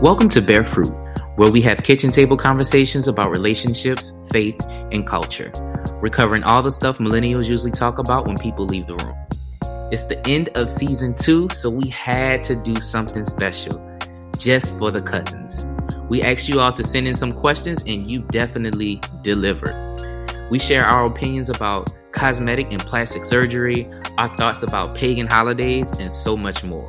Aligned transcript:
Welcome 0.00 0.28
to 0.28 0.40
Bear 0.40 0.64
Fruit, 0.64 0.92
where 1.34 1.50
we 1.50 1.60
have 1.62 1.82
kitchen 1.82 2.12
table 2.12 2.36
conversations 2.36 3.08
about 3.08 3.32
relationships, 3.32 4.12
faith, 4.30 4.64
and 4.92 5.04
culture. 5.04 5.50
We're 6.00 6.10
covering 6.10 6.44
all 6.44 6.62
the 6.62 6.70
stuff 6.70 6.98
millennials 6.98 7.48
usually 7.48 7.72
talk 7.72 7.98
about 7.98 8.24
when 8.24 8.38
people 8.38 8.64
leave 8.64 8.86
the 8.86 8.94
room. 8.94 9.16
It's 9.90 10.04
the 10.04 10.24
end 10.28 10.50
of 10.50 10.72
season 10.72 11.16
two, 11.16 11.48
so 11.48 11.68
we 11.68 11.88
had 11.88 12.44
to 12.44 12.54
do 12.54 12.76
something 12.76 13.24
special 13.24 13.98
just 14.38 14.78
for 14.78 14.92
the 14.92 15.02
cousins. 15.02 15.66
We 16.08 16.22
asked 16.22 16.48
you 16.48 16.60
all 16.60 16.72
to 16.74 16.84
send 16.84 17.08
in 17.08 17.16
some 17.16 17.32
questions, 17.32 17.82
and 17.84 18.08
you 18.08 18.22
definitely 18.30 19.00
delivered. 19.22 19.74
We 20.48 20.60
share 20.60 20.84
our 20.84 21.06
opinions 21.06 21.50
about 21.50 21.92
cosmetic 22.12 22.68
and 22.70 22.80
plastic 22.80 23.24
surgery, 23.24 23.90
our 24.16 24.34
thoughts 24.36 24.62
about 24.62 24.94
pagan 24.94 25.26
holidays, 25.26 25.90
and 25.98 26.12
so 26.12 26.36
much 26.36 26.62
more. 26.62 26.86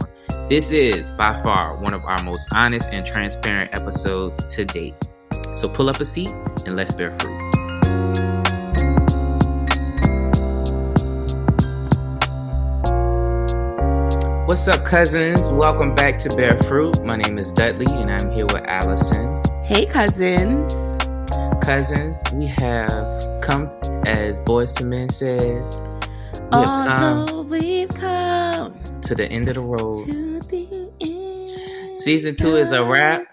This 0.49 0.71
is 0.71 1.12
by 1.12 1.39
far 1.44 1.77
one 1.80 1.94
of 1.94 2.03
our 2.05 2.23
most 2.23 2.48
honest 2.55 2.90
and 2.90 3.05
transparent 3.05 3.71
episodes 3.71 4.44
to 4.45 4.66
date. 4.66 4.95
So 5.53 5.70
pull 5.70 5.91
up 5.91 5.99
a 5.99 6.05
seat 6.05 6.31
and 6.66 6.76
let's 6.76 6.91
bear 6.91 7.16
fruit. 7.20 7.38
What's 14.48 14.67
up, 14.67 14.84
cousins? 14.85 15.49
Welcome 15.49 15.93
back 15.93 16.17
to 16.17 16.30
Bear 16.30 16.57
Fruit. 16.63 16.99
My 17.05 17.18
name 17.18 17.38
is 17.38 17.52
Dudley, 17.52 17.85
and 17.91 18.09
I'm 18.09 18.31
here 18.31 18.48
with 18.48 18.63
Allison. 18.66 19.43
Hey, 19.63 19.85
cousins. 19.85 20.73
Cousins, 21.63 22.23
we 22.34 22.48
have 22.48 23.41
come 23.43 23.70
as 24.07 24.40
Boyz 24.40 24.81
II 24.81 24.88
Men 24.88 25.09
says. 25.09 25.77
We 25.77 26.40
have 26.41 26.52
Although 26.52 27.27
come 27.27 27.49
we've 27.49 27.90
come 27.90 28.74
to 29.04 29.13
the 29.13 29.27
end 29.27 29.48
of 29.49 29.54
the 29.54 29.62
road. 29.62 30.29
To 32.00 32.05
the 32.05 32.12
end 32.12 32.22
Season 32.22 32.36
two 32.36 32.55
is 32.58 32.72
a 32.72 32.84
wrap. 32.84 33.26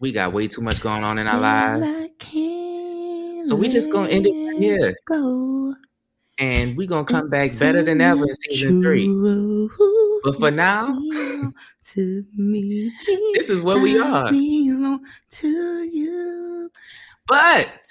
We 0.00 0.12
got 0.12 0.32
way 0.32 0.48
too 0.48 0.62
much 0.62 0.80
going 0.80 1.04
on 1.04 1.18
in 1.18 1.26
our 1.26 1.40
lives. 1.40 2.08
So 3.48 3.56
we 3.56 3.68
just 3.68 3.90
gonna 3.90 4.08
end 4.08 4.26
it 4.26 4.30
right 4.30 4.58
here. 4.58 4.96
Go. 5.06 5.74
And 6.38 6.76
we're 6.76 6.88
gonna 6.88 7.04
come 7.04 7.28
back 7.28 7.50
better 7.58 7.82
than 7.82 8.00
ever 8.00 8.22
in 8.22 8.34
season 8.34 8.82
three. 8.82 9.08
But 10.24 10.38
for 10.38 10.50
now, 10.50 10.96
to 11.84 12.24
me. 12.34 12.92
this 13.34 13.48
is 13.48 13.62
where 13.62 13.78
we 13.78 13.98
are. 13.98 14.30
to 14.30 15.82
you. 15.82 16.70
But 17.26 17.86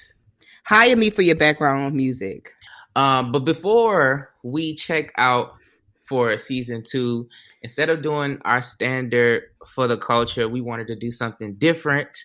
Hire 0.64 0.96
me 0.96 1.10
for 1.10 1.22
your 1.22 1.36
background 1.36 1.96
music. 1.96 2.54
um, 2.96 3.32
but 3.32 3.40
before 3.40 4.32
we 4.44 4.74
check 4.76 5.12
out 5.18 5.56
for 6.00 6.38
season 6.38 6.84
two, 6.84 7.28
instead 7.62 7.90
of 7.90 8.02
doing 8.02 8.40
our 8.44 8.62
standard 8.62 9.44
for 9.68 9.88
the 9.88 9.98
culture, 9.98 10.48
we 10.48 10.62
wanted 10.62 10.88
to 10.88 10.96
do 10.96 11.12
something 11.12 11.56
different 11.56 12.18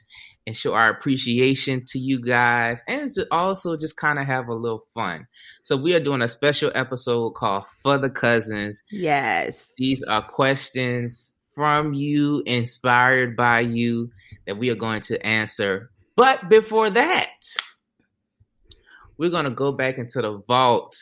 and 0.46 0.56
show 0.56 0.74
our 0.74 0.88
appreciation 0.88 1.84
to 1.84 1.98
you 1.98 2.20
guys 2.20 2.82
and 2.86 3.10
to 3.12 3.26
also 3.32 3.76
just 3.76 3.96
kind 3.96 4.18
of 4.18 4.26
have 4.26 4.48
a 4.48 4.54
little 4.54 4.82
fun. 4.94 5.26
So 5.64 5.76
we 5.76 5.94
are 5.94 6.00
doing 6.00 6.22
a 6.22 6.28
special 6.28 6.70
episode 6.74 7.32
called 7.32 7.66
For 7.82 7.98
the 7.98 8.10
Cousins. 8.10 8.82
Yes. 8.90 9.72
These 9.76 10.04
are 10.04 10.22
questions 10.22 11.34
from 11.54 11.94
you, 11.94 12.42
inspired 12.46 13.36
by 13.36 13.60
you, 13.60 14.10
that 14.46 14.58
we 14.58 14.70
are 14.70 14.76
going 14.76 15.00
to 15.00 15.26
answer. 15.26 15.90
But 16.14 16.48
before 16.48 16.90
that, 16.90 17.30
we're 19.18 19.30
going 19.30 19.46
to 19.46 19.50
go 19.50 19.72
back 19.72 19.98
into 19.98 20.22
the 20.22 20.42
vault 20.46 20.96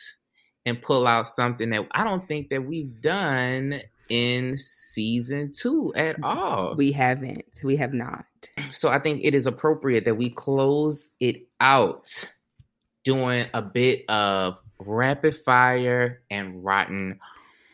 and 0.65 0.81
pull 0.81 1.05
out 1.05 1.27
something 1.27 1.69
that 1.69 1.87
I 1.91 2.03
don't 2.03 2.27
think 2.27 2.49
that 2.49 2.65
we've 2.65 2.99
done 2.99 3.81
in 4.09 4.57
season 4.57 5.51
two 5.53 5.93
at 5.95 6.21
all. 6.23 6.75
We 6.75 6.91
haven't. 6.91 7.45
We 7.63 7.75
have 7.77 7.93
not. 7.93 8.25
So 8.71 8.89
I 8.89 8.99
think 8.99 9.21
it 9.23 9.33
is 9.35 9.47
appropriate 9.47 10.05
that 10.05 10.15
we 10.15 10.29
close 10.29 11.11
it 11.19 11.47
out 11.59 12.29
doing 13.03 13.47
a 13.53 13.61
bit 13.61 14.05
of 14.09 14.59
rapid 14.79 15.37
fire 15.37 16.21
and 16.29 16.63
rotten 16.63 17.19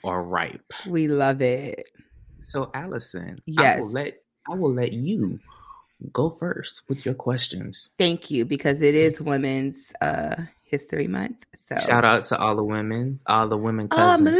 or 0.03 0.23
ripe. 0.23 0.73
We 0.87 1.07
love 1.07 1.41
it. 1.41 1.87
So 2.39 2.69
Allison, 2.73 3.37
I 3.39 3.41
Yes. 3.45 3.79
will 3.79 3.89
let 3.91 4.21
I 4.49 4.55
will 4.55 4.73
let 4.73 4.93
you 4.93 5.39
go 6.11 6.31
first 6.31 6.81
with 6.89 7.05
your 7.05 7.13
questions. 7.13 7.91
Thank 7.99 8.31
you 8.31 8.43
because 8.45 8.81
it 8.81 8.95
is 8.95 9.21
Women's 9.21 9.77
uh 10.01 10.35
History 10.63 11.07
Month. 11.07 11.45
So 11.57 11.75
Shout 11.77 12.03
out 12.05 12.23
to 12.25 12.37
all 12.39 12.55
the 12.55 12.63
women, 12.63 13.19
all 13.27 13.47
the 13.47 13.57
women 13.57 13.85
Um, 13.91 13.97
cousins. 13.97 14.37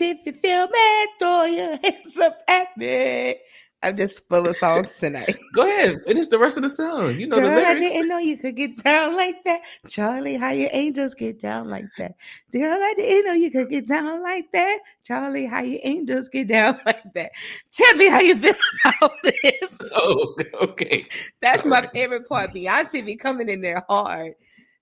If 0.00 0.26
you 0.26 0.32
feel 0.32 0.68
me, 0.68 1.06
throw 1.18 1.44
your 1.44 1.70
hands 1.84 2.16
up 2.18 2.38
at 2.48 2.76
me. 2.76 3.36
I'm 3.82 3.96
just 3.96 4.26
full 4.28 4.48
of 4.48 4.56
songs 4.56 4.96
tonight. 4.96 5.36
Go 5.54 5.62
ahead, 5.62 5.98
finish 6.06 6.26
the 6.28 6.38
rest 6.38 6.56
of 6.56 6.62
the 6.62 6.70
song. 6.70 7.20
You 7.20 7.26
know 7.28 7.36
Girl, 7.36 7.50
the 7.50 7.54
I 7.54 7.74
lyrics. 7.74 7.80
didn't 7.92 8.08
know 8.08 8.18
you 8.18 8.36
could 8.38 8.56
get 8.56 8.82
down 8.82 9.14
like 9.14 9.44
that. 9.44 9.60
Charlie, 9.86 10.36
how 10.36 10.50
your 10.50 10.70
angels 10.72 11.14
get 11.14 11.40
down 11.40 11.68
like 11.68 11.84
that. 11.98 12.14
Girl, 12.50 12.72
I 12.82 12.94
didn't 12.96 13.26
know 13.26 13.34
you 13.34 13.50
could 13.50 13.68
get 13.68 13.86
down 13.86 14.22
like 14.22 14.50
that. 14.52 14.78
Charlie, 15.04 15.46
how 15.46 15.60
your 15.60 15.80
angels 15.84 16.28
get 16.30 16.48
down 16.48 16.80
like 16.86 17.02
that. 17.14 17.30
Tell 17.70 17.94
me 17.96 18.08
how 18.08 18.20
you 18.20 18.36
feel 18.38 18.54
about 18.86 19.12
this. 19.22 19.78
Oh, 19.94 20.34
okay. 20.62 21.06
That's 21.40 21.64
my 21.66 21.76
Alright. 21.76 21.92
favorite 21.92 22.28
part. 22.28 22.52
Beyonce 22.54 23.04
be 23.04 23.14
coming 23.14 23.48
in 23.48 23.60
there 23.60 23.84
hard. 23.88 24.32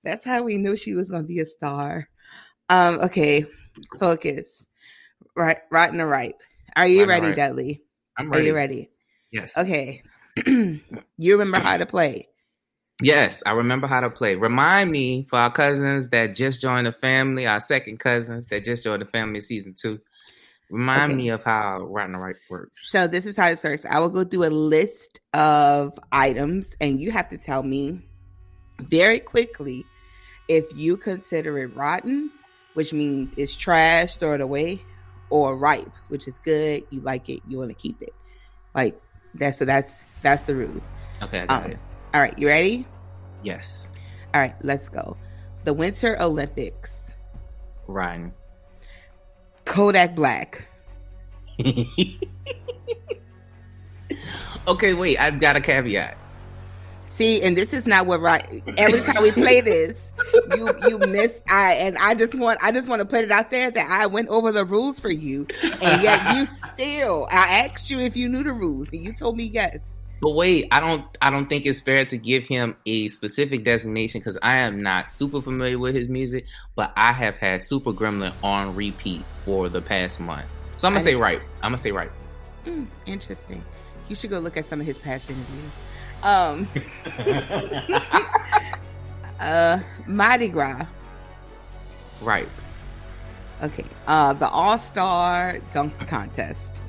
That's 0.05 0.25
how 0.25 0.43
we 0.45 0.57
knew 0.57 0.77
she 0.77 0.95
was 0.95 1.11
gonna 1.11 1.25
be 1.25 1.41
a 1.41 1.47
star. 1.47 2.09
Um, 2.69 3.01
okay, 3.01 3.45
focus. 3.99 4.67
Right, 5.37 5.59
rotten 5.71 6.01
or 6.01 6.07
ripe. 6.07 6.41
Are 6.77 6.87
you 6.87 7.01
Rotten 7.01 7.09
ready, 7.11 7.27
ripe. 7.29 7.37
Dudley? 7.37 7.83
I'm 8.17 8.31
ready. 8.31 8.45
Are 8.45 8.47
you 8.49 8.55
ready? 8.55 8.91
Yes. 9.33 9.57
Okay. 9.59 10.03
you 10.47 10.81
remember 11.19 11.59
how 11.59 11.77
to 11.77 11.87
play. 11.87 12.29
Yes, 13.03 13.43
I 13.45 13.51
remember 13.53 13.89
how 13.89 14.01
to 14.01 14.11
play. 14.11 14.37
Remind 14.37 14.91
me 14.91 15.27
for 15.29 15.39
our 15.39 15.51
cousins 15.51 16.09
that 16.11 16.37
just 16.37 16.61
joined 16.61 16.87
the 16.87 16.93
family, 16.93 17.47
our 17.47 17.61
second 17.61 17.99
cousins 17.99 18.47
that 18.49 18.65
just 18.65 18.85
joined 18.85 19.03
the 19.03 19.07
family 19.07 19.41
season 19.41 19.75
two. 19.77 20.01
Remind 20.71 21.13
Okay. 21.13 21.17
me 21.17 21.29
of 21.31 21.43
how 21.43 21.81
Rotten 21.83 22.17
Right 22.17 22.37
works. 22.49 22.91
So 22.91 23.07
this 23.09 23.27
is 23.27 23.37
how 23.37 23.51
this 23.51 23.65
works. 23.65 23.85
I 23.85 23.99
will 23.99 24.09
go 24.09 24.25
through 24.25 24.45
a 24.47 24.49
list 24.51 25.21
of 25.33 25.99
items 26.13 26.75
and 26.81 27.01
you 27.01 27.11
have 27.11 27.29
to 27.31 27.37
tell 27.39 27.63
me 27.63 28.01
very 28.81 29.19
quickly 29.21 29.85
if 30.49 30.65
you 30.75 30.97
consider 30.97 31.59
it 31.59 31.75
rotten, 31.75 32.31
which 32.75 32.93
means 32.93 33.35
it's 33.37 33.55
trash, 33.55 34.17
throw 34.17 34.35
it 34.35 34.41
away, 34.41 34.83
or 35.35 35.57
ripe, 35.57 35.91
which 36.11 36.29
is 36.29 36.39
good, 36.45 36.85
you 36.91 37.01
like 37.01 37.29
it, 37.29 37.41
you 37.49 37.59
want 37.59 37.69
to 37.69 37.75
keep 37.75 38.01
it. 38.01 38.15
Like 38.73 38.97
that's 39.35 39.59
so 39.59 39.65
that's 39.65 40.05
that's 40.23 40.45
the 40.45 40.55
rules. 40.55 40.89
okay, 41.21 41.41
I 41.41 41.47
got 41.47 41.65
um, 41.65 41.73
it. 41.73 41.79
All 42.15 42.21
right, 42.21 42.39
you 42.39 42.47
ready? 42.47 42.87
Yes. 43.43 43.91
All 44.33 44.41
right, 44.41 44.55
let's 44.63 44.89
go. 44.89 45.17
The 45.65 45.75
Winter 45.75 46.17
Olympics. 46.23 47.11
Rotten. 47.89 48.33
Kodak 49.65 50.15
Black. 50.15 50.69
okay, 54.69 54.95
wait, 54.95 55.19
I've 55.19 55.41
got 55.41 55.57
a 55.57 55.61
caveat. 55.61 56.17
See, 57.15 57.41
and 57.43 57.57
this 57.57 57.73
is 57.73 57.87
not 57.87 58.07
what 58.07 58.21
right. 58.21 58.61
Every 58.77 59.01
time 59.01 59.23
we 59.23 59.31
play 59.31 59.61
this, 59.73 60.11
you 60.57 60.69
you 60.89 60.99
miss 60.99 61.43
I 61.49 61.75
and 61.75 61.97
I 61.99 62.15
just 62.15 62.35
want 62.35 62.59
I 62.61 62.73
just 62.73 62.89
want 62.89 63.03
to 63.03 63.07
put 63.07 63.23
it 63.23 63.31
out 63.31 63.51
there 63.51 63.71
that 63.71 63.89
I 63.89 64.07
went 64.07 64.29
over 64.31 64.51
the 64.51 64.65
rules 64.65 64.99
for 64.99 65.11
you, 65.13 65.47
and 65.63 66.03
yet 66.03 66.35
you 66.37 66.47
still 66.75 67.29
I 67.31 67.67
asked 67.71 67.89
you 67.89 68.01
if 68.01 68.17
you 68.17 68.29
knew 68.29 68.43
the 68.43 68.53
rules, 68.53 68.89
and 68.93 69.05
you 69.05 69.13
told 69.13 69.37
me 69.37 69.45
yes. 69.45 69.79
But 70.21 70.31
wait, 70.31 70.67
I 70.73 70.81
don't 70.81 71.05
I 71.23 71.31
don't 71.31 71.47
think 71.49 71.67
it's 71.67 71.81
fair 71.81 72.05
to 72.05 72.19
give 72.19 72.45
him 72.49 72.77
a 72.85 73.07
specific 73.09 73.63
designation 73.63 74.21
because 74.21 74.37
I 74.43 74.57
am 74.57 74.83
not 74.83 75.09
super 75.09 75.41
familiar 75.41 75.79
with 75.79 75.95
his 75.95 76.09
music, 76.09 76.47
but 76.75 76.93
I 76.97 77.13
have 77.13 77.37
had 77.37 77.63
Super 77.63 77.93
Gremlin 77.93 78.33
on 78.43 78.75
repeat 78.75 79.23
for 79.45 79.69
the 79.69 79.81
past 79.81 80.19
month. 80.19 80.47
So 80.79 80.89
I'm 80.89 80.95
gonna 80.95 81.01
I 81.01 81.05
say 81.05 81.11
didn't- 81.13 81.23
right. 81.23 81.41
I'm 81.63 81.71
gonna 81.71 81.79
say 81.79 81.93
right. 81.93 82.11
Hmm, 82.65 82.87
interesting. 83.07 83.63
You 84.09 84.17
should 84.17 84.31
go 84.31 84.41
look 84.41 84.57
at 84.57 84.67
some 84.67 84.81
of 84.81 84.87
his 84.87 84.99
past 84.99 85.31
interviews. 85.31 85.71
Um, 86.25 86.67
uh, 89.41 89.79
Mardi 90.07 90.49
Gras. 90.49 90.87
right. 92.21 92.49
Okay. 93.63 93.85
Uh, 94.07 94.33
the 94.33 94.49
All 94.49 94.79
Star 94.79 95.59
Dunk 95.73 95.97
Contest. 96.09 96.81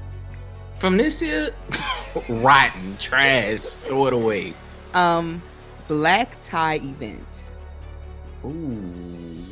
From 0.79 0.97
this 0.97 1.21
year, 1.21 1.53
rotten, 2.27 2.97
trash, 2.97 3.61
throw 3.61 4.07
it 4.07 4.13
away. 4.13 4.53
Um, 4.93 5.41
Black 5.88 6.38
Tie 6.41 6.75
Events. 6.75 7.39
Ooh, 8.45 9.43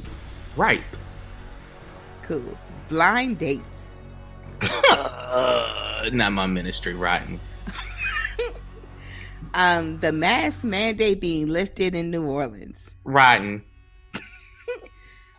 right. 0.55 0.83
Cool. 2.23 2.57
Blind 2.89 3.37
dates. 3.39 3.87
Not 6.11 6.31
my 6.31 6.45
ministry, 6.45 6.93
rotten. 6.93 7.39
Um, 9.53 9.99
the 9.99 10.11
mask 10.11 10.63
mandate 10.63 11.21
being 11.21 11.47
lifted 11.47 11.93
in 11.95 12.09
New 12.11 12.25
Orleans. 12.25 12.89
Rotten. 13.03 13.63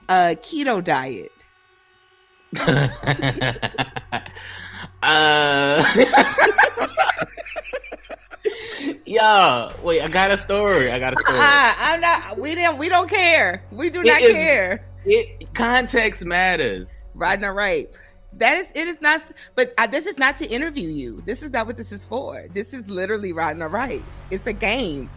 Uh, 0.06 0.34
keto 0.43 0.84
diet. 0.84 1.32
uh, 5.02 5.82
Yo, 9.06 9.70
wait, 9.82 10.02
I 10.02 10.08
got 10.08 10.31
a 10.31 10.37
story. 10.37 10.90
I 10.90 10.99
got 10.99 11.14
a 11.14 11.16
story. 11.16 11.38
Uh, 11.38 11.75
I'm 11.78 12.00
not. 12.02 12.38
We 12.38 12.55
don't. 12.55 12.76
We 12.78 12.90
don't 12.90 13.08
care. 13.08 13.64
We 13.70 13.88
do 13.88 14.02
not 14.02 14.20
is- 14.20 14.32
care. 14.32 14.87
It 15.06 15.55
context 15.55 16.25
matters. 16.25 16.94
Riding 17.14 17.44
a 17.44 17.52
rape. 17.52 17.94
That 18.39 18.59
is. 18.59 18.67
It 18.75 18.89
is 18.89 19.01
not. 19.01 19.23
But 19.55 19.75
uh, 19.79 19.87
this 19.87 20.07
is 20.07 20.19
not 20.19 20.37
to 20.37 20.47
interview 20.47 20.89
you. 20.89 21.23
This 21.25 21.43
is 21.43 21.51
not 21.53 21.67
what 21.67 21.77
this 21.77 21.93
is 21.93 22.05
for. 22.05 22.47
This 22.53 22.73
is 22.73 22.89
literally 22.89 23.33
riding 23.33 23.63
a 23.63 23.69
rape. 23.69 24.03
It's 24.31 24.47
a 24.47 24.53
game. 24.53 25.11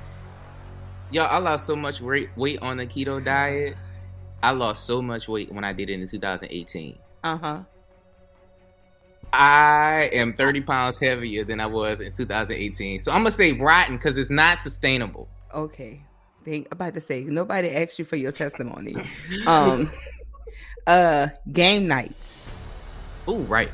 Yo, 1.10 1.24
I 1.24 1.38
lost 1.38 1.66
so 1.66 1.76
much 1.76 2.02
weight 2.02 2.30
weight 2.36 2.60
on 2.62 2.78
the 2.78 2.86
keto 2.86 3.24
diet. 3.24 3.76
I 4.44 4.52
lost 4.52 4.86
so 4.86 5.02
much 5.02 5.28
weight 5.28 5.52
when 5.52 5.64
I 5.64 5.74
did 5.74 5.90
it 5.90 5.94
in 5.94 6.08
2018. 6.08 6.98
Uh 7.24 7.38
huh. 7.38 7.60
I 9.34 10.10
am 10.14 10.34
30 10.34 10.62
pounds 10.62 10.98
heavier 10.98 11.44
than 11.44 11.60
I 11.60 11.66
was 11.66 12.02
in 12.02 12.12
2018. 12.12 13.00
So 13.00 13.12
I'm 13.12 13.20
gonna 13.20 13.32
say 13.32 13.54
rotten 13.54 13.98
because 13.98 14.18
it's 14.18 14.30
not 14.30 14.60
sustainable. 14.60 15.28
Okay. 15.54 16.02
Think 16.46 16.68
about 16.72 16.94
to 16.94 17.02
say 17.02 17.24
nobody 17.24 17.70
asked 17.70 18.00
you 18.00 18.06
for 18.06 18.16
your 18.16 18.32
testimony. 18.32 18.96
Um. 19.46 19.92
uh. 20.88 21.28
Game 21.52 21.88
nights. 21.88 22.38
Oh, 23.28 23.40
right. 23.50 23.70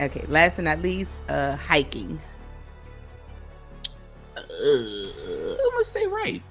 Okay. 0.00 0.24
Last 0.28 0.56
but 0.56 0.64
not 0.64 0.80
least, 0.80 1.10
uh, 1.28 1.56
hiking. 1.56 2.20
Uh, 4.36 4.40
I'm 4.40 5.70
gonna 5.70 5.84
say 5.84 6.06
right. 6.06 6.42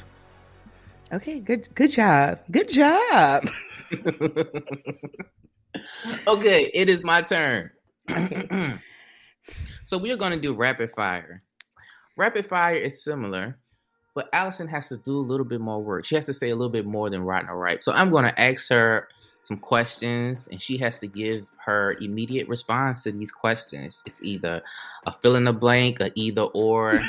Okay. 1.13 1.39
Good. 1.39 1.73
Good 1.73 1.91
job. 1.91 2.39
Good 2.51 2.69
job. 2.69 3.47
okay, 6.27 6.69
it 6.73 6.89
is 6.89 7.03
my 7.03 7.21
turn. 7.21 7.69
Okay. 8.09 8.47
so 9.83 9.97
we 9.97 10.11
are 10.11 10.17
going 10.17 10.31
to 10.31 10.39
do 10.39 10.53
rapid 10.53 10.91
fire. 10.91 11.43
Rapid 12.15 12.47
fire 12.47 12.75
is 12.75 13.03
similar, 13.03 13.57
but 14.15 14.29
Allison 14.33 14.67
has 14.67 14.89
to 14.89 14.97
do 14.97 15.17
a 15.17 15.21
little 15.21 15.45
bit 15.45 15.61
more 15.61 15.81
work. 15.81 16.05
She 16.05 16.15
has 16.15 16.25
to 16.25 16.33
say 16.33 16.49
a 16.49 16.55
little 16.55 16.71
bit 16.71 16.85
more 16.85 17.09
than 17.09 17.21
rotten 17.21 17.49
or 17.49 17.57
right. 17.57 17.83
So 17.83 17.91
I'm 17.91 18.09
going 18.09 18.25
to 18.25 18.39
ask 18.39 18.69
her 18.69 19.07
some 19.47 19.57
questions, 19.57 20.47
and 20.51 20.61
she 20.61 20.77
has 20.77 20.99
to 20.99 21.07
give 21.07 21.47
her 21.65 21.95
immediate 22.01 22.47
response 22.49 23.03
to 23.03 23.11
these 23.11 23.31
questions. 23.31 24.03
It's 24.05 24.21
either 24.21 24.61
a 25.05 25.13
fill 25.13 25.35
in 25.35 25.45
the 25.45 25.53
blank, 25.53 25.99
a 26.01 26.11
either 26.15 26.41
or. 26.43 26.99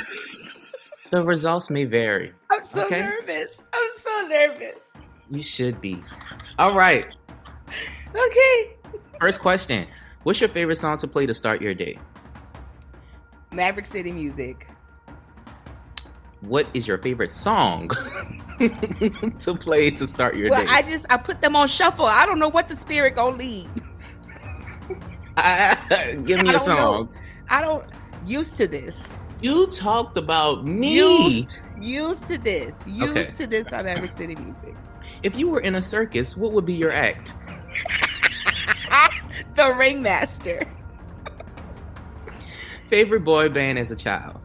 the 1.11 1.23
results 1.23 1.71
may 1.71 1.85
vary. 1.85 2.33
I'm 2.51 2.63
so 2.65 2.85
Okay. 2.87 3.01
nervous. 3.01 3.61
I'm 3.73 3.91
so 3.97 4.27
nervous. 4.29 4.83
You 5.31 5.43
should 5.43 5.81
be. 5.81 6.03
All 6.59 6.75
right. 6.75 7.07
Okay. 8.15 8.77
First 9.21 9.41
question. 9.41 9.87
What's 10.23 10.41
your 10.41 10.49
favorite 10.51 10.77
song 10.77 10.97
to 10.99 11.09
play 11.09 11.27
to 11.27 11.35
start 11.35 11.61
your 11.63 11.75
day? 11.75 11.99
Maverick 13.53 13.87
City 13.87 14.13
music. 14.13 14.69
What 16.41 16.67
is 16.75 16.87
your 16.87 16.99
favorite 16.99 17.33
song 17.33 17.89
to 18.59 19.55
play 19.59 19.91
to 19.91 20.07
start 20.07 20.37
your 20.37 20.51
Well, 20.51 20.65
day? 20.65 20.71
I 20.71 20.83
just 20.83 21.05
I 21.11 21.17
put 21.17 21.41
them 21.43 21.57
on 21.57 21.67
shuffle. 21.69 22.07
I 22.07 22.27
don't 22.27 22.39
know 22.39 22.49
what 22.49 22.69
the 22.69 22.77
spirit 22.77 23.15
gonna 23.17 23.37
lead. 23.37 23.69
Give 26.25 26.41
me 26.43 26.51
I 26.51 26.55
a 26.55 26.59
song. 26.59 26.77
know. 26.77 27.09
I 27.51 27.61
don't 27.61 27.85
used 28.27 28.57
to 28.59 28.67
this. 28.67 28.95
You 29.41 29.67
talked 29.69 30.17
about 30.17 30.65
me. 30.65 30.97
Used 30.97 31.59
used 31.81 32.27
to 32.29 32.39
this. 32.39 32.75
Used 32.87 33.17
Okay. 33.17 33.33
to 33.39 33.47
this 33.47 33.69
by 33.71 33.83
Maverick 33.83 34.13
City 34.13 34.35
music. 34.37 34.75
If 35.23 35.37
you 35.37 35.49
were 35.49 35.61
in 35.61 35.75
a 35.77 35.83
circus, 35.83 36.37
what 36.37 36.53
would 36.53 36.67
be 36.67 36.75
your 36.75 36.93
act? 36.93 37.35
the 39.55 39.75
ringmaster. 39.77 40.67
Favorite 42.87 43.25
boy 43.25 43.49
band 43.49 43.79
as 43.79 43.91
a 43.91 43.97
child? 43.97 44.38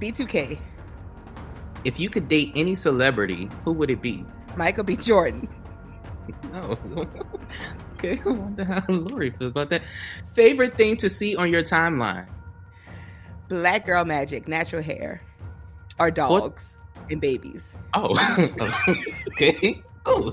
B2K. 0.00 0.58
If 1.84 2.00
you 2.00 2.08
could 2.08 2.28
date 2.28 2.52
any 2.54 2.74
celebrity, 2.74 3.48
who 3.64 3.72
would 3.72 3.90
it 3.90 4.00
be? 4.00 4.24
Michael 4.56 4.84
B. 4.84 4.96
Jordan. 4.96 5.48
Oh. 6.54 6.78
okay, 7.94 8.18
I 8.24 8.28
wonder 8.28 8.64
how 8.64 8.82
Lori 8.88 9.30
feels 9.30 9.50
about 9.50 9.70
that. 9.70 9.82
Favorite 10.32 10.74
thing 10.76 10.96
to 10.98 11.10
see 11.10 11.36
on 11.36 11.50
your 11.50 11.62
timeline? 11.62 12.28
Black 13.48 13.84
girl 13.84 14.04
magic, 14.04 14.48
natural 14.48 14.82
hair. 14.82 15.20
Or 15.98 16.10
dogs 16.10 16.78
and 17.10 17.20
babies. 17.20 17.74
Oh, 17.92 18.16
okay. 19.32 19.82
Oh, 20.06 20.32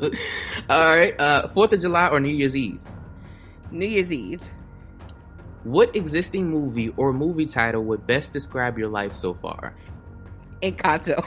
all 0.69 0.95
right. 0.95 1.19
Uh, 1.19 1.47
Fourth 1.49 1.73
of 1.73 1.81
July 1.81 2.07
or 2.07 2.19
New 2.19 2.33
Year's 2.33 2.55
Eve? 2.55 2.79
New 3.71 3.85
Year's 3.87 4.11
Eve. 4.11 4.41
What 5.63 5.95
existing 5.95 6.49
movie 6.49 6.89
or 6.97 7.13
movie 7.13 7.45
title 7.45 7.83
would 7.85 8.07
best 8.07 8.33
describe 8.33 8.77
your 8.79 8.87
life 8.89 9.13
so 9.13 9.33
far? 9.33 9.75
Encanto. 10.63 11.23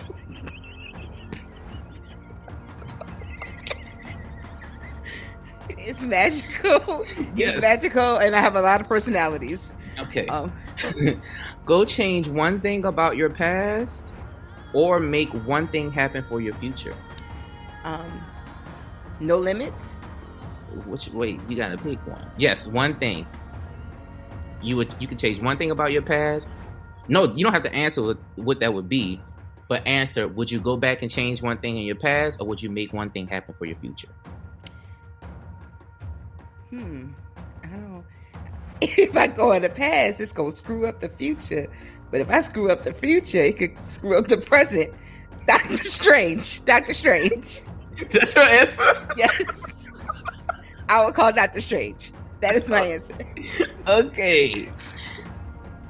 it's 5.68 6.00
magical. 6.00 7.04
Yes. 7.34 7.54
It's 7.54 7.62
magical, 7.62 8.16
and 8.18 8.34
I 8.36 8.40
have 8.40 8.56
a 8.56 8.60
lot 8.60 8.80
of 8.80 8.88
personalities. 8.88 9.60
Okay. 9.98 10.26
Um, 10.26 10.52
Go 11.66 11.84
change 11.84 12.28
one 12.28 12.60
thing 12.60 12.84
about 12.84 13.16
your 13.16 13.30
past 13.30 14.12
or 14.72 15.00
make 15.00 15.30
one 15.46 15.68
thing 15.68 15.90
happen 15.90 16.24
for 16.28 16.40
your 16.40 16.54
future. 16.54 16.94
um, 17.84 18.20
no 19.20 19.36
limits. 19.36 19.80
Which 20.86 21.08
wait, 21.08 21.40
you 21.48 21.56
gotta 21.56 21.78
pick 21.78 22.04
one. 22.06 22.28
Yes, 22.36 22.66
one 22.66 22.96
thing. 22.98 23.26
You 24.64 24.76
would 24.76 24.94
you 24.98 25.06
could 25.06 25.18
change 25.18 25.40
one 25.40 25.58
thing 25.58 25.70
about 25.70 25.92
your 25.92 26.02
past. 26.02 26.48
No, 27.08 27.24
you 27.24 27.44
don't 27.44 27.52
have 27.52 27.64
to 27.64 27.72
answer 27.72 28.02
what, 28.02 28.18
what 28.36 28.60
that 28.60 28.72
would 28.72 28.88
be, 28.88 29.20
but 29.68 29.86
answer 29.86 30.26
would 30.26 30.50
you 30.50 30.60
go 30.60 30.76
back 30.76 31.02
and 31.02 31.10
change 31.10 31.42
one 31.42 31.58
thing 31.58 31.76
in 31.76 31.84
your 31.84 31.96
past 31.96 32.40
or 32.40 32.46
would 32.46 32.62
you 32.62 32.70
make 32.70 32.92
one 32.92 33.10
thing 33.10 33.26
happen 33.28 33.54
for 33.54 33.66
your 33.66 33.76
future? 33.76 34.08
Hmm. 36.70 37.08
I 37.62 37.66
don't. 37.66 38.04
If 38.80 39.16
I 39.16 39.28
go 39.28 39.52
in 39.52 39.62
the 39.62 39.68
past, 39.68 40.20
it's 40.20 40.32
gonna 40.32 40.50
screw 40.50 40.86
up 40.86 41.00
the 41.00 41.08
future. 41.08 41.68
But 42.10 42.20
if 42.20 42.30
I 42.30 42.42
screw 42.42 42.70
up 42.70 42.84
the 42.84 42.92
future, 42.92 43.38
it 43.38 43.56
could 43.56 43.86
screw 43.86 44.18
up 44.18 44.28
the 44.28 44.38
present. 44.38 44.92
Doctor 45.46 45.76
Strange. 45.76 46.64
Doctor 46.64 46.94
Strange. 46.94 47.62
That's 48.10 48.34
your 48.34 48.44
answer. 48.44 49.08
Yes. 49.16 49.42
I 50.88 51.04
would 51.04 51.14
call 51.14 51.32
Doctor 51.32 51.60
Strange. 51.60 52.12
That 52.44 52.56
is 52.56 52.68
my 52.68 52.86
answer. 52.86 53.14
Okay. 53.88 54.70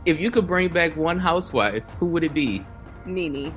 If 0.06 0.20
you 0.20 0.30
could 0.30 0.46
bring 0.46 0.68
back 0.68 0.96
one 0.96 1.18
housewife, 1.18 1.82
who 1.98 2.06
would 2.06 2.22
it 2.22 2.32
be? 2.32 2.64
NeNe. 3.06 3.52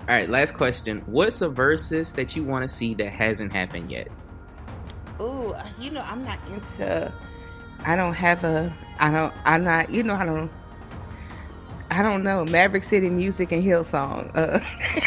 All 0.00 0.06
right, 0.08 0.28
last 0.28 0.54
question. 0.54 1.02
What's 1.06 1.42
a 1.42 1.48
versus 1.48 2.12
that 2.14 2.34
you 2.34 2.42
want 2.42 2.68
to 2.68 2.68
see 2.68 2.92
that 2.94 3.12
hasn't 3.12 3.52
happened 3.52 3.92
yet? 3.92 4.08
Oh, 5.20 5.56
you 5.78 5.92
know, 5.92 6.02
I'm 6.04 6.24
not 6.24 6.40
into. 6.52 7.12
I 7.84 7.94
don't 7.94 8.14
have 8.14 8.42
a. 8.42 8.74
I 8.98 9.12
don't. 9.12 9.32
I'm 9.44 9.62
not. 9.62 9.90
You 9.90 10.02
know, 10.02 10.14
I 10.14 10.24
don't. 10.24 10.50
I 11.92 12.02
don't 12.02 12.24
know 12.24 12.44
Maverick 12.46 12.82
City 12.82 13.08
music 13.08 13.52
and 13.52 13.62
Hillsong. 13.62 14.28
Uh, 14.34 14.58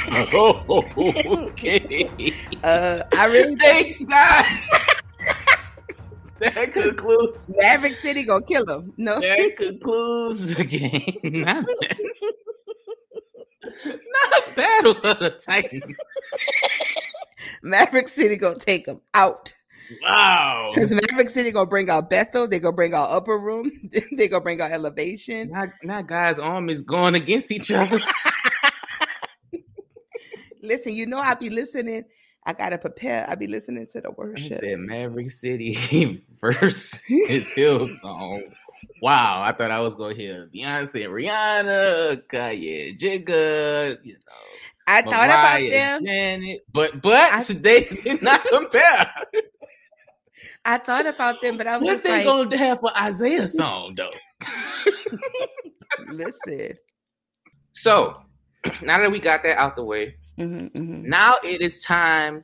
Oh, 0.34 0.86
okay. 1.50 2.32
uh, 2.64 3.04
I 3.18 3.26
really 3.26 3.58
Thanks, 3.58 4.02
God. 4.06 4.46
That 6.40 6.72
concludes. 6.72 7.50
Maverick 7.50 7.98
City 7.98 8.24
gonna 8.24 8.46
kill 8.46 8.68
him. 8.68 8.94
No, 8.98 9.20
That 9.20 9.56
concludes 9.58 10.56
the 10.56 10.64
game. 10.64 11.20
Not. 11.24 11.66
Not 13.86 14.56
Battle 14.56 14.92
of 14.92 15.20
the 15.20 15.38
Titans. 15.46 15.98
Maverick 17.62 18.08
City 18.08 18.38
gonna 18.38 18.60
take 18.60 18.88
him 18.88 19.02
out. 19.14 19.54
Wow. 20.02 20.72
Because 20.74 20.92
Maverick 20.92 21.30
City 21.30 21.52
gonna 21.52 21.70
bring 21.70 21.90
out 21.90 22.10
Bethel. 22.10 22.48
They 22.48 22.60
gonna 22.60 22.76
bring 22.76 22.94
out 22.94 23.10
Upper 23.10 23.38
Room. 23.38 23.72
they 24.18 24.28
gonna 24.28 24.44
bring 24.44 24.62
out 24.62 24.72
Elevation. 24.72 25.52
Now, 25.52 25.66
now 25.84 26.02
guys' 26.02 26.40
arm 26.40 26.70
is 26.70 26.82
going 26.82 27.16
against 27.16 27.52
each 27.52 27.72
other. 27.72 28.00
Listen, 30.62 30.94
you 30.94 31.06
know 31.06 31.20
I 31.20 31.34
be 31.36 31.50
listening. 31.50 32.04
I 32.48 32.54
gotta 32.54 32.78
prepare. 32.78 33.26
I 33.30 33.36
be 33.36 33.48
listening 33.48 33.88
to 33.88 34.00
the 34.00 34.08
I 34.08 34.14
worship. 34.16 34.54
said 34.60 34.80
Maverick 34.80 35.30
City 35.30 36.24
versus 36.42 37.02
his 37.06 37.46
Hillsong. 37.50 38.44
Wow, 39.02 39.42
I 39.44 39.52
thought 39.52 39.70
I 39.70 39.82
was 39.82 39.96
gonna 39.96 40.16
hear 40.16 40.48
Beyonce 40.56 41.08
Rihanna, 41.10 42.24
Kanye, 42.28 42.98
Jigga, 42.98 43.98
you 44.04 44.14
know. 44.14 44.20
I 44.88 45.02
thought 45.02 45.26
about 45.26 45.60
them. 45.70 46.06
Janet, 46.06 46.62
but 46.72 47.02
but 47.02 47.34
I- 47.34 47.44
today 47.44 47.84
did 48.04 48.22
not 48.22 48.46
compare. 48.46 49.12
I 50.64 50.78
thought 50.78 51.06
about 51.06 51.42
them, 51.42 51.58
but 51.58 51.68
I 51.68 51.78
was 51.78 51.86
what 51.86 51.92
just 51.96 52.04
they 52.06 52.10
like, 52.12 52.26
gonna 52.26 52.58
have 52.58 52.80
for 52.80 52.92
Isaiah 52.98 53.46
song 53.48 53.96
though? 53.96 54.12
listen. 56.08 56.78
So 57.74 58.22
now 58.82 59.00
that 59.00 59.12
we 59.12 59.20
got 59.20 59.44
that 59.44 59.58
out 59.58 59.76
the 59.76 59.84
way, 59.84 60.16
hmm 60.38 60.68
hmm 60.68 61.10
now 61.10 61.36
it 61.44 61.62
is 61.62 61.80
time 61.80 62.44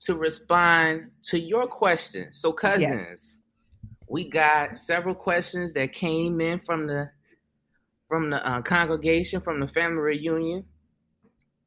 to 0.00 0.14
respond 0.14 1.10
to 1.24 1.38
your 1.38 1.66
questions. 1.66 2.40
So, 2.40 2.52
cousins, 2.52 3.40
we 4.08 4.28
got 4.28 4.76
several 4.76 5.14
questions 5.14 5.72
that 5.74 5.92
came 5.92 6.40
in 6.40 6.58
from 6.60 6.86
the 6.86 7.10
from 8.08 8.30
the 8.30 8.44
uh, 8.46 8.62
congregation, 8.62 9.40
from 9.40 9.60
the 9.60 9.68
family 9.68 9.98
reunion, 10.00 10.64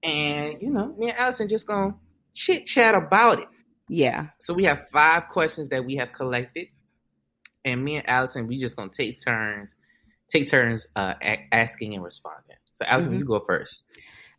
and 0.02 0.62
you 0.62 0.70
know, 0.72 0.94
me 0.98 1.10
and 1.10 1.20
Allison 1.20 1.48
just 1.48 1.68
gonna 1.68 1.96
chit 2.34 2.66
chat 2.66 2.96
about 2.96 3.40
it. 3.40 3.48
Yeah. 3.88 4.28
So 4.40 4.54
we 4.54 4.64
have 4.64 4.90
five 4.92 5.28
questions 5.28 5.70
that 5.70 5.86
we 5.86 5.96
have 5.96 6.12
collected, 6.12 6.68
and 7.64 7.84
me 7.84 7.98
and 7.98 8.10
Allison, 8.10 8.48
we 8.48 8.58
just 8.58 8.76
gonna 8.76 8.90
take 8.90 9.24
turns, 9.24 9.76
take 10.28 10.48
turns 10.48 10.88
uh, 10.96 11.14
a- 11.22 11.46
asking 11.52 11.94
and 11.94 12.04
responding. 12.04 12.58
So 12.72 12.86
Allison, 12.86 13.14
Mhm. 13.14 13.20
you 13.20 13.26
go 13.26 13.40
first. 13.42 13.86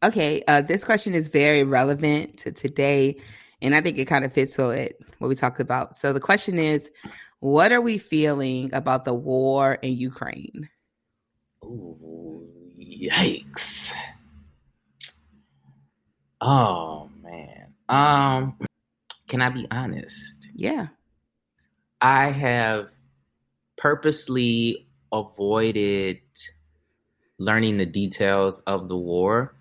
Okay, 0.03 0.43
uh, 0.47 0.61
this 0.61 0.85
question 0.85 1.15
is 1.15 1.29
very 1.29 1.65
relevant 1.65 2.39
to 2.39 2.53
today, 2.53 3.17
and 3.63 3.75
I 3.75 3.81
think 3.81 3.99
it 3.99 4.07
kind 4.07 4.25
of 4.25 4.33
fits 4.33 4.59
with 4.59 4.93
what 5.19 5.29
we 5.29 5.35
talked 5.35 5.61
about. 5.61 5.97
So 5.97 6.13
the 6.13 6.21
question 6.21 6.59
is, 6.59 6.91
what 7.41 7.73
are 7.73 7.81
we 7.81 7.99
feeling 7.99 8.75
about 8.75 9.05
the 9.05 9.15
war 9.15 9.75
in 9.75 9.95
Ukraine? 9.95 10.69
Ooh, 11.65 12.47
yikes! 12.79 13.93
Oh 16.41 17.09
man. 17.23 17.75
Um, 17.89 18.59
can 19.29 19.41
I 19.41 19.49
be 19.49 19.67
honest? 19.71 20.49
Yeah. 20.55 20.89
I 22.01 22.31
have 22.31 22.91
purposely 23.77 24.87
avoided 25.11 26.21
learning 27.39 27.79
the 27.79 27.87
details 27.87 28.61
of 28.61 28.89
the 28.89 28.97
war. 28.97 29.55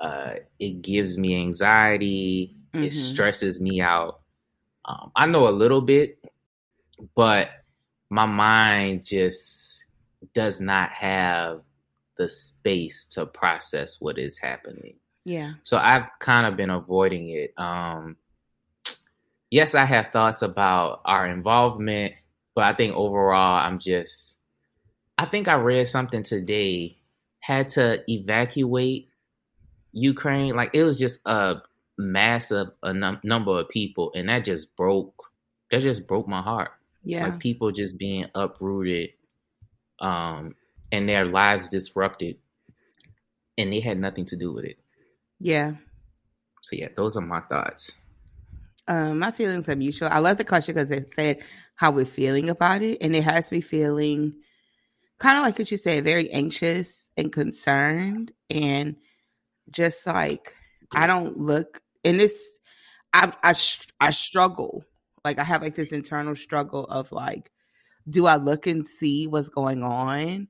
Uh, 0.00 0.34
it 0.58 0.82
gives 0.82 1.16
me 1.16 1.36
anxiety. 1.36 2.54
It 2.74 2.92
Mhm. 2.92 2.92
stresses 2.92 3.60
me 3.60 3.80
out. 3.80 4.20
Um, 4.84 5.10
I 5.16 5.26
know 5.26 5.48
a 5.48 5.50
little 5.50 5.80
bit, 5.80 6.18
but 7.14 7.48
my 8.10 8.26
mind 8.26 9.04
just 9.04 9.86
does 10.34 10.60
not 10.60 10.90
have 10.90 11.62
the 12.18 12.28
space 12.28 13.04
to 13.06 13.26
process 13.26 14.00
what 14.00 14.18
is 14.18 14.38
happening. 14.38 14.96
Yeah. 15.24 15.54
So 15.62 15.76
I've 15.76 16.06
kind 16.18 16.46
of 16.46 16.56
been 16.56 16.70
avoiding 16.70 17.30
it. 17.30 17.52
Um, 17.58 18.16
yes, 19.50 19.74
I 19.74 19.84
have 19.84 20.08
thoughts 20.08 20.42
about 20.42 21.00
our 21.04 21.26
involvement, 21.26 22.14
but 22.54 22.64
I 22.64 22.74
think 22.74 22.94
overall, 22.94 23.58
I'm 23.58 23.78
just. 23.78 24.38
I 25.18 25.24
think 25.24 25.48
I 25.48 25.54
read 25.54 25.88
something 25.88 26.22
today. 26.22 26.98
Had 27.40 27.70
to 27.70 28.02
evacuate 28.10 29.08
Ukraine. 29.96 30.54
Like 30.54 30.70
it 30.74 30.84
was 30.84 30.98
just 30.98 31.20
a 31.26 31.62
massive 31.98 32.68
a 32.82 32.92
num- 32.92 33.20
number 33.24 33.58
of 33.58 33.68
people, 33.68 34.12
and 34.14 34.28
that 34.28 34.44
just 34.44 34.76
broke. 34.76 35.24
That 35.70 35.80
just 35.80 36.06
broke 36.06 36.28
my 36.28 36.42
heart. 36.42 36.70
Yeah. 37.02 37.24
Like 37.24 37.40
people 37.40 37.72
just 37.72 37.98
being 37.98 38.26
uprooted, 38.34 39.10
um, 40.00 40.54
and 40.92 41.08
their 41.08 41.24
lives 41.24 41.68
disrupted, 41.68 42.36
and 43.56 43.72
they 43.72 43.80
had 43.80 43.98
nothing 43.98 44.26
to 44.26 44.36
do 44.36 44.52
with 44.52 44.64
it. 44.64 44.78
yeah. 45.40 45.72
So 46.62 46.74
yeah, 46.74 46.88
those 46.96 47.16
are 47.16 47.20
my 47.20 47.40
thoughts. 47.42 47.92
Um, 48.88 49.20
my 49.20 49.30
feelings 49.30 49.68
are 49.68 49.76
mutual. 49.76 50.08
I 50.08 50.18
love 50.18 50.36
the 50.36 50.44
question 50.44 50.74
because 50.74 50.90
it 50.90 51.14
said 51.14 51.38
how 51.76 51.92
we're 51.92 52.04
feeling 52.04 52.48
about 52.50 52.82
it, 52.82 52.98
and 53.00 53.14
it 53.14 53.22
has 53.22 53.52
me 53.52 53.60
feeling 53.60 54.34
kind 55.18 55.38
of 55.38 55.44
like 55.44 55.58
what 55.58 55.70
you 55.70 55.76
said, 55.78 56.04
very 56.04 56.28
anxious 56.30 57.08
and 57.16 57.32
concerned, 57.32 58.32
and 58.50 58.96
just 59.70 60.06
like 60.06 60.54
I 60.92 61.06
don't 61.06 61.38
look 61.38 61.80
in 62.04 62.18
this. 62.18 62.60
I 63.12 63.32
I 63.42 63.54
I 64.00 64.10
struggle. 64.10 64.84
Like 65.24 65.38
I 65.38 65.44
have 65.44 65.62
like 65.62 65.74
this 65.74 65.92
internal 65.92 66.36
struggle 66.36 66.84
of 66.84 67.10
like, 67.12 67.50
do 68.08 68.26
I 68.26 68.36
look 68.36 68.66
and 68.66 68.86
see 68.86 69.26
what's 69.26 69.48
going 69.48 69.82
on 69.82 70.48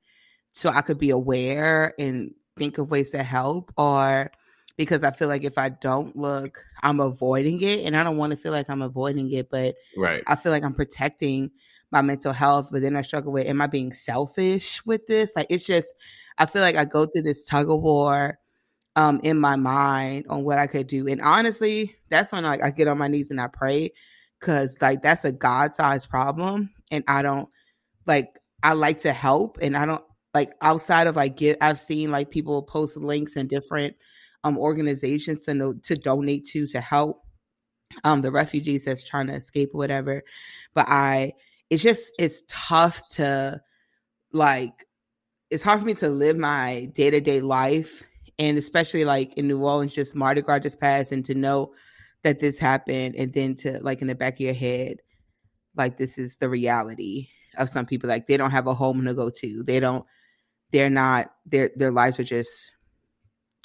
so 0.52 0.70
I 0.70 0.82
could 0.82 0.98
be 0.98 1.10
aware 1.10 1.94
and 1.98 2.34
think 2.56 2.78
of 2.78 2.90
ways 2.90 3.10
to 3.10 3.22
help, 3.22 3.72
or 3.76 4.30
because 4.76 5.02
I 5.02 5.10
feel 5.10 5.28
like 5.28 5.44
if 5.44 5.58
I 5.58 5.70
don't 5.70 6.16
look, 6.16 6.62
I'm 6.82 7.00
avoiding 7.00 7.62
it. 7.62 7.80
And 7.80 7.96
I 7.96 8.02
don't 8.02 8.18
want 8.18 8.32
to 8.32 8.36
feel 8.36 8.52
like 8.52 8.68
I'm 8.68 8.82
avoiding 8.82 9.30
it, 9.32 9.50
but 9.50 9.74
Right. 9.96 10.22
I 10.26 10.36
feel 10.36 10.52
like 10.52 10.64
I'm 10.64 10.74
protecting 10.74 11.50
my 11.90 12.02
mental 12.02 12.32
health. 12.32 12.68
But 12.70 12.82
then 12.82 12.96
I 12.96 13.02
struggle 13.02 13.32
with, 13.32 13.46
am 13.46 13.62
I 13.62 13.66
being 13.66 13.92
selfish 13.92 14.84
with 14.84 15.06
this? 15.06 15.34
Like, 15.34 15.46
it's 15.50 15.64
just, 15.64 15.94
I 16.36 16.46
feel 16.46 16.62
like 16.62 16.76
I 16.76 16.84
go 16.84 17.06
through 17.06 17.22
this 17.22 17.44
tug 17.44 17.70
of 17.70 17.80
war 17.80 18.38
um, 18.96 19.20
in 19.22 19.38
my 19.38 19.56
mind 19.56 20.26
on 20.28 20.44
what 20.44 20.58
I 20.58 20.66
could 20.66 20.86
do. 20.86 21.06
And 21.06 21.20
honestly, 21.22 21.94
that's 22.10 22.32
when 22.32 22.44
like 22.44 22.62
I 22.62 22.70
get 22.70 22.88
on 22.88 22.98
my 22.98 23.08
knees 23.08 23.30
and 23.30 23.40
I 23.40 23.48
pray 23.48 23.92
because 24.40 24.76
like 24.80 25.02
that's 25.02 25.24
a 25.24 25.32
God 25.32 25.74
sized 25.74 26.10
problem. 26.10 26.70
And 26.90 27.04
I 27.06 27.22
don't 27.22 27.48
like, 28.06 28.38
I 28.62 28.72
like 28.72 28.98
to 29.00 29.12
help 29.12 29.58
and 29.62 29.76
I 29.76 29.86
don't 29.86 30.04
like 30.34 30.54
outside 30.62 31.06
of 31.06 31.16
like 31.16 31.36
get, 31.36 31.58
I've 31.60 31.78
seen 31.78 32.10
like 32.10 32.30
people 32.30 32.62
post 32.62 32.96
links 32.96 33.36
in 33.36 33.46
different 33.46 33.96
um 34.46 34.56
organizations 34.56 35.42
to 35.44 35.54
know 35.54 35.74
to 35.82 35.96
donate 35.96 36.46
to 36.46 36.66
to 36.68 36.80
help 36.80 37.22
um 38.04 38.22
the 38.22 38.30
refugees 38.30 38.84
that's 38.84 39.04
trying 39.04 39.26
to 39.26 39.34
escape 39.34 39.70
or 39.74 39.78
whatever 39.78 40.22
but 40.74 40.86
i 40.88 41.32
it's 41.68 41.82
just 41.82 42.12
it's 42.18 42.42
tough 42.48 43.02
to 43.08 43.60
like 44.32 44.86
it's 45.50 45.62
hard 45.64 45.80
for 45.80 45.86
me 45.86 45.94
to 45.94 46.08
live 46.08 46.36
my 46.36 46.88
day-to-day 46.94 47.40
life 47.40 48.04
and 48.38 48.58
especially 48.58 49.04
like 49.04 49.32
in 49.34 49.48
new 49.48 49.62
orleans 49.62 49.94
just 49.94 50.14
mardi 50.14 50.42
gras 50.42 50.58
just 50.58 50.80
passed 50.80 51.12
and 51.12 51.24
to 51.24 51.34
know 51.34 51.72
that 52.22 52.40
this 52.40 52.58
happened 52.58 53.14
and 53.16 53.32
then 53.32 53.54
to 53.54 53.78
like 53.82 54.02
in 54.02 54.08
the 54.08 54.14
back 54.14 54.34
of 54.34 54.40
your 54.40 54.54
head 54.54 54.98
like 55.76 55.96
this 55.96 56.18
is 56.18 56.36
the 56.36 56.48
reality 56.48 57.28
of 57.58 57.68
some 57.68 57.86
people 57.86 58.08
like 58.08 58.26
they 58.26 58.36
don't 58.36 58.50
have 58.50 58.66
a 58.66 58.74
home 58.74 59.04
to 59.04 59.14
go 59.14 59.30
to 59.30 59.62
they 59.62 59.80
don't 59.80 60.04
they're 60.72 60.90
not 60.90 61.32
their 61.46 61.70
their 61.76 61.92
lives 61.92 62.18
are 62.18 62.24
just 62.24 62.72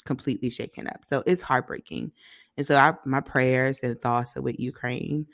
completely 0.04 0.50
shaken 0.50 0.88
up. 0.88 1.04
So 1.04 1.22
it's 1.26 1.42
heartbreaking. 1.42 2.12
And 2.56 2.66
so 2.66 2.76
I, 2.76 2.94
my 3.04 3.20
prayers 3.20 3.80
and 3.82 4.00
thoughts 4.00 4.36
are 4.36 4.42
with 4.42 4.58
Ukraine 4.58 5.26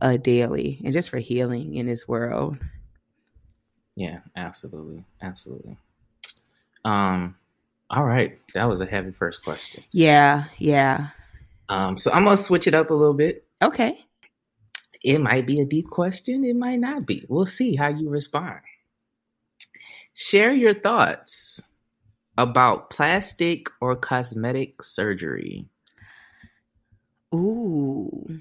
uh, 0.00 0.16
daily 0.16 0.80
and 0.84 0.92
just 0.92 1.10
for 1.10 1.18
healing 1.18 1.74
in 1.74 1.86
this 1.86 2.06
world. 2.06 2.58
Yeah, 3.96 4.20
absolutely. 4.36 5.04
Absolutely. 5.22 5.78
Um, 6.84 7.36
all 7.92 8.04
right. 8.04 8.38
That 8.54 8.68
was 8.68 8.80
a 8.80 8.86
heavy 8.86 9.12
first 9.12 9.44
question. 9.44 9.84
Yeah, 9.92 10.44
yeah. 10.58 11.08
Um, 11.68 11.98
so 11.98 12.10
I'm 12.10 12.24
gonna 12.24 12.36
switch 12.38 12.66
it 12.66 12.74
up 12.74 12.90
a 12.90 12.94
little 12.94 13.14
bit. 13.14 13.44
Okay. 13.60 14.02
It 15.04 15.20
might 15.20 15.46
be 15.46 15.60
a 15.60 15.66
deep 15.66 15.90
question, 15.90 16.44
it 16.44 16.56
might 16.56 16.80
not 16.80 17.06
be. 17.06 17.26
We'll 17.28 17.46
see 17.46 17.76
how 17.76 17.88
you 17.88 18.08
respond. 18.08 18.60
Share 20.14 20.52
your 20.52 20.74
thoughts 20.74 21.60
about 22.38 22.90
plastic 22.90 23.68
or 23.80 23.96
cosmetic 23.96 24.82
surgery. 24.82 25.66
Ooh. 27.34 28.40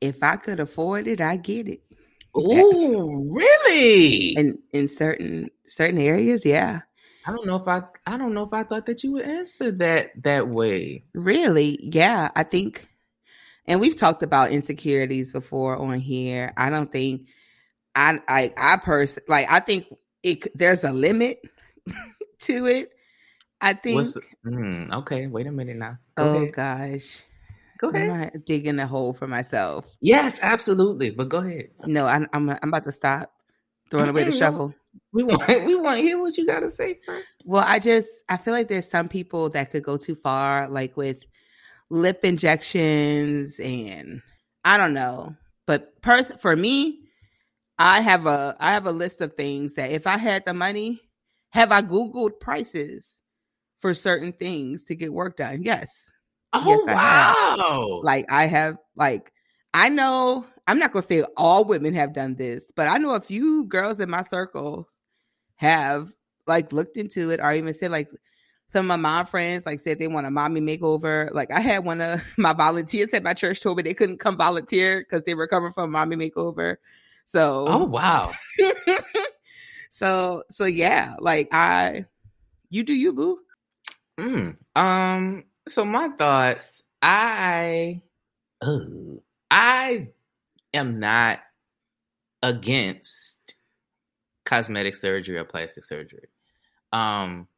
If 0.00 0.22
I 0.22 0.36
could 0.36 0.60
afford 0.60 1.08
it, 1.08 1.20
I 1.20 1.36
get 1.36 1.68
it. 1.68 1.82
Ooh, 2.36 3.34
really? 3.34 4.34
In 4.36 4.58
in 4.72 4.88
certain 4.88 5.50
certain 5.66 5.98
areas, 5.98 6.44
yeah. 6.44 6.82
I 7.26 7.32
don't 7.32 7.46
know 7.46 7.56
if 7.56 7.66
I 7.68 7.82
I 8.06 8.16
don't 8.16 8.34
know 8.34 8.44
if 8.44 8.52
I 8.52 8.62
thought 8.62 8.86
that 8.86 9.02
you 9.04 9.12
would 9.12 9.24
answer 9.24 9.72
that 9.72 10.22
that 10.22 10.48
way. 10.48 11.04
Really? 11.14 11.78
Yeah, 11.82 12.30
I 12.36 12.42
think 12.44 12.88
and 13.66 13.80
we've 13.80 13.96
talked 13.96 14.22
about 14.22 14.52
insecurities 14.52 15.32
before 15.32 15.76
on 15.76 15.98
here. 16.00 16.52
I 16.56 16.70
don't 16.70 16.90
think 16.92 17.28
I 17.94 18.20
I 18.28 18.52
I 18.56 18.76
person 18.78 19.22
like 19.28 19.50
I 19.50 19.60
think 19.60 19.86
it 20.22 20.56
there's 20.56 20.84
a 20.84 20.92
limit 20.92 21.40
to 22.42 22.66
it. 22.66 22.92
I 23.60 23.74
think 23.74 23.96
What's 23.96 24.18
hmm, 24.44 24.92
okay, 24.92 25.26
wait 25.26 25.46
a 25.46 25.52
minute 25.52 25.76
now. 25.76 25.98
Go 26.16 26.24
Oh 26.24 26.36
ahead. 26.36 26.54
gosh. 26.54 27.20
Go 27.78 27.88
I'm 27.88 27.94
ahead. 27.94 28.08
not 28.08 28.44
digging 28.44 28.78
a 28.78 28.86
hole 28.86 29.12
for 29.12 29.26
myself. 29.26 29.86
Yes, 30.00 30.38
absolutely. 30.42 31.10
But 31.10 31.28
go 31.28 31.38
ahead. 31.38 31.70
No, 31.86 32.06
I, 32.06 32.16
I'm 32.32 32.50
I'm 32.50 32.68
about 32.68 32.84
to 32.84 32.92
stop 32.92 33.32
throwing 33.90 34.08
away 34.08 34.24
the 34.24 34.32
shovel. 34.32 34.74
We 35.12 35.22
want 35.22 35.48
we 35.66 35.74
want 35.74 35.98
to 35.98 36.02
hear 36.02 36.20
what 36.20 36.36
you 36.36 36.46
gotta 36.46 36.70
say 36.70 36.98
first. 37.04 37.26
Well, 37.44 37.64
I 37.66 37.78
just 37.78 38.08
I 38.28 38.36
feel 38.36 38.54
like 38.54 38.68
there's 38.68 38.90
some 38.90 39.08
people 39.08 39.48
that 39.50 39.70
could 39.70 39.82
go 39.82 39.96
too 39.96 40.14
far, 40.14 40.68
like 40.68 40.96
with 40.96 41.22
lip 41.90 42.24
injections 42.24 43.58
and 43.60 44.22
I 44.64 44.76
don't 44.76 44.94
know. 44.94 45.36
But 45.66 46.00
person 46.02 46.38
for 46.38 46.56
me, 46.56 47.00
I 47.78 48.00
have 48.00 48.26
a 48.26 48.56
I 48.58 48.72
have 48.72 48.86
a 48.86 48.92
list 48.92 49.20
of 49.20 49.34
things 49.34 49.74
that 49.74 49.90
if 49.90 50.06
I 50.06 50.16
had 50.18 50.44
the 50.44 50.54
money, 50.54 51.00
have 51.50 51.72
I 51.72 51.82
Googled 51.82 52.40
prices 52.40 53.20
for 53.78 53.94
certain 53.94 54.32
things 54.32 54.86
to 54.86 54.94
get 54.94 55.12
work 55.12 55.36
done? 55.36 55.62
Yes. 55.62 56.10
Oh 56.52 56.64
Yes, 56.66 56.80
I 56.88 56.94
wow! 56.94 58.00
Like 58.02 58.26
I 58.30 58.46
have 58.46 58.78
like 58.96 59.32
I 59.74 59.88
know 59.88 60.46
I'm 60.66 60.78
not 60.78 60.92
gonna 60.92 61.04
say 61.04 61.24
all 61.36 61.64
women 61.64 61.94
have 61.94 62.12
done 62.12 62.34
this, 62.34 62.72
but 62.74 62.88
I 62.88 62.98
know 62.98 63.14
a 63.14 63.20
few 63.20 63.64
girls 63.64 64.00
in 64.00 64.10
my 64.10 64.22
circle 64.22 64.88
have 65.56 66.12
like 66.46 66.72
looked 66.72 66.96
into 66.96 67.30
it 67.30 67.40
or 67.40 67.52
even 67.52 67.72
said 67.74 67.90
like 67.90 68.10
some 68.68 68.84
of 68.84 68.88
my 68.88 68.96
mom 68.96 69.26
friends 69.26 69.64
like 69.64 69.80
said 69.80 69.98
they 69.98 70.08
want 70.08 70.26
a 70.26 70.30
mommy 70.30 70.60
makeover. 70.60 71.32
Like 71.32 71.52
I 71.52 71.60
had 71.60 71.84
one 71.84 72.00
of 72.00 72.22
my 72.38 72.52
volunteers 72.52 73.14
at 73.14 73.22
my 73.22 73.34
church 73.34 73.60
told 73.60 73.76
me 73.76 73.84
they 73.84 73.94
couldn't 73.94 74.18
come 74.18 74.36
volunteer 74.36 75.00
because 75.00 75.24
they 75.24 75.34
were 75.34 75.46
coming 75.46 75.72
from 75.72 75.84
a 75.84 75.92
mommy 75.92 76.16
makeover. 76.16 76.76
So 77.26 77.64
oh 77.68 77.84
wow! 77.84 78.32
so 79.90 80.42
so 80.50 80.64
yeah, 80.64 81.14
like 81.18 81.48
I 81.52 82.06
you 82.70 82.82
do 82.82 82.92
you 82.92 83.12
boo. 83.12 83.38
Mm, 84.18 84.56
um 84.74 85.44
so 85.68 85.84
my 85.84 86.08
thoughts, 86.10 86.82
I 87.02 88.00
oh, 88.62 89.22
I 89.50 90.08
am 90.74 90.98
not 91.00 91.40
against 92.42 93.54
cosmetic 94.44 94.94
surgery 94.94 95.38
or 95.38 95.44
plastic 95.44 95.84
surgery. 95.84 96.28
Um 96.92 97.48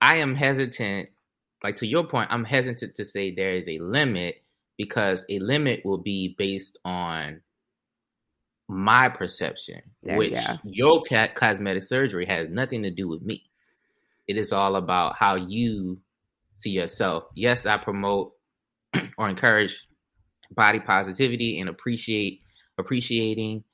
I 0.00 0.16
am 0.16 0.34
hesitant 0.34 1.10
like 1.62 1.76
to 1.76 1.86
your 1.86 2.04
point, 2.04 2.28
I'm 2.32 2.44
hesitant 2.44 2.94
to 2.96 3.04
say 3.04 3.30
there 3.32 3.54
is 3.54 3.68
a 3.68 3.78
limit 3.78 4.42
because 4.76 5.24
a 5.28 5.38
limit 5.38 5.84
will 5.84 5.98
be 5.98 6.34
based 6.36 6.78
on 6.84 7.40
my 8.68 9.08
perception, 9.08 9.82
Yeah, 10.02 10.16
which 10.16 10.32
yeah. 10.32 10.56
your 10.64 11.02
ca- 11.08 11.28
cosmetic 11.34 11.82
surgery 11.82 12.26
has 12.26 12.48
nothing 12.48 12.82
to 12.82 12.90
do 12.90 13.06
with 13.06 13.22
me. 13.22 13.44
It 14.26 14.36
is 14.36 14.52
all 14.52 14.76
about 14.76 15.16
how 15.16 15.34
you 15.36 16.00
see 16.54 16.70
yourself. 16.70 17.24
Yes, 17.34 17.66
I 17.66 17.76
promote 17.76 18.32
or 19.18 19.28
encourage 19.28 19.86
body 20.54 20.80
positivity 20.80 21.60
and 21.60 21.68
appreciate 21.68 22.40
appreciating. 22.82 23.64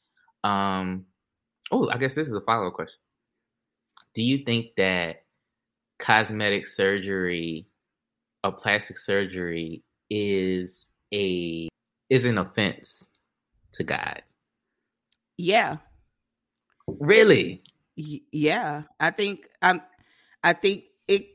Um, 0.44 1.06
oh, 1.70 1.88
I 1.90 1.96
guess 1.98 2.14
this 2.14 2.28
is 2.28 2.36
a 2.36 2.40
follow 2.40 2.68
up 2.68 2.74
question. 2.74 3.00
Do 4.14 4.22
you 4.22 4.44
think 4.44 4.76
that 4.76 5.24
cosmetic 5.98 6.66
surgery 6.66 7.66
or 8.44 8.52
plastic 8.52 8.98
surgery 8.98 9.82
is 10.10 10.90
a 11.12 11.68
is 12.08 12.24
an 12.24 12.38
offense 12.38 13.10
to 13.72 13.84
God? 13.84 14.22
Yeah. 15.36 15.76
Really? 16.86 17.62
Y- 17.96 18.22
yeah. 18.32 18.82
I 18.98 19.10
think 19.10 19.48
I'm 19.62 19.82
I 20.42 20.52
think 20.52 20.84
it 21.06 21.26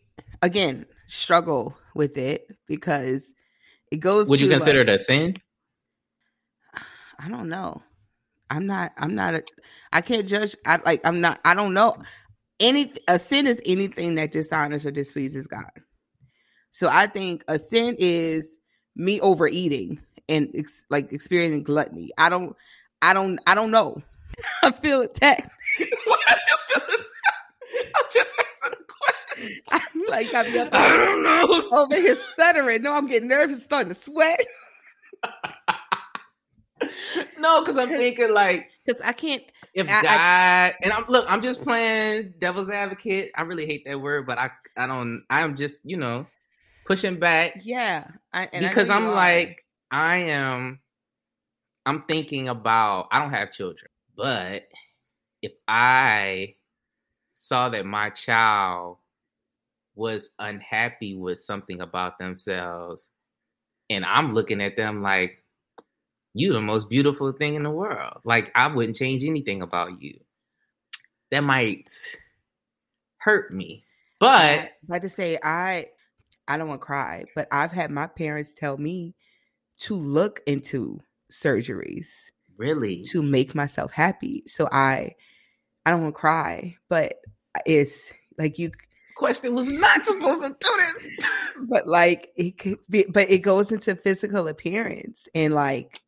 again, 0.42 0.86
struggle 1.08 1.77
with 1.96 2.18
it 2.18 2.58
because 2.68 3.32
it 3.92 3.98
goes 3.98 4.27
Would 4.30 4.42
you 4.42 4.50
consider 4.50 4.80
like, 4.80 4.89
it 4.89 4.94
a 4.94 5.00
sin? 5.00 5.38
I 7.24 7.30
don't 7.30 7.50
know. 7.50 7.82
I'm 8.50 8.68
not. 8.68 8.92
I'm 8.98 9.15
not. 9.15 9.36
A, 9.36 9.44
I 9.94 10.01
can't 10.01 10.27
judge. 10.27 10.56
I 10.65 10.80
like. 10.86 11.01
I'm 11.06 11.22
not. 11.22 11.39
I 11.46 11.53
don't 11.53 11.74
know. 11.74 11.96
Any 12.60 12.94
a 13.08 13.18
sin 13.18 13.48
is 13.48 13.62
anything 13.65 14.15
that 14.15 14.32
dishonors 14.32 14.86
or 14.86 14.92
displeases 14.92 15.48
God. 15.48 15.72
So 16.72 16.89
I 16.92 17.08
think 17.08 17.44
a 17.48 17.58
sin 17.58 17.96
is 17.98 18.58
me 18.96 19.20
overeating 19.22 20.00
and 20.27 20.50
ex, 20.53 20.84
like 20.89 21.12
experiencing 21.13 21.63
gluttony. 21.63 22.12
I 22.18 22.30
don't. 22.30 22.56
I 23.01 23.13
don't. 23.13 23.39
I 23.48 23.56
don't 23.56 23.72
know. 23.72 24.01
I 24.63 24.72
feel 24.72 25.01
attacked. 25.01 25.51
I'm 25.80 25.86
just 28.12 28.34
asking 28.38 28.80
a 28.80 29.36
question. 29.36 29.62
I'm 29.72 30.03
like 30.10 30.34
I'm 30.34 30.70
I 30.74 30.98
don't 30.98 31.24
know. 31.24 31.63
over 31.72 31.96
here 31.96 32.18
stuttering. 32.34 32.82
No, 32.82 32.94
I'm 32.94 33.08
getting 33.08 33.30
nervous, 33.30 33.63
starting 33.63 33.94
to 33.94 34.00
sweat 34.00 34.46
No, 37.38 37.62
because 37.62 37.78
I'm 37.78 37.90
thinking 37.90 38.32
like 38.32 38.70
because 38.86 39.02
I 39.02 39.13
can't. 39.13 39.44
if 39.74 39.90
I- 39.90 39.94
I- 39.94 40.02
God 40.02 40.75
and 40.84 40.94
I'm 40.94 41.06
look, 41.10 41.25
I'm 41.30 41.42
just 41.42 41.62
playing 41.62 42.36
devil's 42.40 42.70
advocate. 42.70 43.32
I 43.36 43.42
really 43.44 43.66
hate 43.66 43.86
that 43.86 44.00
word, 44.00 44.25
but 44.25 44.38
I 44.38 44.50
I 44.78 44.88
don't. 44.88 45.24
I'm 45.30 45.56
just 45.56 45.84
you 45.86 45.98
know 45.98 46.25
pushing 46.86 47.20
back 47.20 47.62
Yeah, 47.63 48.08
I, 48.32 48.50
and 48.52 48.66
because 48.66 48.90
know 48.90 48.96
I'm 48.96 49.08
like 49.08 49.66
I 49.92 50.18
am. 50.18 50.80
I'm 51.86 52.01
thinking 52.01 52.48
about. 52.50 53.07
I 53.12 53.20
don't 53.20 53.34
have 53.34 53.51
children, 53.51 53.90
but 54.16 54.64
if 55.42 55.51
I 55.68 56.55
saw 57.34 57.70
that 57.70 57.86
my 57.86 58.10
child 58.10 58.98
was 59.96 60.31
unhappy 60.40 61.16
with 61.16 61.40
something 61.40 61.81
about 61.81 62.18
themselves, 62.18 63.10
and 63.90 64.05
I'm 64.05 64.34
looking 64.34 64.62
at 64.62 64.77
them 64.77 65.01
like 65.01 65.43
you 66.33 66.53
the 66.53 66.61
most 66.61 66.89
beautiful 66.89 67.31
thing 67.31 67.55
in 67.55 67.63
the 67.63 67.69
world. 67.69 68.19
Like 68.24 68.51
I 68.55 68.67
wouldn't 68.67 68.96
change 68.96 69.24
anything 69.24 69.61
about 69.61 70.01
you. 70.01 70.19
That 71.31 71.41
might 71.41 71.89
hurt 73.17 73.53
me. 73.53 73.83
But 74.19 74.29
I, 74.29 74.72
like 74.87 75.01
to 75.01 75.09
say, 75.09 75.37
I 75.43 75.87
I 76.48 76.57
don't 76.57 76.67
want 76.67 76.81
to 76.81 76.85
cry, 76.85 77.25
but 77.35 77.48
I've 77.51 77.72
had 77.72 77.91
my 77.91 78.07
parents 78.07 78.53
tell 78.53 78.77
me 78.77 79.15
to 79.79 79.96
look 79.96 80.41
into 80.46 81.00
surgeries 81.31 82.07
really, 82.57 83.03
to 83.03 83.24
make 83.24 83.55
myself 83.55 83.91
happy. 83.91 84.43
So 84.48 84.69
I 84.72 85.15
I 85.85 85.91
don't 85.91 86.03
want 86.03 86.15
to 86.15 86.19
cry, 86.19 86.77
but 86.89 87.15
it's 87.65 88.11
like 88.37 88.57
you 88.57 88.72
question 89.15 89.53
was 89.53 89.69
not 89.69 90.03
supposed 90.03 90.41
to 90.41 90.50
do 90.50 90.69
this. 90.77 91.27
but 91.69 91.87
like 91.87 92.29
it 92.35 92.57
could 92.57 92.79
be 92.89 93.05
but 93.09 93.29
it 93.29 93.39
goes 93.39 93.72
into 93.72 93.96
physical 93.96 94.48
appearance 94.48 95.27
and 95.35 95.53
like 95.53 96.01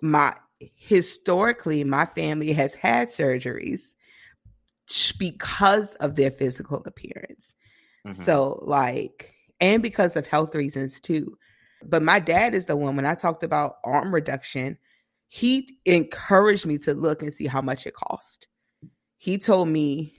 my 0.00 0.34
historically 0.76 1.84
my 1.84 2.04
family 2.06 2.52
has 2.52 2.74
had 2.74 3.08
surgeries 3.08 3.94
because 5.18 5.94
of 5.96 6.16
their 6.16 6.30
physical 6.30 6.82
appearance. 6.86 7.54
Mhm. 8.06 8.24
so 8.24 8.58
like 8.62 9.34
and 9.60 9.82
because 9.82 10.16
of 10.16 10.26
health 10.26 10.54
reasons 10.54 11.00
too. 11.00 11.36
But 11.84 12.02
my 12.02 12.18
dad 12.20 12.54
is 12.54 12.66
the 12.66 12.76
one 12.76 12.96
when 12.96 13.06
i 13.06 13.14
talked 13.14 13.44
about 13.44 13.76
arm 13.84 14.12
reduction 14.14 14.78
he 15.28 15.78
encouraged 15.84 16.64
me 16.66 16.78
to 16.78 16.94
look 16.94 17.22
and 17.22 17.32
see 17.34 17.46
how 17.46 17.60
much 17.60 17.86
it 17.86 17.94
cost. 17.94 18.48
He 19.18 19.36
told 19.38 19.68
me 19.68 20.14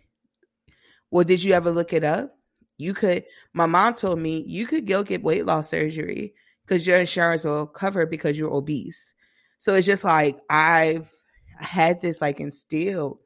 well 1.11 1.23
did 1.25 1.41
you 1.43 1.53
ever 1.53 1.71
look 1.71 1.93
it 1.93 2.03
up? 2.03 2.35
You 2.77 2.93
could 2.93 3.25
my 3.53 3.65
mom 3.65 3.95
told 3.95 4.19
me 4.19 4.43
you 4.47 4.65
could 4.67 4.87
go 4.87 5.03
get 5.03 5.23
weight 5.23 5.45
loss 5.45 5.69
surgery 5.69 6.33
because 6.65 6.85
your 6.85 6.97
insurance 6.97 7.43
will 7.43 7.67
cover 7.67 8.05
because 8.05 8.37
you're 8.37 8.53
obese 8.53 9.13
so 9.59 9.75
it's 9.75 9.85
just 9.85 10.03
like 10.03 10.39
i've 10.49 11.11
had 11.59 12.01
this 12.01 12.21
like 12.21 12.39
instilled 12.39 13.19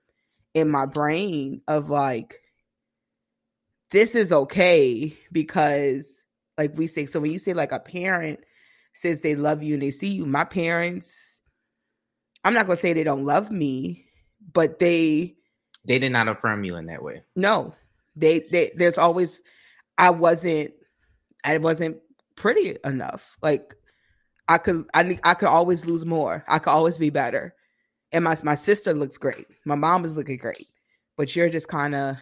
in 0.54 0.69
my 0.69 0.86
brain 0.86 1.62
of 1.67 1.89
like 1.89 2.39
this 3.91 4.15
is 4.15 4.32
okay 4.32 5.15
because 5.32 6.24
like 6.58 6.76
we 6.78 6.88
say 6.88 7.06
so 7.06 7.19
when 7.19 7.32
you 7.32 7.39
say 7.39 7.54
like 7.54 7.72
a 7.72 7.80
parent 7.80 8.39
says 8.93 9.22
they 9.22 9.36
love 9.36 9.63
you 9.63 9.76
and 9.76 9.84
they 9.84 9.91
see 9.91 10.10
you 10.10 10.26
my 10.26 10.43
parents 10.43 11.39
i'm 12.43 12.54
not 12.54 12.65
going 12.65 12.76
to 12.78 12.82
say 12.82 12.93
they 12.93 13.04
don't 13.04 13.26
love 13.26 13.52
me 13.52 14.06
but 14.52 14.80
they 14.80 15.36
they 15.86 16.00
did 16.00 16.12
not 16.12 16.28
affirm 16.28 16.63
you 16.63 16.76
in 16.76 16.86
that 16.88 17.04
way. 17.04 17.24
no 17.36 17.74
they, 18.15 18.39
they 18.52 18.72
there's 18.76 18.98
always 18.98 19.41
i 19.98 20.10
wasn't 20.10 20.72
i 21.43 21.58
wasn't 21.58 21.98
pretty 22.36 22.78
enough 22.84 23.38
like 23.41 23.76
i 24.48 24.58
could 24.58 24.86
i 24.94 25.04
ne- 25.04 25.20
i 25.24 25.34
could 25.34 25.48
always 25.48 25.86
lose 25.86 26.06
more 26.06 26.44
i 26.48 26.60
could 26.60 26.72
always 26.72 26.98
be 26.98 27.10
better 27.10 27.56
and 28.12 28.24
my 28.24 28.38
my 28.44 28.56
sister 28.56 28.94
looks 28.94 29.18
great 29.18 29.48
my 29.66 29.76
mom 29.76 30.06
is 30.06 30.18
looking 30.18 30.38
great 30.38 30.68
but 31.18 31.36
you're 31.36 31.50
just 31.50 31.68
kind 31.68 31.96
of 31.96 32.16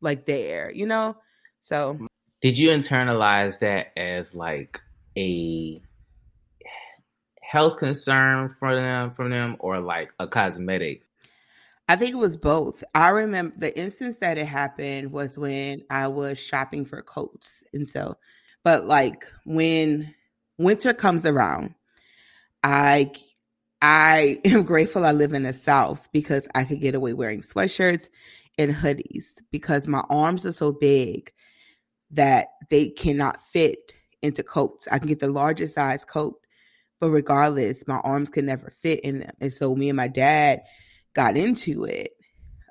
like 0.00 0.26
there 0.26 0.70
you 0.70 0.86
know 0.86 1.16
so 1.60 1.98
Did 2.42 2.58
you 2.58 2.68
internalize 2.70 3.58
that 3.60 3.98
as 3.98 4.34
like 4.34 4.80
a 5.16 5.80
health 7.54 7.76
concern 7.76 8.54
for 8.58 8.74
them 8.74 9.12
from 9.12 9.30
them 9.30 9.56
or 9.60 9.80
like 9.80 10.10
a 10.18 10.26
cosmetic? 10.26 11.02
I 11.88 11.96
think 11.96 12.12
it 12.12 12.18
was 12.18 12.36
both. 12.36 12.82
I 12.94 13.10
remember 13.10 13.54
the 13.58 13.78
instance 13.78 14.18
that 14.18 14.38
it 14.38 14.46
happened 14.46 15.12
was 15.12 15.38
when 15.38 15.82
I 15.88 16.08
was 16.08 16.38
shopping 16.38 16.84
for 16.84 17.00
coats. 17.02 17.62
And 17.72 17.86
so, 17.86 18.16
but 18.62 18.86
like 18.86 19.26
when 19.44 20.14
winter 20.58 20.94
comes 20.94 21.26
around, 21.26 21.74
I 22.62 23.12
I 23.82 24.40
am 24.44 24.62
grateful 24.62 25.04
I 25.04 25.12
live 25.12 25.32
in 25.32 25.42
the 25.42 25.52
South 25.52 26.08
because 26.12 26.48
I 26.54 26.64
could 26.64 26.80
get 26.80 26.94
away 26.94 27.12
wearing 27.12 27.42
sweatshirts 27.42 28.08
and 28.58 28.72
hoodies 28.72 29.38
because 29.50 29.86
my 29.88 30.04
arms 30.10 30.46
are 30.46 30.52
so 30.52 30.72
big 30.72 31.32
that 32.10 32.48
they 32.70 32.88
cannot 32.88 33.42
fit 33.48 33.92
into 34.22 34.42
coats. 34.42 34.88
I 34.90 34.98
can 34.98 35.08
get 35.08 35.18
the 35.18 35.28
largest 35.28 35.74
size 35.74 36.04
coat, 36.04 36.40
but 37.00 37.10
regardless, 37.10 37.86
my 37.86 37.96
arms 37.98 38.30
could 38.30 38.44
never 38.44 38.70
fit 38.70 39.00
in 39.00 39.20
them. 39.20 39.32
And 39.40 39.52
so 39.52 39.74
me 39.74 39.88
and 39.90 39.96
my 39.96 40.08
dad 40.08 40.62
got 41.14 41.36
into 41.36 41.84
it 41.84 42.12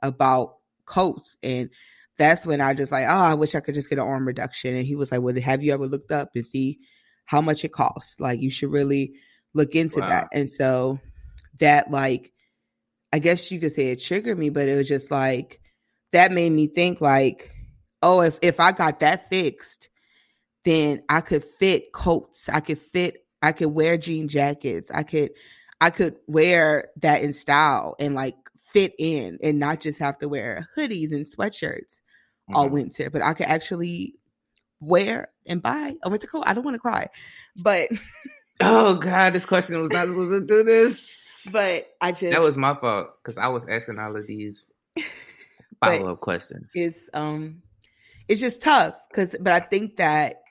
about 0.02 0.58
coats 0.86 1.38
and 1.44 1.70
that's 2.18 2.46
when 2.46 2.62
I 2.62 2.74
just 2.74 2.92
like, 2.92 3.06
oh, 3.08 3.14
I 3.16 3.34
wish 3.34 3.56
I 3.56 3.60
could 3.60 3.74
just 3.74 3.90
get 3.90 3.98
an 3.98 4.06
arm 4.08 4.28
reduction. 4.28 4.76
And 4.76 4.86
he 4.86 4.96
was 4.96 5.12
like, 5.12 5.22
Well, 5.22 5.36
have 5.40 5.64
you 5.64 5.74
ever 5.74 5.88
looked 5.88 6.12
up 6.12 6.30
and 6.36 6.46
see 6.46 6.80
how 7.26 7.42
much 7.42 7.64
it 7.64 7.72
costs? 7.72 8.20
Like 8.20 8.40
you 8.40 8.52
should 8.52 8.72
really 8.72 9.14
look 9.54 9.76
into 9.76 10.00
Wow. 10.00 10.10
that. 10.10 10.28
And 10.34 10.50
so 10.50 11.00
that 11.60 11.92
like 11.92 12.32
I 13.12 13.20
guess 13.20 13.52
you 13.52 13.60
could 13.60 13.72
say 13.72 13.92
it 13.92 14.02
triggered 14.02 14.40
me, 14.40 14.50
but 14.50 14.68
it 14.68 14.76
was 14.76 14.88
just 14.88 15.12
like 15.12 15.60
that 16.12 16.32
made 16.32 16.52
me 16.52 16.68
think 16.68 17.02
like, 17.02 17.52
oh, 18.02 18.22
if 18.22 18.38
if 18.42 18.60
I 18.60 18.72
got 18.72 19.02
that 19.02 19.30
fixed, 19.30 19.90
then 20.64 21.04
I 21.10 21.22
could 21.22 21.44
fit 21.44 21.92
coats. 21.94 22.50
I 22.50 22.60
could 22.60 22.80
fit 22.80 23.26
I 23.42 23.52
could 23.52 23.70
wear 23.70 23.98
jean 23.98 24.28
jackets. 24.30 24.90
I 24.90 25.04
could 25.04 25.32
I 25.82 25.90
could 25.90 26.16
wear 26.28 26.90
that 27.02 27.22
in 27.22 27.34
style 27.34 27.96
and 28.00 28.16
like 28.16 28.36
fit 28.72 28.94
in 28.98 29.38
and 29.44 29.60
not 29.60 29.82
just 29.82 30.00
have 30.00 30.18
to 30.20 30.30
wear 30.30 30.70
hoodies 30.76 31.12
and 31.12 31.26
sweatshirts 31.26 32.02
mm-hmm. 32.02 32.56
all 32.56 32.70
winter, 32.70 33.10
but 33.10 33.22
I 33.22 33.34
could 33.34 33.48
actually 33.48 34.16
wear 34.84 35.30
and 35.46 35.62
buy 35.62 35.96
a 36.04 36.10
winter 36.10 36.28
coat. 36.28 36.44
I 36.46 36.54
don't 36.54 36.64
want 36.64 36.76
to 36.76 36.80
cry, 36.80 37.10
but 37.58 37.90
oh 38.62 38.96
god, 38.96 39.34
this 39.34 39.46
question 39.46 39.80
was 39.80 39.92
not 39.92 40.08
supposed 40.08 40.48
to 40.48 40.48
do 40.48 40.64
this. 40.64 41.48
But 41.52 41.88
I 42.00 42.12
just 42.12 42.32
that 42.32 42.42
was 42.42 42.58
my 42.58 42.74
fault 42.76 43.08
because 43.22 43.38
I 43.38 43.48
was 43.48 43.68
asking 43.68 44.00
all 44.00 44.16
of 44.16 44.28
these 44.28 44.66
follow 45.84 46.14
up 46.14 46.22
questions. 46.22 46.72
It's 46.74 47.10
um, 47.14 47.62
it's 48.28 48.42
just 48.42 48.62
tough 48.62 48.96
because, 49.10 49.36
but 49.40 49.54
I 49.54 49.60
think 49.60 49.98
that 49.98 50.42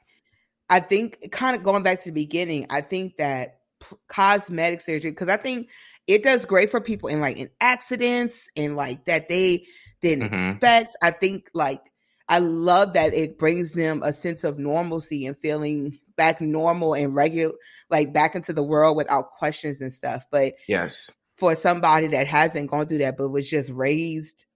I 0.68 0.80
think 0.80 1.30
kind 1.30 1.56
of 1.56 1.62
going 1.62 1.82
back 1.82 2.00
to 2.00 2.04
the 2.06 2.12
beginning, 2.12 2.66
I 2.70 2.80
think 2.80 3.16
that 3.18 3.58
p- 3.80 3.96
cosmetic 4.08 4.80
surgery 4.80 5.10
because 5.10 5.28
I 5.28 5.36
think 5.36 5.68
it 6.06 6.22
does 6.22 6.44
great 6.44 6.70
for 6.70 6.80
people 6.80 7.08
in 7.08 7.20
like 7.20 7.36
in 7.36 7.50
accidents 7.60 8.50
and 8.56 8.76
like 8.76 9.04
that 9.04 9.28
they 9.28 9.66
didn't 10.00 10.30
mm-hmm. 10.30 10.50
expect. 10.50 10.96
I 11.02 11.10
think 11.10 11.50
like 11.54 11.91
I 12.28 12.38
love 12.38 12.94
that 12.94 13.14
it 13.14 13.38
brings 13.38 13.72
them 13.72 14.02
a 14.02 14.12
sense 14.12 14.44
of 14.44 14.58
normalcy 14.58 15.26
and 15.26 15.36
feeling 15.36 15.98
back 16.16 16.40
normal 16.40 16.94
and 16.94 17.14
regular, 17.14 17.54
like 17.90 18.12
back 18.12 18.34
into 18.34 18.52
the 18.52 18.62
world 18.62 18.96
without 18.96 19.30
questions 19.30 19.80
and 19.80 19.92
stuff. 19.92 20.24
But 20.30 20.54
yes, 20.66 21.16
for 21.36 21.56
somebody 21.56 22.08
that 22.08 22.26
hasn't 22.26 22.70
gone 22.70 22.86
through 22.86 22.98
that 22.98 23.16
but 23.16 23.28
was 23.28 23.48
just 23.48 23.70
raised 23.70 24.46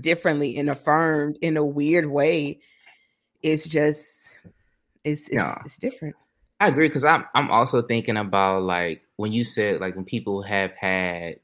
differently 0.00 0.56
and 0.56 0.68
affirmed 0.68 1.38
in 1.40 1.56
a 1.56 1.64
weird 1.64 2.06
way, 2.06 2.60
it's 3.42 3.68
just 3.68 4.06
it's 5.04 5.28
it's, 5.28 5.34
yeah. 5.34 5.56
it's 5.64 5.78
different. 5.78 6.16
I 6.60 6.68
agree 6.68 6.88
because 6.88 7.04
I'm 7.04 7.24
I'm 7.34 7.50
also 7.50 7.82
thinking 7.82 8.16
about 8.16 8.62
like 8.62 9.02
when 9.16 9.32
you 9.32 9.44
said 9.44 9.80
like 9.80 9.96
when 9.96 10.04
people 10.04 10.42
have 10.42 10.72
had 10.72 11.40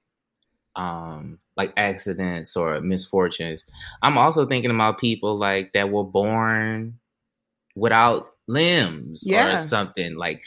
um 0.77 1.39
like 1.61 1.73
accidents 1.77 2.57
or 2.57 2.81
misfortunes. 2.81 3.65
I'm 4.03 4.17
also 4.17 4.47
thinking 4.47 4.71
about 4.71 4.99
people 4.99 5.39
like 5.39 5.73
that 5.73 5.91
were 5.91 6.05
born 6.05 6.99
without 7.77 8.31
limbs 8.49 9.23
yeah. 9.27 9.55
or 9.55 9.57
something 9.59 10.17
like 10.17 10.43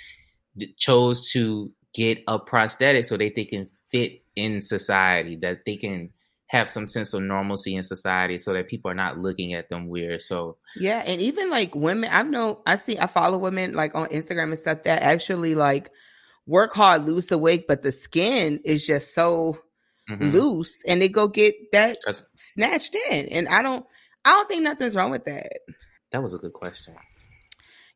chose 0.78 1.32
to 1.32 1.72
get 1.94 2.20
a 2.28 2.40
prosthetic 2.40 3.06
so 3.06 3.18
that 3.18 3.36
they 3.36 3.46
can 3.46 3.70
fit 3.92 4.24
in 4.36 4.62
society 4.62 5.38
that 5.42 5.60
they 5.66 5.78
can 5.78 6.10
have 6.48 6.70
some 6.70 6.88
sense 6.88 7.14
of 7.14 7.22
normalcy 7.22 7.76
in 7.76 7.84
society 7.84 8.38
so 8.38 8.54
that 8.54 8.68
people 8.68 8.90
are 8.90 8.96
not 8.96 9.18
looking 9.18 9.54
at 9.54 9.70
them 9.70 9.88
weird. 9.88 10.22
So 10.22 10.58
yeah, 10.76 11.04
and 11.06 11.22
even 11.22 11.50
like 11.50 11.76
women, 11.76 12.10
I 12.12 12.24
know 12.24 12.62
I 12.66 12.76
see 12.78 12.98
I 12.98 13.08
follow 13.08 13.38
women 13.38 13.74
like 13.74 13.96
on 13.96 14.08
Instagram 14.08 14.50
and 14.50 14.60
stuff 14.60 14.84
that 14.84 15.04
actually 15.04 15.54
like 15.54 15.92
work 16.48 16.74
hard, 16.74 17.06
lose 17.06 17.28
the 17.28 17.38
weight, 17.38 17.68
but 17.68 17.84
the 17.84 17.92
skin 17.92 18.62
is 18.66 18.86
just 18.86 19.14
so 19.14 19.60
mm-hmm. 20.20 20.32
loose 20.32 20.82
and 20.88 21.02
they 21.02 21.10
go 21.10 21.28
get 21.28 21.56
that 21.72 21.98
That's, 22.06 22.24
snatched 22.36 22.96
in. 23.10 23.28
And 23.28 23.48
I 23.48 23.62
don't 23.62 23.86
I 24.26 24.32
don't 24.32 24.48
think 24.48 24.64
nothing's 24.64 24.96
wrong 24.96 25.12
with 25.12 25.26
that. 25.26 25.60
That 26.12 26.24
was 26.24 26.34
a 26.34 26.38
good 26.38 26.54
question 26.54 26.96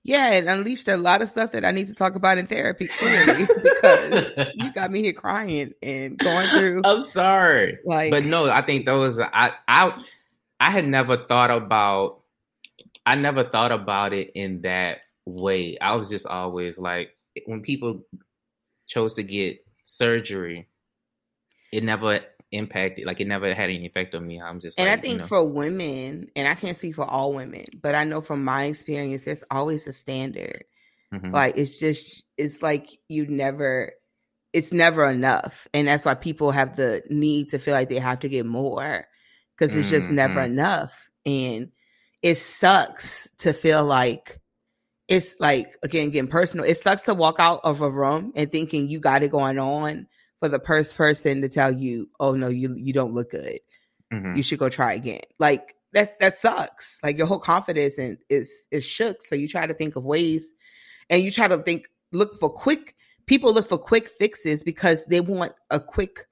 yeah, 0.08 0.32
it 0.32 0.48
unleashed 0.48 0.88
a 0.88 0.96
lot 0.96 1.22
of 1.22 1.28
stuff 1.28 1.52
that 1.52 1.66
I 1.66 1.72
need 1.72 1.88
to 1.88 1.94
talk 1.94 2.16
about 2.16 2.38
in 2.38 2.48
therapy 2.48 2.88
clearly 2.88 3.46
because 3.46 4.32
you 4.56 4.72
got 4.72 4.90
me 4.90 5.02
here 5.02 5.12
crying 5.12 5.74
and 5.84 6.18
going 6.18 6.48
through. 6.48 6.82
I'm 6.86 7.04
sorry, 7.04 7.80
like, 7.84 8.12
but 8.12 8.24
no, 8.24 8.50
I 8.50 8.62
think 8.62 8.86
those 8.86 9.20
I 9.20 9.52
I 9.68 10.02
I 10.62 10.72
had 10.72 10.88
never 10.88 11.18
thought 11.18 11.52
about. 11.52 12.22
I 13.06 13.16
never 13.16 13.44
thought 13.44 13.74
about 13.74 14.14
it 14.14 14.32
in 14.34 14.62
that 14.62 15.00
way. 15.26 15.78
I 15.78 15.94
was 15.96 16.10
just 16.10 16.26
always 16.26 16.78
like 16.78 17.10
when 17.46 17.62
people 17.62 18.06
chose 18.88 19.16
to 19.16 19.24
get 19.24 19.66
surgery, 19.84 20.70
it 21.72 21.84
never 21.84 22.20
impacted 22.52 23.06
like 23.06 23.20
it 23.20 23.28
never 23.28 23.54
had 23.54 23.70
any 23.70 23.86
effect 23.86 24.16
on 24.16 24.26
me 24.26 24.42
i'm 24.42 24.62
just 24.62 24.80
and 24.80 24.90
like, 24.90 24.98
i 24.98 25.02
think 25.02 25.14
you 25.14 25.20
know. 25.20 25.28
for 25.28 25.44
women 25.44 26.30
and 26.36 26.48
i 26.48 26.56
can't 26.56 26.78
speak 26.78 26.96
for 26.96 27.04
all 27.04 27.34
women 27.34 27.66
but 27.82 27.94
i 27.94 28.06
know 28.06 28.22
from 28.22 28.44
my 28.44 28.66
experience 28.66 29.26
there's 29.26 29.44
always 29.52 29.86
a 29.86 29.92
standard 29.92 30.64
mm-hmm. 31.14 31.32
like 31.32 31.58
it's 31.58 31.78
just 31.78 32.24
it's 32.38 32.62
like 32.62 32.88
you 33.10 33.28
never 33.28 33.92
it's 34.54 34.72
never 34.72 35.10
enough 35.10 35.68
and 35.74 35.90
that's 35.90 36.06
why 36.06 36.14
people 36.14 36.52
have 36.52 36.78
the 36.78 37.04
need 37.10 37.50
to 37.50 37.60
feel 37.60 37.74
like 37.74 37.90
they 37.90 38.00
have 38.00 38.22
to 38.22 38.30
get 38.30 38.46
more 38.46 39.06
because 39.56 39.76
it's 39.76 39.90
just 39.90 40.06
mm-hmm. 40.06 40.16
never 40.16 40.42
enough 40.42 41.10
and 41.26 41.72
it 42.24 42.36
sucks 42.36 43.28
to 43.40 43.52
feel 43.52 43.84
like 43.84 44.40
it's 45.10 45.36
like 45.42 45.78
again 45.84 46.12
getting 46.12 46.30
personal 46.30 46.66
it 46.66 46.78
sucks 46.78 47.04
to 47.04 47.14
walk 47.14 47.36
out 47.40 47.60
of 47.66 47.82
a 47.82 47.92
room 47.92 48.32
and 48.36 48.52
thinking 48.54 48.88
you 48.88 49.02
got 49.02 49.22
it 49.22 49.32
going 49.32 49.60
on 49.60 50.08
for 50.40 50.50
the 50.50 50.60
first 50.60 50.96
person 50.96 51.42
to 51.42 51.50
tell 51.50 51.72
you, 51.72 52.10
"Oh 52.20 52.34
no, 52.34 52.48
you 52.48 52.76
you 52.76 52.94
don't 52.94 53.14
look 53.14 53.32
good. 53.32 53.60
Mm-hmm. 54.14 54.36
You 54.36 54.44
should 54.44 54.60
go 54.60 54.70
try 54.70 54.94
again." 54.94 55.22
Like 55.40 55.76
that 55.94 56.20
that 56.20 56.36
sucks. 56.36 57.00
Like 57.04 57.18
your 57.18 57.28
whole 57.28 57.40
confidence 57.40 57.98
and 57.98 58.18
is 58.30 58.52
is 58.72 58.86
shook. 58.86 59.24
So 59.24 59.36
you 59.36 59.48
try 59.48 59.66
to 59.66 59.74
think 59.74 59.96
of 59.96 60.04
ways, 60.04 60.52
and 61.10 61.24
you 61.24 61.32
try 61.32 61.48
to 61.48 61.58
think 61.60 61.90
look 62.12 62.40
for 62.40 62.50
quick. 62.50 62.96
People 63.26 63.54
look 63.54 63.68
for 63.68 63.78
quick 63.78 64.08
fixes 64.08 64.64
because 64.64 65.06
they 65.06 65.20
want 65.20 65.52
a 65.70 65.80
quick 65.80 66.28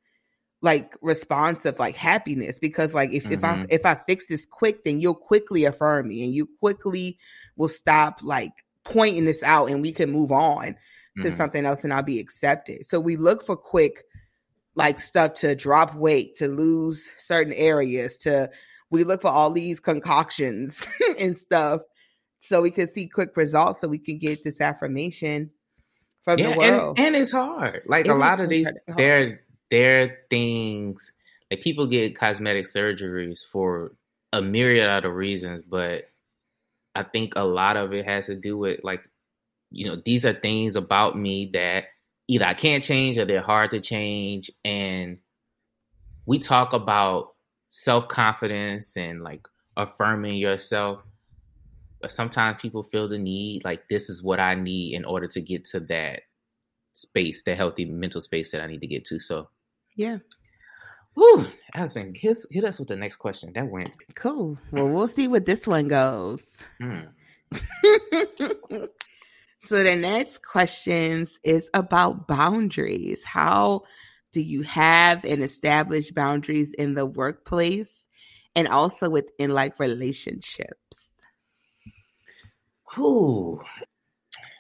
like 0.62 0.96
response 1.02 1.66
of 1.66 1.78
like 1.78 1.96
happiness 1.96 2.58
because 2.58 2.94
like 2.94 3.12
if, 3.14 3.24
mm-hmm. 3.24 3.34
if 3.34 3.44
I 3.44 3.54
mm-hmm. 3.54 3.66
if 3.70 3.86
I 3.86 3.96
fix 3.96 4.28
this 4.28 4.46
quick 4.46 4.84
then 4.84 5.00
you'll 5.00 5.14
quickly 5.14 5.66
affirm 5.66 6.08
me 6.08 6.24
and 6.24 6.34
you 6.34 6.50
quickly 6.60 7.20
will 7.56 7.68
stop 7.68 8.20
like 8.24 8.52
pointing 8.84 9.26
this 9.26 9.44
out 9.44 9.70
and 9.70 9.82
we 9.82 9.92
can 9.92 10.10
move 10.12 10.32
on 10.32 10.76
to 11.18 11.28
mm-hmm. 11.28 11.38
something 11.38 11.66
else 11.66 11.84
and 11.84 11.94
I'll 11.94 12.04
be 12.04 12.20
accepted. 12.20 12.86
So 12.86 13.00
we 13.00 13.16
look 13.16 13.46
for 13.46 13.56
quick 13.56 14.04
like 14.76 15.00
stuff 15.00 15.34
to 15.36 15.56
drop 15.56 15.96
weight, 15.96 16.36
to 16.36 16.48
lose 16.48 17.10
certain 17.18 17.54
areas, 17.54 18.18
to 18.18 18.50
we 18.92 19.04
look 19.04 19.22
for 19.22 19.30
all 19.30 19.52
these 19.52 19.80
concoctions 19.80 20.86
and 21.20 21.36
stuff 21.36 21.82
so 22.40 22.62
we 22.62 22.72
can 22.72 22.88
see 22.88 23.08
quick 23.08 23.36
results 23.36 23.82
so 23.82 23.88
we 23.88 23.98
can 23.98 24.18
get 24.18 24.44
this 24.44 24.62
affirmation 24.62 25.50
from 26.24 26.40
yeah, 26.40 26.52
the 26.52 26.58
world. 26.58 27.00
And, 27.00 27.08
and 27.08 27.16
it's 27.16 27.32
hard. 27.32 27.84
Like 27.88 28.06
it 28.06 28.12
a 28.12 28.16
lot 28.16 28.40
of 28.40 28.50
these 28.50 28.72
they're 28.88 29.42
they're 29.72 30.20
things 30.30 31.14
like 31.50 31.62
people 31.62 31.88
get 31.88 32.18
cosmetic 32.18 32.66
surgeries 32.66 33.40
for 33.50 33.94
a 34.34 34.42
myriad 34.42 35.06
of 35.06 35.14
reasons, 35.14 35.64
but 35.64 36.10
I 36.94 37.04
think 37.04 37.34
a 37.36 37.44
lot 37.44 37.78
of 37.78 37.94
it 37.94 38.06
has 38.06 38.28
to 38.28 38.36
do 38.36 38.58
with 38.58 38.82
like 38.84 39.08
you 39.72 39.88
know, 39.88 40.02
these 40.04 40.26
are 40.26 40.34
things 40.34 40.76
about 40.76 41.18
me 41.18 41.50
that 41.54 41.86
either 42.28 42.46
I 42.46 42.54
can't 42.54 42.84
change 42.84 43.18
or 43.18 43.26
they're 43.26 43.42
hard 43.42 43.72
to 43.72 43.80
change. 43.80 44.50
And 44.64 45.20
we 46.26 46.40
talk 46.40 46.74
about 46.74 47.34
self 47.68 48.08
confidence 48.08 48.98
and 48.98 49.22
like 49.22 49.48
affirming 49.78 50.38
yourself. 50.38 51.02
But 52.02 52.12
sometimes 52.12 52.62
people 52.62 52.84
feel 52.84 53.08
the 53.08 53.18
need, 53.18 53.64
like, 53.66 53.88
this 53.90 54.10
is 54.10 54.22
what 54.22 54.40
I 54.40 54.54
need 54.54 54.96
in 54.96 55.06
order 55.06 55.28
to 55.30 55.42
get 55.42 55.66
to 55.66 55.80
that 55.82 56.22
space, 56.94 57.44
that 57.44 57.58
healthy 57.58 57.86
mental 57.86 58.22
space 58.22 58.52
that 58.52 58.62
I 58.62 58.68
need 58.68 58.82
to 58.82 58.88
get 58.88 59.06
to. 59.06 59.20
So, 59.20 59.50
yeah. 59.96 60.18
Whew, 61.16 61.48
Allison, 61.74 62.14
hit, 62.14 62.38
hit 62.52 62.66
us 62.66 62.78
with 62.78 62.90
the 62.90 62.96
next 62.96 63.16
question. 63.16 63.54
That 63.56 63.68
went 63.68 63.92
cool. 64.16 64.58
Well, 64.72 64.90
we'll 64.90 65.08
see 65.08 65.28
what 65.28 65.46
this 65.46 65.66
one 65.66 65.88
goes. 65.88 66.58
Mm. 66.82 67.08
So 69.66 69.84
the 69.84 69.96
next 69.96 70.44
questions 70.44 71.40
is 71.44 71.70
about 71.74 72.28
boundaries. 72.28 73.24
How 73.24 73.82
do 74.32 74.42
you 74.42 74.62
have 74.62 75.26
and 75.26 75.42
establish 75.42 76.12
boundaries 76.12 76.72
in 76.74 76.94
the 76.94 77.06
workplace 77.06 78.06
and 78.56 78.68
also 78.68 79.10
within 79.10 79.52
like 79.52 79.80
relationships? 79.80 81.14
Ooh. 83.00 83.60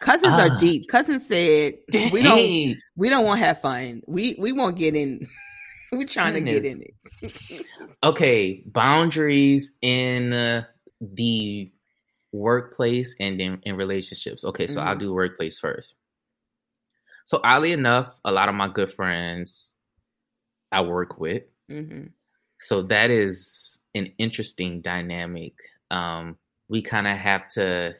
Cousins 0.01 0.33
uh, 0.33 0.47
are 0.47 0.51
ah. 0.51 0.57
deep. 0.57 0.89
Cousins 0.89 1.27
said 1.27 1.75
we 2.11 2.23
don't 2.23 2.77
we 2.95 3.09
don't 3.09 3.25
want 3.25 3.39
to 3.39 3.45
have 3.45 3.61
fun. 3.61 4.01
We 4.07 4.35
we 4.39 4.51
won't 4.51 4.77
get 4.77 4.95
in. 4.95 5.27
We're 5.91 6.07
trying 6.07 6.33
Goodness. 6.33 6.55
to 6.55 6.61
get 6.61 6.71
in 6.71 6.83
it. 7.59 7.65
okay, 8.03 8.63
boundaries 8.65 9.77
in 9.81 10.33
uh, 10.33 10.63
the 10.99 11.71
workplace 12.35 13.15
and 13.19 13.39
then 13.39 13.59
in 13.63 13.75
relationships. 13.75 14.45
Okay, 14.45 14.67
so 14.67 14.79
mm-hmm. 14.79 14.89
I'll 14.89 14.97
do 14.97 15.13
workplace 15.13 15.59
first. 15.59 15.93
So 17.25 17.41
oddly 17.43 17.71
enough, 17.71 18.19
a 18.23 18.31
lot 18.31 18.49
of 18.49 18.55
my 18.55 18.67
good 18.67 18.91
friends 18.91 19.75
I 20.71 20.81
work 20.81 21.19
with. 21.19 21.43
Mm-hmm. 21.71 22.07
So 22.59 22.83
that 22.83 23.09
is 23.09 23.79
an 23.95 24.13
interesting 24.17 24.81
dynamic. 24.81 25.53
Um, 25.89 26.37
we 26.69 26.81
kind 26.81 27.07
of 27.07 27.17
have 27.17 27.47
to 27.49 27.95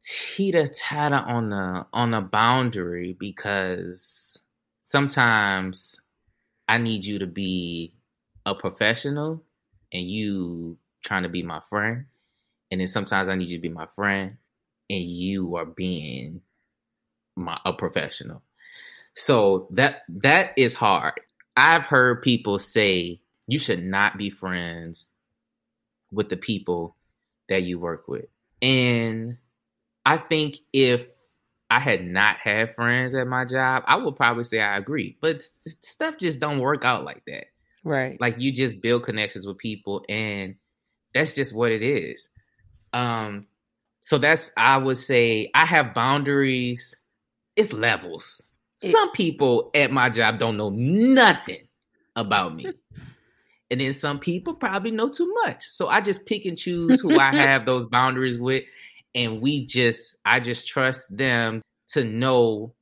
teeter 0.00 0.66
tatter 0.66 1.16
on 1.16 1.48
the 1.50 1.86
on 1.92 2.10
the 2.10 2.20
boundary 2.20 3.16
because 3.18 4.40
sometimes 4.78 6.00
I 6.68 6.78
need 6.78 7.04
you 7.04 7.20
to 7.20 7.26
be 7.26 7.94
a 8.44 8.54
professional 8.54 9.42
and 9.92 10.08
you 10.08 10.78
trying 11.04 11.22
to 11.22 11.28
be 11.28 11.42
my 11.42 11.60
friend 11.68 12.06
and 12.76 12.82
then 12.82 12.88
sometimes 12.88 13.30
I 13.30 13.36
need 13.36 13.48
you 13.48 13.56
to 13.56 13.62
be 13.62 13.70
my 13.70 13.86
friend, 13.96 14.36
and 14.90 15.02
you 15.02 15.56
are 15.56 15.64
being 15.64 16.42
my 17.34 17.58
a 17.64 17.72
professional. 17.72 18.42
So 19.14 19.68
that 19.70 20.02
that 20.10 20.52
is 20.58 20.74
hard. 20.74 21.14
I've 21.56 21.84
heard 21.84 22.20
people 22.20 22.58
say 22.58 23.22
you 23.46 23.58
should 23.58 23.82
not 23.82 24.18
be 24.18 24.28
friends 24.28 25.08
with 26.12 26.28
the 26.28 26.36
people 26.36 26.96
that 27.48 27.62
you 27.62 27.78
work 27.78 28.08
with. 28.08 28.26
And 28.60 29.38
I 30.04 30.18
think 30.18 30.58
if 30.70 31.06
I 31.70 31.80
had 31.80 32.04
not 32.04 32.36
had 32.36 32.74
friends 32.74 33.14
at 33.14 33.26
my 33.26 33.46
job, 33.46 33.84
I 33.86 33.96
would 33.96 34.16
probably 34.16 34.44
say 34.44 34.60
I 34.60 34.76
agree. 34.76 35.16
But 35.22 35.44
stuff 35.80 36.18
just 36.20 36.40
don't 36.40 36.60
work 36.60 36.84
out 36.84 37.04
like 37.04 37.24
that. 37.26 37.46
Right. 37.84 38.20
Like 38.20 38.34
you 38.38 38.52
just 38.52 38.82
build 38.82 39.04
connections 39.04 39.46
with 39.46 39.56
people 39.56 40.04
and 40.10 40.56
that's 41.14 41.32
just 41.32 41.54
what 41.54 41.72
it 41.72 41.82
is. 41.82 42.28
Um 42.96 43.46
so 44.00 44.18
that's 44.18 44.50
I 44.56 44.76
would 44.76 44.98
say 44.98 45.50
I 45.54 45.66
have 45.66 45.92
boundaries. 45.92 46.94
It's 47.56 47.72
levels. 47.72 48.42
It, 48.82 48.92
Some 48.92 49.10
people 49.12 49.70
at 49.74 49.90
my 49.90 50.10
job 50.10 50.38
don't 50.38 50.56
know 50.56 50.70
nothing 50.70 51.66
about 52.14 52.54
me. 52.54 52.66
and 53.70 53.80
then 53.80 53.92
some 53.92 54.18
people 54.18 54.54
probably 54.54 54.92
know 54.92 55.08
too 55.08 55.32
much. 55.44 55.64
So 55.64 55.88
I 55.88 56.00
just 56.00 56.24
pick 56.26 56.44
and 56.44 56.56
choose 56.56 57.00
who 57.00 57.18
I 57.18 57.34
have 57.34 57.66
those 57.66 57.86
boundaries 57.86 58.38
with 58.38 58.62
and 59.14 59.40
we 59.40 59.66
just 59.66 60.16
I 60.24 60.40
just 60.40 60.68
trust 60.68 61.16
them 61.16 61.62
to 61.88 62.04
know 62.04 62.74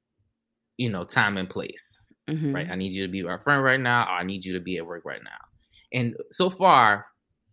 you 0.77 0.91
know 0.91 1.05
time 1.05 1.39
and 1.39 1.49
place. 1.49 2.03
Mm-hmm. 2.29 2.55
Right? 2.55 2.69
I 2.71 2.75
need 2.75 2.95
you 2.95 3.07
to 3.07 3.13
be 3.13 3.23
my 3.23 3.39
friend 3.39 3.63
right 3.63 3.81
now 3.81 4.03
or 4.05 4.11
I 4.11 4.25
need 4.25 4.45
you 4.45 4.55
to 4.55 4.61
be 4.61 4.77
at 4.77 4.87
work 4.87 5.05
right 5.05 5.23
now. 5.23 5.31
And 5.93 6.17
so 6.31 6.51
far 6.51 7.07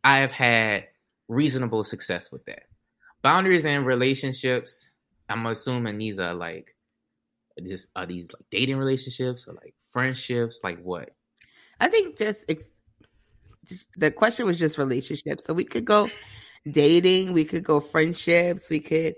I 0.03 0.17
have 0.17 0.31
had 0.31 0.87
reasonable 1.31 1.83
success 1.83 2.31
with 2.31 2.45
that. 2.45 2.63
Boundaries 3.21 3.65
and 3.65 3.85
relationships, 3.85 4.91
I'm 5.29 5.45
assuming 5.45 5.97
these 5.97 6.19
are 6.19 6.33
like 6.33 6.75
this 7.57 7.89
are 7.95 8.05
these 8.05 8.31
like 8.33 8.43
dating 8.49 8.77
relationships 8.77 9.47
or 9.47 9.53
like 9.53 9.73
friendships, 9.91 10.61
like 10.63 10.81
what? 10.81 11.11
I 11.79 11.87
think 11.87 12.17
just 12.17 12.49
ex- 12.49 12.65
the 13.95 14.11
question 14.11 14.45
was 14.45 14.59
just 14.59 14.77
relationships. 14.77 15.45
So 15.45 15.53
we 15.53 15.63
could 15.63 15.85
go 15.85 16.09
dating, 16.69 17.33
we 17.33 17.45
could 17.45 17.63
go 17.63 17.79
friendships, 17.79 18.69
we 18.69 18.81
could 18.81 19.15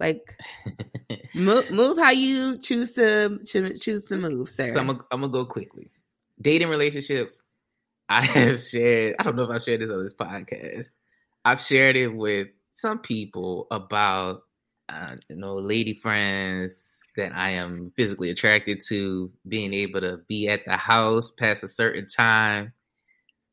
like 0.00 0.36
move, 1.34 1.70
move 1.70 1.98
how 1.98 2.10
you 2.10 2.58
choose 2.58 2.92
to, 2.94 3.38
to 3.46 3.78
choose 3.78 4.06
to 4.08 4.16
move, 4.16 4.48
sir. 4.48 4.66
So 4.66 4.80
I'm 4.80 4.88
gonna, 4.88 4.98
I'm 5.12 5.20
gonna 5.20 5.32
go 5.32 5.44
quickly. 5.44 5.90
Dating 6.40 6.68
relationships. 6.68 7.40
I 8.08 8.24
have 8.26 8.60
shared. 8.62 9.16
I 9.20 9.22
don't 9.22 9.36
know 9.36 9.44
if 9.44 9.50
I've 9.50 9.62
shared 9.62 9.80
this 9.80 9.90
on 9.90 10.02
this 10.02 10.14
podcast. 10.14 10.90
I've 11.44 11.60
shared 11.60 11.96
it 11.96 12.08
with 12.08 12.48
some 12.72 12.98
people 13.00 13.66
about 13.70 14.42
uh, 14.88 15.16
you 15.28 15.36
know 15.36 15.56
lady 15.56 15.94
friends 15.94 17.10
that 17.16 17.32
I 17.34 17.50
am 17.50 17.92
physically 17.96 18.30
attracted 18.30 18.80
to, 18.88 19.30
being 19.48 19.74
able 19.74 20.00
to 20.00 20.18
be 20.28 20.48
at 20.48 20.64
the 20.64 20.76
house 20.76 21.30
past 21.30 21.64
a 21.64 21.68
certain 21.68 22.06
time. 22.06 22.72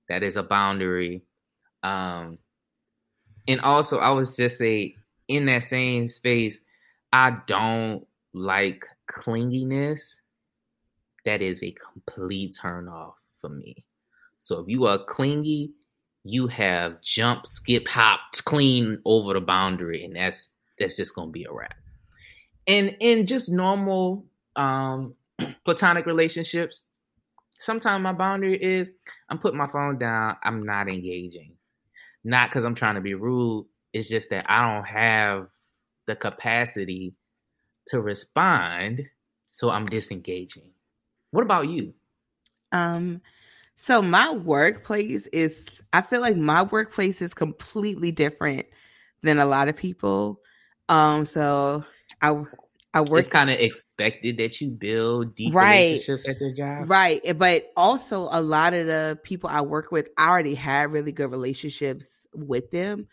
That 0.08 0.24
is 0.24 0.38
a 0.38 0.44
boundary. 0.44 1.24
Um, 1.84 2.40
and 3.48 3.62
also, 3.62 4.00
I 4.00 4.12
was 4.12 4.36
just 4.36 4.58
say 4.58 4.96
in 5.28 5.46
that 5.46 5.64
same 5.64 6.08
space, 6.08 6.60
I 7.12 7.38
don't 7.48 8.06
like 8.34 8.86
clinginess. 9.10 10.18
That 11.26 11.42
is 11.42 11.64
a 11.64 11.72
complete 11.94 12.56
turn 12.60 12.88
off 12.88 13.16
for 13.40 13.50
me. 13.50 13.86
So 14.38 14.60
if 14.60 14.68
you 14.68 14.86
are 14.86 15.04
clingy, 15.04 15.72
you 16.24 16.48
have 16.48 17.02
jump, 17.02 17.46
skip, 17.46 17.88
hopped 17.88 18.44
clean 18.46 19.00
over 19.06 19.34
the 19.34 19.42
boundary, 19.42 20.04
and 20.04 20.16
that's 20.16 20.52
that's 20.78 20.96
just 20.96 21.16
gonna 21.16 21.32
be 21.32 21.46
a 21.46 21.54
wrap. 21.54 21.76
And 22.68 22.96
in 23.00 23.26
just 23.26 23.52
normal 23.52 24.26
um 24.56 25.16
platonic 25.66 26.06
relationships, 26.06 26.88
sometimes 27.54 28.04
my 28.04 28.14
boundary 28.14 28.62
is 28.62 28.92
I'm 29.30 29.40
putting 29.40 29.58
my 29.58 29.68
phone 29.68 29.98
down, 29.98 30.38
I'm 30.44 30.64
not 30.66 30.90
engaging. 30.90 31.56
Not 32.24 32.50
because 32.50 32.66
I'm 32.66 32.76
trying 32.76 32.96
to 32.96 33.02
be 33.02 33.14
rude. 33.14 33.68
It's 33.94 34.10
just 34.10 34.30
that 34.32 34.46
I 34.50 34.76
don't 34.76 34.86
have 34.86 35.48
the 36.06 36.16
capacity 36.16 37.16
to 37.88 38.02
respond, 38.02 39.04
so 39.48 39.70
I'm 39.70 39.86
disengaging. 39.86 40.72
What 41.32 41.44
about 41.44 41.70
you? 41.70 41.94
Um, 42.72 43.22
so 43.82 44.02
my 44.02 44.30
workplace 44.32 45.26
is 45.28 45.82
I 45.94 46.02
feel 46.02 46.20
like 46.20 46.36
my 46.36 46.64
workplace 46.64 47.22
is 47.22 47.34
completely 47.34 48.12
different 48.12 48.66
than 49.22 49.40
a 49.40 49.46
lot 49.46 49.70
of 49.70 49.78
people. 49.78 50.42
Um, 50.90 51.24
so 51.24 51.86
I 52.22 52.44
I 52.94 53.02
work. 53.02 53.20
It's 53.20 53.30
kind 53.30 53.50
of 53.50 53.58
expected 53.58 54.38
that 54.38 54.60
you 54.60 54.72
build 54.72 55.34
deep 55.36 55.54
right, 55.54 55.92
relationships 55.92 56.28
at 56.28 56.42
your 56.42 56.54
job, 56.54 56.90
right? 56.90 57.22
Eh, 57.24 57.32
but 57.32 57.72
also, 57.78 58.28
a 58.32 58.42
lot 58.42 58.74
of 58.74 58.88
the 58.88 59.18
people 59.24 59.50
I 59.50 59.62
work 59.62 59.94
with, 59.94 60.10
I 60.18 60.28
already 60.28 60.56
had 60.56 60.92
really 60.92 61.14
good 61.14 61.32
relationships 61.32 62.28
with 62.34 62.72
them, 62.72 63.08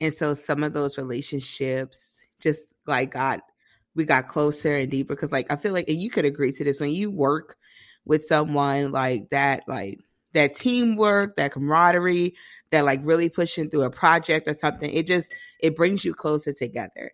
and 0.00 0.14
so 0.14 0.34
some 0.34 0.62
of 0.62 0.72
those 0.72 0.98
relationships 0.98 2.18
just 2.40 2.74
like 2.86 3.10
got 3.10 3.40
we 3.96 4.04
got 4.04 4.28
closer 4.28 4.76
and 4.76 4.88
deeper 4.90 5.14
because, 5.16 5.32
like, 5.32 5.52
I 5.52 5.56
feel 5.56 5.72
like, 5.72 5.88
and 5.88 5.98
you 5.98 6.10
could 6.10 6.24
agree 6.24 6.52
to 6.52 6.62
this 6.64 6.80
when 6.80 6.90
you 6.90 7.10
work 7.10 7.56
with 8.04 8.24
someone 8.24 8.92
like 8.92 9.30
that, 9.30 9.64
like 9.66 9.98
that 10.34 10.54
teamwork, 10.54 11.36
that 11.36 11.52
camaraderie, 11.52 12.34
that 12.70 12.84
like 12.84 13.00
really 13.04 13.28
pushing 13.28 13.70
through 13.70 13.82
a 13.82 13.90
project 13.90 14.48
or 14.48 14.54
something, 14.54 14.90
it 14.90 15.06
just 15.06 15.34
it 15.60 15.76
brings 15.76 16.04
you 16.04 16.14
closer 16.14 16.52
together. 16.52 17.12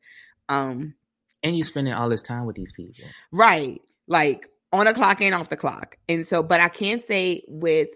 Um 0.48 0.94
and 1.42 1.57
you 1.57 1.62
spending 1.62 1.94
all 1.94 2.09
this 2.09 2.22
time 2.22 2.46
with 2.46 2.57
these 2.57 2.72
people. 2.72 3.04
Right. 3.33 3.81
Like 4.07 4.48
on 4.72 4.87
a 4.87 4.94
clock 4.94 5.20
and 5.20 5.35
off 5.35 5.48
the 5.48 5.57
clock. 5.57 5.96
And 6.09 6.26
so, 6.26 6.42
but 6.42 6.61
I 6.61 6.68
can 6.68 7.00
say 7.00 7.44
with 7.46 7.88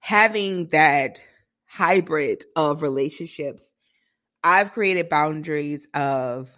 having 0.00 0.68
that 0.68 1.20
hybrid 1.66 2.44
of 2.56 2.82
relationships, 2.82 3.72
I've 4.42 4.72
created 4.72 5.08
boundaries 5.08 5.86
of 5.94 6.50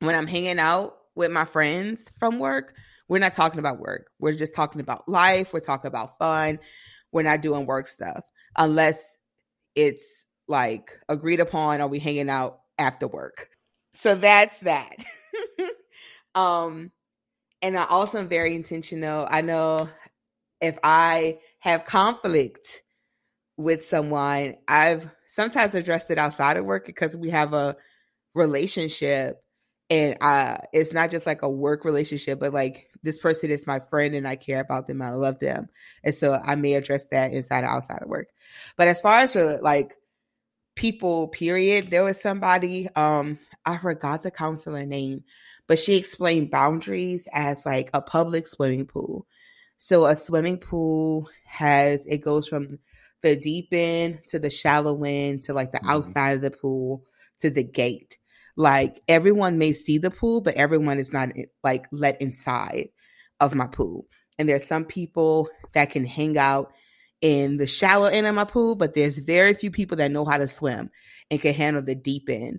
when 0.00 0.14
I'm 0.14 0.26
hanging 0.26 0.58
out 0.58 0.96
with 1.14 1.30
my 1.30 1.44
friends 1.44 2.04
from 2.18 2.38
work, 2.38 2.74
we're 3.08 3.18
not 3.18 3.32
talking 3.32 3.58
about 3.58 3.78
work. 3.78 4.10
We're 4.18 4.34
just 4.34 4.54
talking 4.54 4.80
about 4.80 5.08
life. 5.08 5.52
We're 5.52 5.60
talking 5.60 5.88
about 5.88 6.18
fun. 6.18 6.58
We're 7.12 7.22
not 7.22 7.40
doing 7.40 7.66
work 7.66 7.86
stuff 7.86 8.22
unless 8.56 9.16
it's 9.74 10.26
like 10.48 10.98
agreed 11.08 11.40
upon 11.40 11.80
or 11.80 11.88
we 11.88 11.98
hanging 11.98 12.30
out 12.30 12.60
after 12.78 13.06
work. 13.06 13.50
So 13.94 14.14
that's 14.14 14.58
that. 14.60 14.96
um, 16.34 16.90
and 17.62 17.76
I 17.76 17.86
also 17.86 18.18
am 18.18 18.28
very 18.28 18.54
intentional. 18.54 19.26
I 19.30 19.40
know 19.40 19.88
if 20.60 20.78
I 20.82 21.38
have 21.60 21.84
conflict 21.84 22.82
with 23.56 23.84
someone, 23.84 24.56
I've 24.66 25.10
sometimes 25.26 25.74
addressed 25.74 26.10
it 26.10 26.18
outside 26.18 26.56
of 26.56 26.64
work 26.64 26.86
because 26.86 27.16
we 27.16 27.30
have 27.30 27.52
a 27.52 27.76
relationship 28.34 29.42
and 29.90 30.16
uh 30.20 30.58
it's 30.72 30.92
not 30.92 31.10
just 31.10 31.26
like 31.26 31.42
a 31.42 31.48
work 31.48 31.84
relationship 31.84 32.38
but 32.38 32.52
like 32.52 32.87
this 33.02 33.18
person 33.18 33.50
is 33.50 33.66
my 33.66 33.80
friend 33.80 34.14
and 34.14 34.26
i 34.26 34.36
care 34.36 34.60
about 34.60 34.86
them 34.86 35.02
i 35.02 35.10
love 35.10 35.38
them 35.38 35.68
and 36.04 36.14
so 36.14 36.38
i 36.44 36.54
may 36.54 36.74
address 36.74 37.06
that 37.08 37.32
inside 37.32 37.64
or 37.64 37.68
outside 37.68 38.02
of 38.02 38.08
work 38.08 38.28
but 38.76 38.88
as 38.88 39.00
far 39.00 39.18
as 39.18 39.34
like 39.62 39.94
people 40.74 41.28
period 41.28 41.88
there 41.90 42.04
was 42.04 42.20
somebody 42.20 42.88
um 42.94 43.38
I 43.68 43.76
forgot 43.76 44.22
the 44.22 44.30
counselor 44.30 44.86
name, 44.86 45.24
but 45.66 45.78
she 45.78 45.96
explained 45.96 46.50
boundaries 46.50 47.28
as 47.32 47.66
like 47.66 47.90
a 47.92 48.00
public 48.00 48.46
swimming 48.46 48.86
pool. 48.86 49.26
So 49.76 50.06
a 50.06 50.16
swimming 50.16 50.58
pool 50.58 51.28
has 51.44 52.06
it 52.06 52.18
goes 52.18 52.48
from 52.48 52.78
the 53.22 53.36
deep 53.36 53.68
end 53.72 54.20
to 54.28 54.38
the 54.38 54.50
shallow 54.50 55.02
end 55.04 55.42
to 55.44 55.52
like 55.52 55.72
the 55.72 55.78
mm-hmm. 55.78 55.90
outside 55.90 56.36
of 56.36 56.40
the 56.40 56.50
pool 56.50 57.04
to 57.40 57.50
the 57.50 57.62
gate. 57.62 58.17
Like 58.58 59.00
everyone 59.06 59.56
may 59.56 59.72
see 59.72 59.98
the 59.98 60.10
pool, 60.10 60.40
but 60.40 60.56
everyone 60.56 60.98
is 60.98 61.12
not 61.12 61.28
like 61.62 61.86
let 61.92 62.20
inside 62.20 62.88
of 63.38 63.54
my 63.54 63.68
pool. 63.68 64.06
And 64.36 64.48
there's 64.48 64.66
some 64.66 64.84
people 64.84 65.48
that 65.74 65.90
can 65.90 66.04
hang 66.04 66.36
out 66.36 66.72
in 67.20 67.56
the 67.56 67.68
shallow 67.68 68.08
end 68.08 68.26
of 68.26 68.34
my 68.34 68.44
pool, 68.44 68.74
but 68.74 68.94
there's 68.94 69.16
very 69.18 69.54
few 69.54 69.70
people 69.70 69.96
that 69.98 70.10
know 70.10 70.24
how 70.24 70.38
to 70.38 70.48
swim 70.48 70.90
and 71.30 71.40
can 71.40 71.54
handle 71.54 71.82
the 71.82 71.94
deep 71.94 72.28
end 72.28 72.58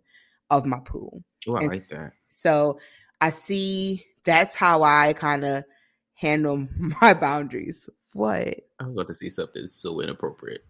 of 0.50 0.66
my 0.66 0.80
pool. 0.80 1.22
Oh, 1.50 1.56
I 1.56 1.66
like 1.66 1.86
that. 1.90 2.14
So 2.30 2.80
I 3.20 3.32
see 3.32 4.06
that's 4.24 4.56
how 4.56 4.84
I 4.84 5.12
kind 5.12 5.44
of 5.44 5.66
handle 6.14 6.66
my 7.02 7.14
boundaries. 7.14 7.90
What? 8.14 8.56
I'm 8.80 8.92
about 8.92 9.08
to 9.08 9.16
see 9.16 9.30
something 9.30 9.68
so 9.68 10.00
inappropriate. 10.00 10.64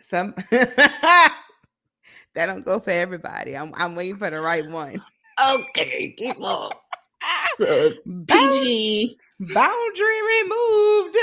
Some 0.00 0.34
that 2.34 2.46
don't 2.46 2.64
go 2.64 2.80
for 2.80 2.90
everybody. 2.90 3.56
I'm 3.56 3.72
I'm 3.74 3.94
waiting 3.94 4.16
for 4.18 4.30
the 4.30 4.40
right 4.40 4.68
one. 4.68 5.02
Okay, 5.52 6.14
keep 6.16 6.40
on. 6.40 6.72
So 7.56 7.92
PG 8.26 9.16
boundary 9.38 10.22
removed. 10.42 11.16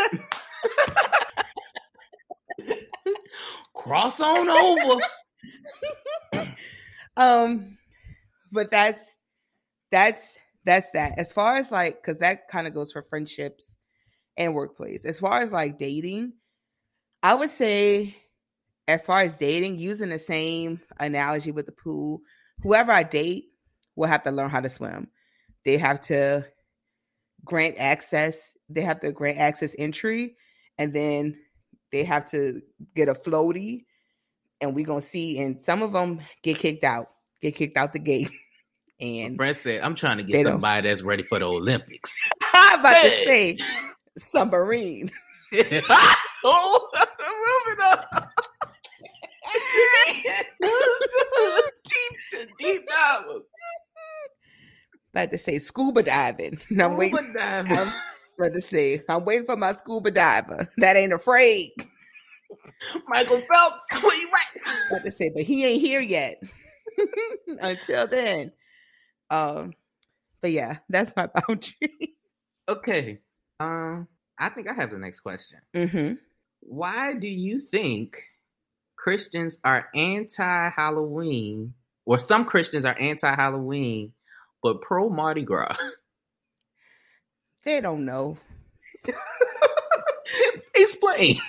Cross 3.74 4.22
on 4.22 4.48
over. 4.50 5.02
um 7.18 7.78
but 8.52 8.72
that's 8.72 9.04
that's 9.92 10.38
that's 10.66 10.92
that. 10.92 11.18
As 11.18 11.32
far 11.34 11.56
as 11.56 11.72
like, 11.72 12.02
because 12.02 12.20
that 12.20 12.48
kind 12.48 12.68
of 12.68 12.74
goes 12.74 12.92
for 12.92 13.02
friendships 13.02 13.76
and 14.38 14.54
workplace. 14.54 15.06
As 15.06 15.20
far 15.20 15.40
as 15.40 15.52
like 15.52 15.78
dating, 15.78 16.34
I 17.24 17.36
would 17.36 17.50
say, 17.50 18.16
as 18.90 19.06
far 19.06 19.22
as 19.22 19.38
dating, 19.38 19.78
using 19.78 20.10
the 20.10 20.18
same 20.18 20.82
analogy 21.00 21.52
with 21.52 21.68
the 21.68 21.72
pool, 21.72 22.22
whoever 22.64 22.92
I 22.92 23.04
date 23.04 23.46
will 23.96 24.08
have 24.08 24.24
to 24.24 24.32
learn 24.32 24.50
how 24.50 24.62
to 24.62 24.70
swim. 24.70 25.10
They 25.64 25.78
have 25.78 26.02
to 26.02 26.46
grant 27.46 27.76
access. 27.78 28.58
They 28.68 28.82
have 28.82 29.00
to 29.02 29.12
grant 29.12 29.38
access 29.38 29.76
entry, 29.78 30.36
and 30.80 30.92
then 30.92 31.38
they 31.92 32.04
have 32.04 32.30
to 32.32 32.62
get 32.96 33.10
a 33.10 33.14
floaty. 33.14 33.86
And 34.60 34.76
we're 34.76 34.88
gonna 34.88 35.02
see. 35.02 35.40
And 35.40 35.62
some 35.62 35.84
of 35.84 35.94
them 35.94 36.22
get 36.42 36.58
kicked 36.58 36.84
out, 36.84 37.12
get 37.42 37.56
kicked 37.56 37.78
out 37.78 37.94
the 37.94 38.00
gate. 38.00 38.32
And 39.02 39.38
Brent 39.38 39.56
said, 39.56 39.80
"I'm 39.80 39.96
trying 39.96 40.18
to 40.18 40.24
get 40.24 40.44
somebody 40.44 40.86
that's 40.86 41.02
ready 41.02 41.24
for 41.24 41.40
the 41.40 41.46
Olympics." 41.46 42.20
I'm 42.54 42.82
about 42.82 42.98
hey. 42.98 43.10
to 43.10 43.24
say 43.24 43.58
submarine. 44.18 45.10
oh, 46.44 46.90
moving 47.20 47.86
up. 47.86 48.30
Deep, 51.84 52.52
deep. 52.60 52.82
About 55.12 55.32
to 55.32 55.38
say 55.38 55.60
scuba 55.60 56.04
diving. 56.04 56.58
Scuba 56.58 56.84
I'm 56.84 56.98
waiting. 56.98 57.34
Diving. 57.34 57.78
I'm 57.78 57.94
about 58.40 58.54
to 58.54 58.62
say 58.62 59.04
I'm 59.10 59.26
waiting 59.26 59.46
for 59.46 59.58
my 59.58 59.74
scuba 59.74 60.12
diver 60.12 60.72
that 60.78 60.96
ain't 60.96 61.14
afraid. 61.14 61.72
Michael 63.08 63.42
Phelps, 63.42 63.80
what 64.04 64.18
you 64.18 64.30
at? 64.30 64.92
About 64.92 65.06
to 65.06 65.12
say, 65.12 65.32
but 65.34 65.44
he 65.44 65.66
ain't 65.66 65.82
here 65.82 66.02
yet. 66.02 66.42
Until 67.62 68.08
then, 68.08 68.52
um, 69.30 69.74
but 70.42 70.52
yeah, 70.52 70.78
that's 70.90 71.14
my 71.16 71.28
boundary. 71.28 72.16
okay. 72.68 73.20
Um, 73.60 74.08
I 74.38 74.50
think 74.50 74.68
I 74.70 74.74
have 74.74 74.92
the 74.92 74.98
next 74.98 75.20
question. 75.22 75.60
Mm-hmm. 75.76 76.14
Why 76.62 77.14
do 77.14 77.28
you 77.28 77.62
think 77.62 78.24
Christians 79.02 79.60
are 79.64 79.88
anti 79.96 80.70
Halloween, 80.70 81.74
or 82.06 82.20
some 82.20 82.44
Christians 82.44 82.84
are 82.84 82.98
anti 83.00 83.34
Halloween, 83.34 84.12
but 84.62 84.82
pro 84.82 85.10
Mardi 85.10 85.44
Gras? 85.44 85.78
They 87.64 87.80
don't 87.80 88.06
know. 88.06 88.38
Explain. 90.76 91.40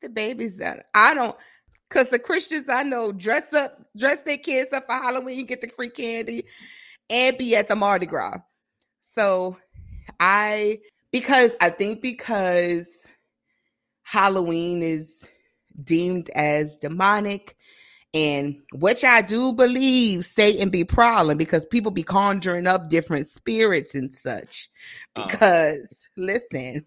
The 0.00 0.08
babies 0.08 0.56
that 0.56 0.86
I 0.94 1.14
don't, 1.14 1.36
because 1.88 2.08
the 2.08 2.18
Christians 2.18 2.68
I 2.68 2.82
know 2.82 3.12
dress 3.12 3.52
up, 3.52 3.78
dress 3.96 4.20
their 4.20 4.38
kids 4.38 4.72
up 4.72 4.86
for 4.86 4.94
Halloween, 4.94 5.44
get 5.46 5.60
the 5.60 5.68
free 5.68 5.90
candy, 5.90 6.44
and 7.10 7.36
be 7.36 7.54
at 7.54 7.68
the 7.68 7.76
Mardi 7.76 8.06
Gras. 8.06 8.38
So 9.14 9.56
I, 10.20 10.80
because 11.12 11.54
I 11.60 11.70
think 11.70 12.00
because 12.00 13.06
Halloween 14.02 14.82
is 14.82 15.26
deemed 15.82 16.30
as 16.30 16.76
demonic 16.78 17.56
and 18.14 18.62
which 18.72 19.04
I 19.04 19.20
do 19.20 19.52
believe 19.52 20.24
Satan 20.24 20.70
be 20.70 20.84
prowling 20.84 21.36
because 21.36 21.66
people 21.66 21.90
be 21.90 22.02
conjuring 22.02 22.66
up 22.66 22.88
different 22.88 23.26
spirits 23.28 23.94
and 23.94 24.14
such. 24.14 24.70
Uh. 25.14 25.26
Because 25.26 26.08
listen, 26.16 26.86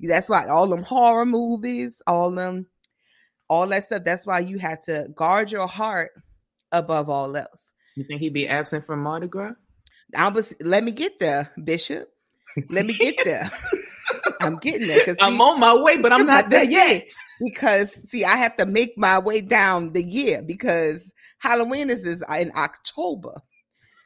that's 0.00 0.28
why 0.28 0.46
all 0.46 0.66
them 0.66 0.82
horror 0.82 1.24
movies, 1.24 2.02
all 2.06 2.30
them, 2.30 2.66
all 3.48 3.66
that 3.68 3.84
stuff. 3.84 4.04
That's 4.04 4.26
why 4.26 4.40
you 4.40 4.58
have 4.58 4.82
to 4.82 5.08
guard 5.14 5.50
your 5.50 5.66
heart 5.66 6.10
above 6.72 7.08
all 7.08 7.34
else. 7.34 7.72
You 7.94 8.04
think 8.04 8.20
he'd 8.20 8.34
be 8.34 8.46
absent 8.46 8.84
from 8.84 9.02
Mardi 9.02 9.28
Gras? 9.28 9.54
I 10.14 10.28
was. 10.28 10.54
Let 10.60 10.84
me 10.84 10.90
get 10.90 11.18
there, 11.18 11.52
Bishop. 11.62 12.12
Let 12.68 12.84
me 12.84 12.92
get 12.92 13.16
there. 13.24 13.50
I'm 14.46 14.56
getting 14.56 14.88
there 14.88 15.00
because 15.00 15.18
I'm 15.20 15.40
on 15.40 15.60
my 15.60 15.76
way, 15.76 16.00
but 16.00 16.12
I'm 16.12 16.26
not 16.26 16.50
there 16.50 16.64
yet. 16.64 17.08
Because 17.40 17.92
see, 18.08 18.24
I 18.24 18.36
have 18.36 18.56
to 18.56 18.66
make 18.66 18.96
my 18.96 19.18
way 19.18 19.40
down 19.40 19.92
the 19.92 20.02
year 20.02 20.42
because 20.42 21.12
Halloween 21.38 21.90
is, 21.90 22.04
is 22.04 22.22
in 22.38 22.52
October. 22.56 23.34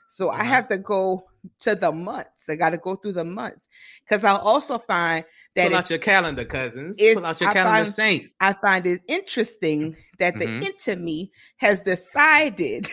So 0.09 0.29
uh-huh. 0.29 0.43
I 0.43 0.45
have 0.45 0.69
to 0.69 0.79
go 0.79 1.25
to 1.61 1.75
the 1.75 1.93
months. 1.93 2.45
I 2.49 2.57
got 2.57 2.71
to 2.71 2.79
go 2.79 2.97
through 2.97 3.13
the 3.13 3.25
months 3.25 3.69
because 4.05 4.25
I'll 4.25 4.39
also 4.39 4.79
find 4.79 5.25
that 5.57 5.69
pull 5.69 5.77
out 5.77 5.91
your 5.91 5.99
calendar, 5.99 6.45
cousins. 6.45 6.99
Pull 6.99 7.25
out 7.25 7.41
your 7.41 7.51
I 7.51 7.53
calendar, 7.53 7.85
find, 7.85 7.89
saints. 7.89 8.35
I 8.41 8.53
find 8.55 8.87
it 8.87 9.01
interesting 9.09 9.97
that 10.19 10.35
mm-hmm. 10.35 10.61
the 10.61 10.75
enemy 10.89 11.33
has 11.57 11.83
decided 11.83 12.89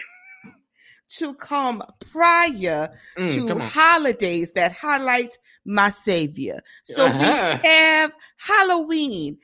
to 1.10 1.34
come 1.36 1.84
prior 2.12 2.90
mm, 3.18 3.34
to 3.34 3.48
come 3.48 3.60
holidays 3.60 4.52
that 4.54 4.74
highlight 4.74 5.38
my 5.66 5.90
savior. 5.90 6.62
So 6.84 7.06
uh-huh. 7.06 7.60
we 7.64 7.70
have 7.70 8.12
Halloween 8.38 9.38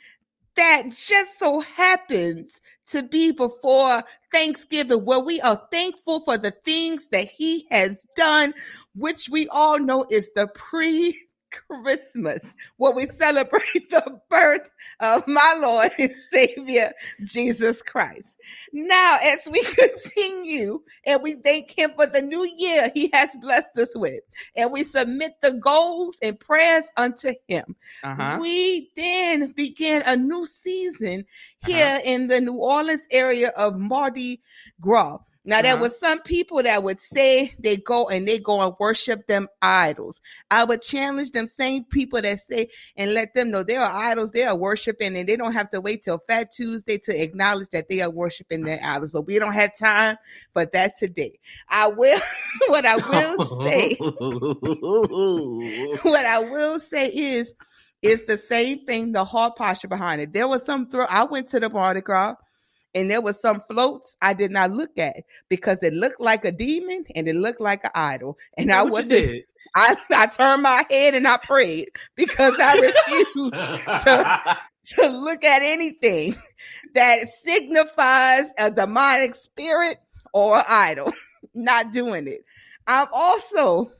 that 0.55 0.89
just 0.89 1.39
so 1.39 1.61
happens 1.61 2.61
to 2.87 3.03
be 3.03 3.31
before 3.31 4.03
Thanksgiving, 4.31 5.05
where 5.05 5.19
we 5.19 5.41
are 5.41 5.61
thankful 5.71 6.19
for 6.21 6.37
the 6.37 6.51
things 6.51 7.07
that 7.09 7.27
he 7.27 7.65
has 7.71 8.05
done, 8.15 8.53
which 8.95 9.29
we 9.29 9.47
all 9.47 9.79
know 9.79 10.05
is 10.09 10.31
the 10.35 10.47
pre 10.47 11.19
Christmas, 11.67 12.41
where 12.77 12.91
we 12.91 13.07
celebrate 13.07 13.61
the 13.89 14.19
birth 14.29 14.69
of 14.99 15.27
my 15.27 15.57
Lord 15.59 15.91
and 15.97 16.15
Savior, 16.31 16.93
Jesus 17.23 17.81
Christ. 17.81 18.37
Now, 18.71 19.17
as 19.23 19.47
we 19.51 19.63
continue 19.63 20.81
and 21.05 21.21
we 21.21 21.35
thank 21.35 21.77
Him 21.77 21.91
for 21.95 22.05
the 22.05 22.21
new 22.21 22.49
year 22.57 22.91
He 22.93 23.09
has 23.13 23.35
blessed 23.41 23.77
us 23.77 23.95
with, 23.95 24.23
and 24.55 24.71
we 24.71 24.83
submit 24.83 25.33
the 25.41 25.53
goals 25.53 26.17
and 26.21 26.39
prayers 26.39 26.85
unto 26.97 27.33
Him, 27.47 27.75
uh-huh. 28.03 28.39
we 28.41 28.89
then 28.95 29.51
begin 29.51 30.03
a 30.05 30.15
new 30.15 30.45
season 30.45 31.25
uh-huh. 31.63 31.71
here 31.71 31.85
uh-huh. 31.85 32.01
in 32.03 32.27
the 32.27 32.41
New 32.41 32.55
Orleans 32.55 33.01
area 33.11 33.49
of 33.49 33.77
Mardi 33.77 34.41
Gras. 34.81 35.19
Now, 35.45 35.55
uh-huh. 35.55 35.61
there 35.63 35.77
was 35.77 35.99
some 35.99 36.21
people 36.21 36.63
that 36.63 36.83
would 36.83 36.99
say 36.99 37.53
they 37.59 37.77
go 37.77 38.07
and 38.07 38.27
they 38.27 38.39
go 38.39 38.61
and 38.61 38.73
worship 38.79 39.27
them 39.27 39.47
idols. 39.61 40.21
I 40.49 40.63
would 40.63 40.81
challenge 40.81 41.31
them 41.31 41.47
same 41.47 41.83
people 41.83 42.21
that 42.21 42.39
say 42.39 42.69
and 42.95 43.13
let 43.13 43.33
them 43.33 43.51
know 43.51 43.63
they 43.63 43.75
are 43.75 43.91
idols, 43.91 44.31
they 44.31 44.43
are 44.43 44.55
worshiping, 44.55 45.17
and 45.17 45.27
they 45.27 45.35
don't 45.35 45.53
have 45.53 45.69
to 45.71 45.81
wait 45.81 46.03
till 46.03 46.19
Fat 46.29 46.51
Tuesday 46.51 46.97
to 46.99 47.21
acknowledge 47.21 47.69
that 47.69 47.89
they 47.89 48.01
are 48.01 48.09
worshiping 48.09 48.63
their 48.63 48.79
idols. 48.83 49.11
But 49.11 49.27
we 49.27 49.37
don't 49.37 49.53
have 49.53 49.77
time 49.77 50.17
for 50.53 50.65
that 50.65 50.97
today. 50.97 51.39
I 51.69 51.87
will, 51.87 52.19
what 52.67 52.85
I 52.85 52.95
will 52.95 53.45
say, 53.65 53.95
what 53.99 54.65
I 56.25 56.39
will 56.39 56.79
say 56.79 57.07
is, 57.07 57.53
it's 58.01 58.23
the 58.25 58.37
same 58.37 58.85
thing, 58.85 59.13
the 59.13 59.23
heart 59.23 59.55
posture 59.55 59.87
behind 59.87 60.21
it. 60.21 60.33
There 60.33 60.47
was 60.47 60.65
some 60.65 60.89
throw. 60.89 61.05
I 61.09 61.23
went 61.23 61.47
to 61.49 61.59
the 61.61 61.69
Mardi 61.69 62.01
Gras 62.01 62.35
and 62.95 63.09
there 63.09 63.21
was 63.21 63.39
some 63.41 63.61
floats 63.61 64.17
I 64.21 64.33
did 64.33 64.51
not 64.51 64.71
look 64.71 64.97
at 64.97 65.23
because 65.49 65.81
it 65.83 65.93
looked 65.93 66.21
like 66.21 66.45
a 66.45 66.51
demon 66.51 67.05
and 67.15 67.27
it 67.27 67.35
looked 67.35 67.61
like 67.61 67.83
an 67.83 67.91
idol. 67.95 68.37
And 68.57 68.71
I 68.71 68.83
wasn't 68.83 69.43
I, 69.75 69.95
I 70.13 70.27
turned 70.27 70.61
my 70.61 70.85
head 70.89 71.15
and 71.15 71.27
I 71.27 71.37
prayed 71.37 71.89
because 72.15 72.53
I 72.59 72.79
refused 72.79 73.53
to, 74.03 74.57
to 74.95 75.07
look 75.09 75.43
at 75.43 75.61
anything 75.63 76.35
that 76.93 77.21
signifies 77.43 78.51
a 78.57 78.69
demonic 78.69 79.35
spirit 79.35 79.97
or 80.33 80.61
idol. 80.67 81.11
Not 81.53 81.91
doing 81.91 82.27
it. 82.27 82.43
I'm 82.87 83.07
also 83.13 83.91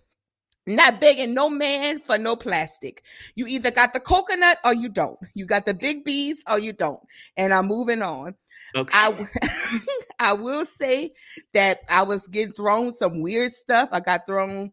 not 0.65 1.01
begging 1.01 1.33
no 1.33 1.49
man 1.49 1.99
for 1.99 2.17
no 2.17 2.35
plastic. 2.35 3.03
You 3.35 3.47
either 3.47 3.69
got 3.69 3.93
the 3.93 3.99
coconut 3.99 4.59
or 4.63 4.73
you 4.73 4.89
don't. 4.89 5.19
You 5.33 5.45
got 5.45 5.65
the 5.65 5.73
big 5.73 6.05
bees 6.05 6.41
or 6.49 6.57
you 6.57 6.73
don't. 6.73 7.01
And 7.35 7.53
I'm 7.53 7.67
moving 7.67 8.01
on. 8.01 8.35
Okay. 8.75 8.91
I, 8.93 9.27
I 10.19 10.33
will 10.33 10.65
say 10.65 11.13
that 11.53 11.81
I 11.89 12.03
was 12.03 12.27
getting 12.27 12.53
thrown 12.53 12.93
some 12.93 13.21
weird 13.21 13.51
stuff. 13.51 13.89
I 13.91 13.99
got 13.99 14.25
thrown 14.25 14.71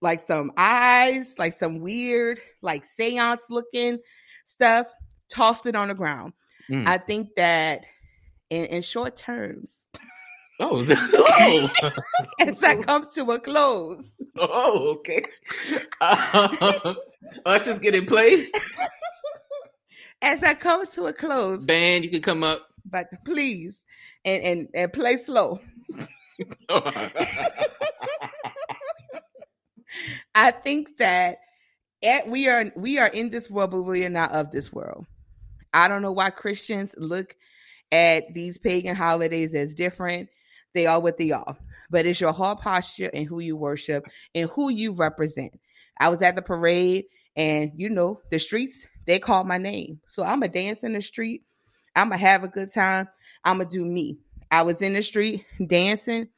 like 0.00 0.20
some 0.20 0.52
eyes, 0.56 1.34
like 1.38 1.54
some 1.54 1.80
weird, 1.80 2.40
like 2.62 2.84
seance 2.84 3.42
looking 3.50 3.98
stuff, 4.46 4.86
tossed 5.28 5.66
it 5.66 5.76
on 5.76 5.88
the 5.88 5.94
ground. 5.94 6.32
Mm. 6.70 6.86
I 6.86 6.98
think 6.98 7.30
that 7.36 7.86
in, 8.50 8.66
in 8.66 8.82
short 8.82 9.16
terms, 9.16 9.74
Oh, 10.60 10.86
oh. 10.90 11.70
as 12.40 12.62
I 12.62 12.76
come 12.76 13.06
to 13.14 13.32
a 13.32 13.40
close. 13.40 14.14
Oh, 14.38 14.90
okay. 14.98 15.24
Uh, 16.00 16.94
let's 17.44 17.64
just 17.64 17.82
get 17.82 17.94
in 17.94 18.06
place. 18.06 18.52
as 20.22 20.42
I 20.42 20.54
come 20.54 20.86
to 20.86 21.06
a 21.06 21.12
close, 21.12 21.64
band, 21.64 22.04
you 22.04 22.10
can 22.10 22.22
come 22.22 22.44
up 22.44 22.68
but 22.84 23.08
please 23.24 23.78
and 24.24 24.42
and, 24.42 24.68
and 24.74 24.92
play 24.92 25.16
slow. 25.16 25.60
I 30.34 30.50
think 30.50 30.96
that 30.98 31.38
at, 32.04 32.28
we 32.28 32.48
are 32.48 32.72
we 32.76 32.98
are 32.98 33.08
in 33.08 33.30
this 33.30 33.48
world, 33.50 33.70
but 33.70 33.82
we 33.82 34.04
are 34.04 34.10
not 34.10 34.32
of 34.32 34.50
this 34.50 34.72
world. 34.72 35.06
I 35.72 35.88
don't 35.88 36.02
know 36.02 36.12
why 36.12 36.30
Christians 36.30 36.94
look 36.98 37.36
at 37.90 38.34
these 38.34 38.58
pagan 38.58 38.96
holidays 38.96 39.54
as 39.54 39.74
different. 39.74 40.28
They 40.72 40.86
are 40.86 41.00
what 41.00 41.18
they 41.18 41.30
are. 41.30 41.56
But 41.90 42.06
it's 42.06 42.20
your 42.20 42.32
heart 42.32 42.60
posture 42.60 43.10
and 43.12 43.26
who 43.26 43.40
you 43.40 43.56
worship 43.56 44.04
and 44.34 44.50
who 44.50 44.70
you 44.70 44.92
represent. 44.92 45.58
I 46.00 46.08
was 46.08 46.22
at 46.22 46.34
the 46.34 46.42
parade 46.42 47.04
and 47.36 47.72
you 47.76 47.88
know 47.88 48.20
the 48.30 48.38
streets 48.38 48.86
they 49.06 49.18
called 49.18 49.46
my 49.46 49.58
name. 49.58 50.00
So 50.08 50.22
I'm 50.22 50.42
a 50.42 50.48
dance 50.48 50.82
in 50.82 50.94
the 50.94 51.02
street. 51.02 51.42
I'm 51.96 52.10
to 52.10 52.16
have 52.16 52.44
a 52.44 52.48
good 52.48 52.72
time. 52.72 53.08
I'm 53.44 53.58
to 53.58 53.64
do 53.64 53.84
me. 53.84 54.18
I 54.50 54.62
was 54.62 54.82
in 54.82 54.92
the 54.92 55.02
street 55.02 55.44
dancing. 55.66 56.28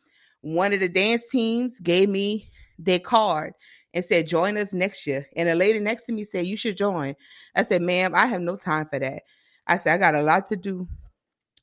One 0.41 0.73
of 0.73 0.81
the 0.81 0.89
dance 0.89 1.29
teams 1.29 1.79
gave 1.81 2.09
me 2.09 2.51
their 2.79 2.99
card 2.99 3.55
and 3.95 4.05
said, 4.05 4.29
Join 4.29 4.57
us 4.57 4.73
next 4.73 5.07
year. 5.07 5.27
And 5.37 5.49
a 5.49 5.55
lady 5.55 5.81
next 5.81 6.05
to 6.07 6.13
me 6.13 6.25
said, 6.25 6.47
You 6.47 6.57
should 6.57 6.77
join. 6.77 7.15
I 7.55 7.63
said, 7.63 7.83
Ma'am, 7.83 8.15
I 8.15 8.27
have 8.27 8.41
no 8.41 8.57
time 8.57 8.87
for 8.91 8.99
that. 8.99 9.23
I 9.67 9.77
said, 9.77 9.95
I 9.95 9.99
got 9.99 10.15
a 10.15 10.23
lot 10.23 10.47
to 10.49 10.57
do. 10.57 10.87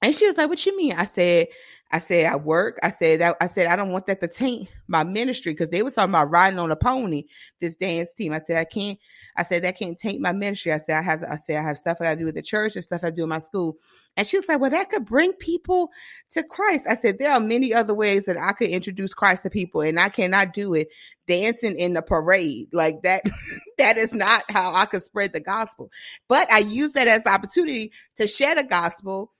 And 0.02 0.14
she 0.14 0.28
was 0.28 0.38
like, 0.38 0.50
What 0.50 0.66
you 0.66 0.76
mean? 0.76 0.94
I 0.94 1.06
said, 1.06 1.48
I 1.92 2.00
said, 2.00 2.26
I 2.26 2.36
work. 2.38 2.80
I 2.82 2.90
said, 2.90 3.22
I, 3.22 3.36
I 3.40 3.48
said, 3.48 3.68
I 3.68 3.76
don't 3.76 3.92
want 3.92 4.08
that 4.08 4.20
to 4.22 4.28
taint 4.28 4.68
my 4.88 5.04
ministry 5.04 5.54
because 5.54 5.70
they 5.70 5.84
were 5.84 5.92
talking 5.92 6.10
about 6.10 6.32
riding 6.32 6.58
on 6.58 6.72
a 6.72 6.76
pony, 6.76 7.26
this 7.62 7.76
dance 7.76 8.12
team. 8.14 8.34
I 8.34 8.40
said, 8.40 8.58
I 8.58 8.66
can't, 8.66 8.98
I 9.38 9.44
said, 9.44 9.64
that 9.64 9.78
can't 9.78 9.98
taint 9.98 10.20
my 10.20 10.32
ministry. 10.32 10.74
I 10.74 10.80
said, 10.80 10.98
I 10.98 11.04
have, 11.04 11.24
I 11.24 11.38
said, 11.38 11.58
I 11.58 11.62
have 11.62 11.78
stuff 11.78 11.98
I 12.00 12.06
gotta 12.06 12.16
do 12.16 12.26
with 12.26 12.34
the 12.34 12.42
church 12.42 12.76
and 12.76 12.84
stuff 12.84 13.04
I 13.04 13.12
do 13.12 13.24
in 13.24 13.30
my 13.30 13.40
school. 13.40 13.78
And 14.18 14.26
she 14.26 14.38
was 14.38 14.48
like, 14.48 14.60
Well, 14.60 14.72
that 14.72 14.90
could 14.90 15.06
bring 15.06 15.34
people 15.34 15.90
to 16.32 16.44
Christ. 16.44 16.86
I 16.88 16.96
said, 16.96 17.20
There 17.20 17.32
are 17.32 17.40
many 17.40 17.74
other 17.74 17.94
ways 17.94 18.26
that 18.26 18.38
I 18.38 18.54
could 18.54 18.70
introduce 18.70 19.14
Christ 19.14 19.44
to 19.44 19.52
people, 19.52 19.82
and 19.82 20.00
I 20.00 20.10
cannot 20.10 20.54
do 20.54 20.74
it 20.74 20.90
dancing 21.28 21.78
in 21.78 21.94
the 21.94 22.02
parade. 22.02 22.70
Like 22.74 23.04
that, 23.04 23.22
that 23.78 23.98
is 23.98 24.14
not 24.14 24.50
how 24.50 24.74
I 24.74 24.86
could 24.86 25.04
spread 25.04 25.34
the 25.34 25.40
gospel. 25.40 25.92
But 26.28 26.52
I 26.52 26.60
use 26.60 26.94
that 26.94 27.08
as 27.08 27.26
opportunity 27.26 27.92
to 28.18 28.28
share 28.28 28.56
the 28.56 28.64
gospel 28.64 29.32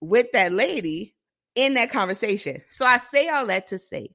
with 0.00 0.26
that 0.32 0.52
lady 0.52 1.14
in 1.54 1.74
that 1.74 1.90
conversation. 1.90 2.62
So 2.70 2.84
I 2.84 2.98
say 2.98 3.28
all 3.28 3.46
that 3.46 3.68
to 3.68 3.78
say 3.78 4.10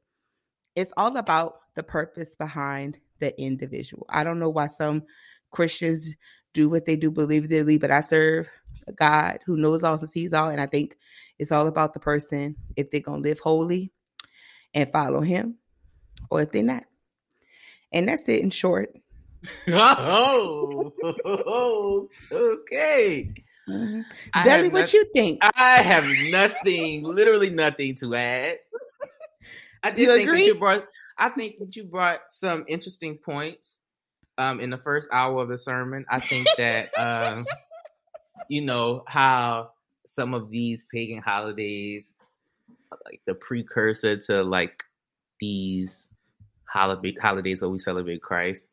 it's 0.76 0.94
all 0.96 1.18
about 1.18 1.60
the 1.76 1.84
purpose 1.84 2.36
behind 2.36 3.00
the 3.20 3.40
individual. 3.40 4.06
I 4.10 4.24
don't 4.24 4.40
know 4.40 4.50
why 4.50 4.68
some 4.68 5.04
Christians 5.52 6.14
do 6.54 6.70
what 6.70 6.86
they 6.86 6.96
do, 6.96 7.12
believe 7.12 7.50
they 7.50 7.62
believe, 7.62 7.82
but 7.82 7.92
I 7.92 8.02
serve 8.02 8.48
a 8.88 8.94
God 8.94 9.40
who 9.46 9.58
knows 9.58 9.84
all 9.84 9.96
and 9.96 10.10
sees 10.10 10.34
all. 10.34 10.50
And 10.50 10.62
I 10.62 10.66
think 10.66 10.98
it's 11.40 11.52
all 11.52 11.68
about 11.68 11.94
the 11.94 12.00
person 12.00 12.56
if 12.76 12.90
they're 12.90 13.02
going 13.02 13.24
to 13.24 13.30
live 13.30 13.40
holy 13.40 13.92
and 14.74 14.92
follow 14.92 15.22
him 15.22 15.56
or 16.30 16.42
if 16.42 16.52
they're 16.52 16.64
not. 16.64 16.84
And 17.92 18.08
that's 18.08 18.28
it 18.28 18.42
in 18.42 18.50
short. 18.50 18.96
oh, 19.68 20.94
okay. 22.32 23.30
Mm-hmm. 23.68 24.43
Debbie, 24.43 24.70
what 24.70 24.93
you 24.93 25.05
think? 25.13 25.39
I 25.43 25.82
have 25.82 26.05
nothing, 26.32 27.03
literally 27.03 27.49
nothing 27.49 27.95
to 27.95 28.15
add. 28.15 28.57
I 29.84 29.89
do 29.91 30.07
think 30.07 30.28
agree? 30.28 30.41
that 30.41 30.47
you 30.47 30.55
brought. 30.55 30.86
I 31.18 31.30
think 31.30 31.59
that 31.59 31.76
you 31.76 31.84
brought 31.84 32.20
some 32.30 32.65
interesting 32.68 33.18
points 33.18 33.80
um, 34.38 34.59
in 34.59 34.70
the 34.70 34.78
first 34.78 35.09
hour 35.11 35.41
of 35.41 35.49
the 35.49 35.57
sermon. 35.57 36.05
I 36.09 36.20
think 36.20 36.47
that 36.57 36.97
um, 36.97 37.45
you 38.47 38.61
know 38.61 39.03
how 39.07 39.72
some 40.05 40.34
of 40.34 40.49
these 40.49 40.86
pagan 40.91 41.22
holidays, 41.22 42.22
like 43.05 43.22
the 43.26 43.34
precursor 43.34 44.18
to 44.18 44.43
like 44.43 44.84
these 45.39 46.09
holiday 46.65 47.15
holidays 47.22 47.61
where 47.61 47.70
we 47.70 47.80
celebrate 47.80 48.22
Christ, 48.22 48.68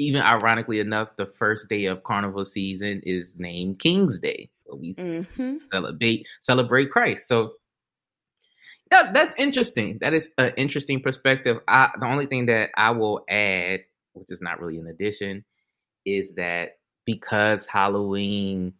even 0.00 0.22
ironically 0.22 0.80
enough, 0.80 1.14
the 1.16 1.26
first 1.26 1.68
day 1.68 1.84
of 1.84 2.02
carnival 2.02 2.46
season 2.46 3.02
is 3.04 3.38
named 3.38 3.78
King's 3.78 4.18
Day. 4.18 4.48
We 4.72 4.94
mm-hmm. 4.94 5.56
celebrate 5.70 6.26
celebrate 6.40 6.90
Christ. 6.90 7.28
So 7.28 7.52
yeah, 8.90 9.12
that's 9.12 9.34
interesting. 9.36 9.98
That 10.00 10.14
is 10.14 10.32
an 10.38 10.54
interesting 10.56 11.00
perspective. 11.00 11.58
I, 11.68 11.90
the 11.98 12.06
only 12.06 12.26
thing 12.26 12.46
that 12.46 12.70
I 12.76 12.92
will 12.92 13.24
add, 13.28 13.80
which 14.14 14.30
is 14.30 14.40
not 14.40 14.60
really 14.60 14.78
an 14.78 14.86
addition, 14.86 15.44
is 16.06 16.34
that 16.34 16.78
because 17.04 17.66
Halloween 17.66 18.72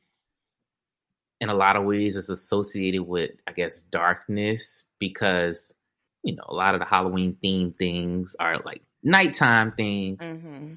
in 1.40 1.48
a 1.48 1.54
lot 1.54 1.76
of 1.76 1.84
ways 1.84 2.16
is 2.16 2.30
associated 2.30 3.02
with, 3.02 3.32
I 3.46 3.52
guess, 3.52 3.82
darkness 3.82 4.84
because, 4.98 5.74
you 6.22 6.34
know, 6.34 6.44
a 6.48 6.54
lot 6.54 6.74
of 6.74 6.80
the 6.80 6.86
Halloween 6.86 7.36
themed 7.42 7.76
things 7.78 8.36
are 8.38 8.58
like 8.64 8.82
nighttime 9.02 9.72
things. 9.72 10.22
Mm-hmm. 10.22 10.74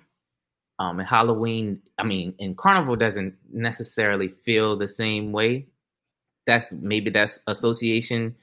Um, 0.80 1.00
and 1.00 1.08
Halloween, 1.08 1.82
I 1.98 2.04
mean, 2.04 2.34
and 2.40 2.58
Carnival 2.58 2.96
doesn't 2.96 3.36
necessarily 3.52 4.30
feel 4.30 4.78
the 4.78 4.90
same 4.90 5.32
way. 5.32 5.68
That's 6.46 6.74
maybe 6.74 7.10
that's 7.10 7.40
association 7.48 8.36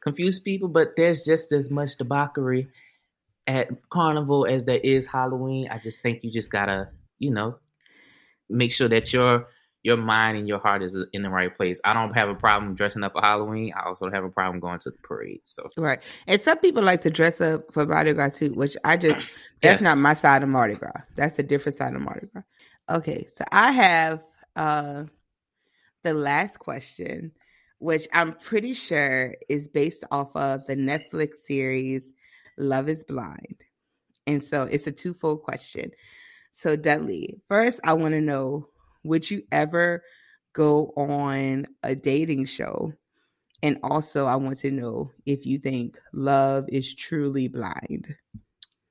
confuse 0.00 0.38
people, 0.40 0.68
but 0.68 0.96
there's 0.96 1.24
just 1.24 1.52
as 1.52 1.70
much 1.70 1.96
debauchery 1.96 2.68
at 3.46 3.68
Carnival 3.90 4.46
as 4.46 4.64
there 4.64 4.78
is 4.78 5.06
Halloween. 5.06 5.68
I 5.70 5.78
just 5.78 6.02
think 6.02 6.22
you 6.22 6.30
just 6.30 6.50
gotta, 6.50 6.88
you 7.18 7.30
know, 7.30 7.56
make 8.48 8.72
sure 8.72 8.88
that 8.88 9.12
your 9.12 9.48
your 9.82 9.96
mind 9.96 10.36
and 10.36 10.48
your 10.48 10.58
heart 10.58 10.82
is 10.82 10.96
in 11.12 11.22
the 11.22 11.30
right 11.30 11.54
place. 11.54 11.80
I 11.84 11.94
don't 11.94 12.12
have 12.14 12.28
a 12.28 12.34
problem 12.34 12.74
dressing 12.74 13.04
up 13.04 13.12
for 13.12 13.22
Halloween. 13.22 13.72
I 13.76 13.88
also 13.88 14.10
have 14.10 14.24
a 14.24 14.28
problem 14.28 14.60
going 14.60 14.80
to 14.80 14.90
the 14.90 14.98
parade. 14.98 15.40
So 15.44 15.68
right, 15.76 16.00
and 16.26 16.40
some 16.40 16.58
people 16.58 16.82
like 16.82 17.02
to 17.02 17.10
dress 17.10 17.40
up 17.40 17.72
for 17.72 17.86
Mardi 17.86 18.12
Gras 18.12 18.30
too, 18.30 18.52
which 18.54 18.76
I 18.84 18.96
just 18.96 19.20
that's 19.62 19.80
yes. 19.80 19.82
not 19.82 19.98
my 19.98 20.14
side 20.14 20.42
of 20.42 20.48
Mardi 20.48 20.74
Gras. 20.74 21.00
That's 21.14 21.38
a 21.38 21.42
different 21.42 21.78
side 21.78 21.94
of 21.94 22.00
Mardi 22.00 22.26
Gras. 22.32 22.42
Okay, 22.90 23.28
so 23.34 23.44
I 23.52 23.70
have 23.72 24.22
uh 24.56 25.04
the 26.02 26.14
last 26.14 26.58
question, 26.58 27.32
which 27.78 28.08
I'm 28.12 28.32
pretty 28.32 28.72
sure 28.72 29.34
is 29.48 29.68
based 29.68 30.04
off 30.10 30.34
of 30.34 30.66
the 30.66 30.76
Netflix 30.76 31.36
series 31.46 32.12
Love 32.56 32.88
Is 32.88 33.04
Blind, 33.04 33.62
and 34.26 34.42
so 34.42 34.64
it's 34.64 34.88
a 34.88 34.92
twofold 34.92 35.42
question. 35.42 35.92
So 36.50 36.74
Dudley, 36.74 37.40
first 37.46 37.78
I 37.84 37.92
want 37.92 38.14
to 38.14 38.20
know 38.20 38.68
would 39.08 39.28
you 39.30 39.42
ever 39.50 40.02
go 40.52 40.92
on 40.96 41.66
a 41.82 41.94
dating 41.94 42.44
show? 42.44 42.92
And 43.62 43.78
also, 43.82 44.26
I 44.26 44.36
want 44.36 44.58
to 44.60 44.70
know 44.70 45.10
if 45.26 45.44
you 45.44 45.58
think 45.58 45.98
love 46.12 46.66
is 46.68 46.94
truly 46.94 47.48
blind. 47.48 48.14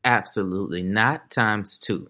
Absolutely 0.03 0.83
not 0.83 1.31
times 1.31 1.79
two. 1.79 2.09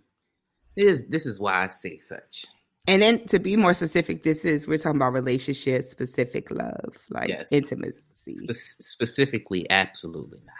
This 0.76 1.04
this 1.10 1.26
is 1.26 1.40
why 1.40 1.64
I 1.64 1.68
say 1.68 2.00
such. 2.00 2.46
And 2.88 3.02
then 3.02 3.28
to 3.28 3.40
be 3.40 3.58
more 3.58 3.74
specific, 3.74 4.24
this 4.24 4.46
is 4.46 4.66
we're 4.66 4.78
talking 4.78 4.98
about 4.98 5.14
relationship 5.14 5.84
specific 5.84 6.50
love, 6.50 7.06
like 7.10 7.30
yes. 7.30 7.52
intimacy. 7.52 8.36
Spe- 8.36 8.82
specifically, 8.82 9.70
absolutely 9.70 10.40
not. 10.46 10.54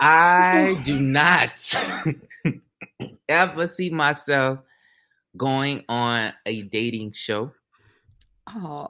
I 0.00 0.80
do 0.84 0.98
not 0.98 1.72
ever 3.28 3.66
see 3.66 3.90
myself 3.90 4.58
going 5.36 5.84
on 5.88 6.32
a 6.46 6.62
dating 6.62 7.12
show. 7.12 7.52
Oh. 8.48 8.88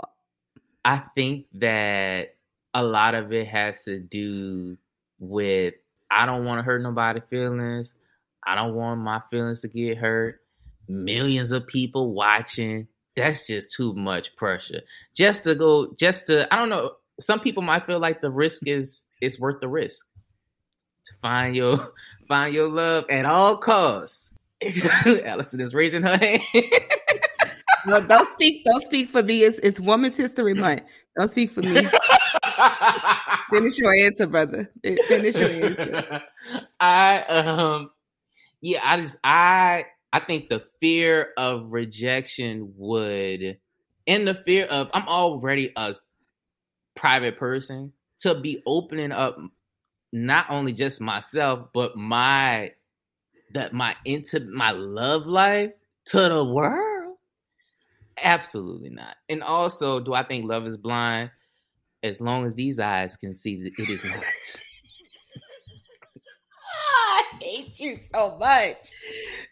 I 0.85 1.03
think 1.15 1.47
that 1.55 2.35
a 2.75 2.83
lot 2.83 3.15
of 3.15 3.33
it 3.33 3.47
has 3.49 3.85
to 3.85 3.99
do 3.99 4.77
with 5.19 5.75
I 6.11 6.27
don't 6.27 6.45
want 6.45 6.59
to 6.59 6.63
hurt 6.63 6.83
nobody's 6.83 7.23
feelings. 7.31 7.95
I 8.47 8.55
don't 8.55 8.75
want 8.75 9.01
my 9.01 9.21
feelings 9.31 9.61
to 9.63 9.69
get 9.69 9.99
hurt. 9.99 10.41
Millions 10.89 11.53
of 11.53 11.67
people 11.67 12.13
watching. 12.13 12.89
That's 13.17 13.47
just 13.47 13.73
too 13.73 13.95
much 13.95 14.37
pressure. 14.37 14.83
Just 15.15 15.45
to 15.45 15.55
go, 15.55 15.95
just 15.99 16.27
to 16.27 16.53
I 16.53 16.59
don't 16.59 16.69
know. 16.69 16.93
Some 17.21 17.41
people 17.41 17.63
might 17.63 17.87
feel 17.87 18.01
like 18.01 18.21
the 18.21 18.31
risk 18.31 18.67
is 18.67 19.07
is 19.21 19.41
worth 19.41 19.61
the 19.61 19.69
risk 19.69 20.07
to 21.05 21.15
find 21.23 21.57
your 21.57 21.93
find 22.29 22.55
your 22.55 22.69
love 22.69 23.07
at 23.09 23.25
all 23.25 23.57
costs. 23.57 24.34
Allison 25.25 25.61
is 25.61 25.75
raising 25.75 26.03
her 26.03 26.17
hand. 26.17 26.43
no, 27.87 28.07
don't 28.07 28.31
speak. 28.33 28.65
Don't 28.65 28.85
speak 28.85 29.09
for 29.09 29.23
me. 29.23 29.43
It's, 29.43 29.59
it's 29.59 29.81
Women's 29.81 30.17
History 30.17 30.55
Month. 30.55 30.83
Don't 31.19 31.31
speak 31.31 31.51
for 31.51 31.63
me. 31.63 31.89
Finish 33.53 33.79
your 33.79 33.95
answer, 33.95 34.27
brother. 34.27 34.71
Finish 34.83 35.37
your 35.37 35.51
answer. 35.51 36.23
I 36.81 37.23
um, 37.23 37.91
yeah, 38.61 38.81
I 38.83 39.01
just 39.01 39.17
I 39.23 39.85
I 40.13 40.21
think 40.21 40.49
the 40.49 40.65
fear 40.81 41.31
of 41.37 41.67
rejection 41.71 42.73
would, 42.77 43.59
and 44.07 44.27
the 44.29 44.35
fear 44.35 44.67
of 44.67 44.91
I'm 44.95 45.07
already 45.09 45.73
a 45.77 45.95
private 46.95 47.39
person 47.39 47.93
to 48.19 48.35
be 48.35 48.63
opening 48.67 49.13
up 49.13 49.37
not 50.13 50.47
only 50.49 50.73
just 50.73 51.01
myself 51.01 51.69
but 51.75 51.97
my 51.97 52.73
that 53.55 53.73
my 53.73 53.97
into 54.05 54.41
my 54.41 54.73
love 54.73 55.27
life 55.27 55.73
to 56.07 56.21
the 56.21 56.45
world? 56.45 57.17
Absolutely 58.23 58.91
not. 58.91 59.17
And 59.29 59.43
also, 59.43 60.01
do 60.01 60.15
I 60.15 60.23
think 60.23 60.45
love 60.45 60.67
is 60.67 60.77
blind? 60.77 61.31
As 62.03 62.21
long 62.21 62.45
as 62.45 62.55
these 62.55 62.79
eyes 62.79 63.17
can 63.17 63.33
see 63.33 63.63
that 63.63 63.73
it 63.79 63.89
is 63.89 64.05
not. 64.05 64.23
I 67.07 67.23
hate 67.41 67.81
you 67.81 67.99
so 68.13 68.37
much. 68.39 68.95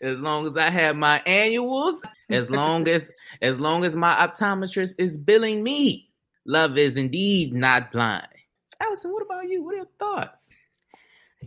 As 0.00 0.20
long 0.20 0.46
as 0.46 0.56
I 0.56 0.70
have 0.70 0.96
my 0.96 1.20
annuals, 1.26 2.02
as 2.28 2.50
long 2.50 2.86
as 2.88 3.10
as 3.42 3.60
long 3.60 3.84
as 3.84 3.96
my 3.96 4.14
optometrist 4.14 4.96
is 4.98 5.18
billing 5.18 5.62
me, 5.62 6.10
love 6.46 6.76
is 6.76 6.96
indeed 6.96 7.52
not 7.54 7.92
blind. 7.92 8.28
Allison, 8.80 9.12
what 9.12 9.22
about 9.22 9.48
you? 9.48 9.62
What 9.64 9.74
are 9.74 9.78
your 9.78 9.86
thoughts? 9.98 10.52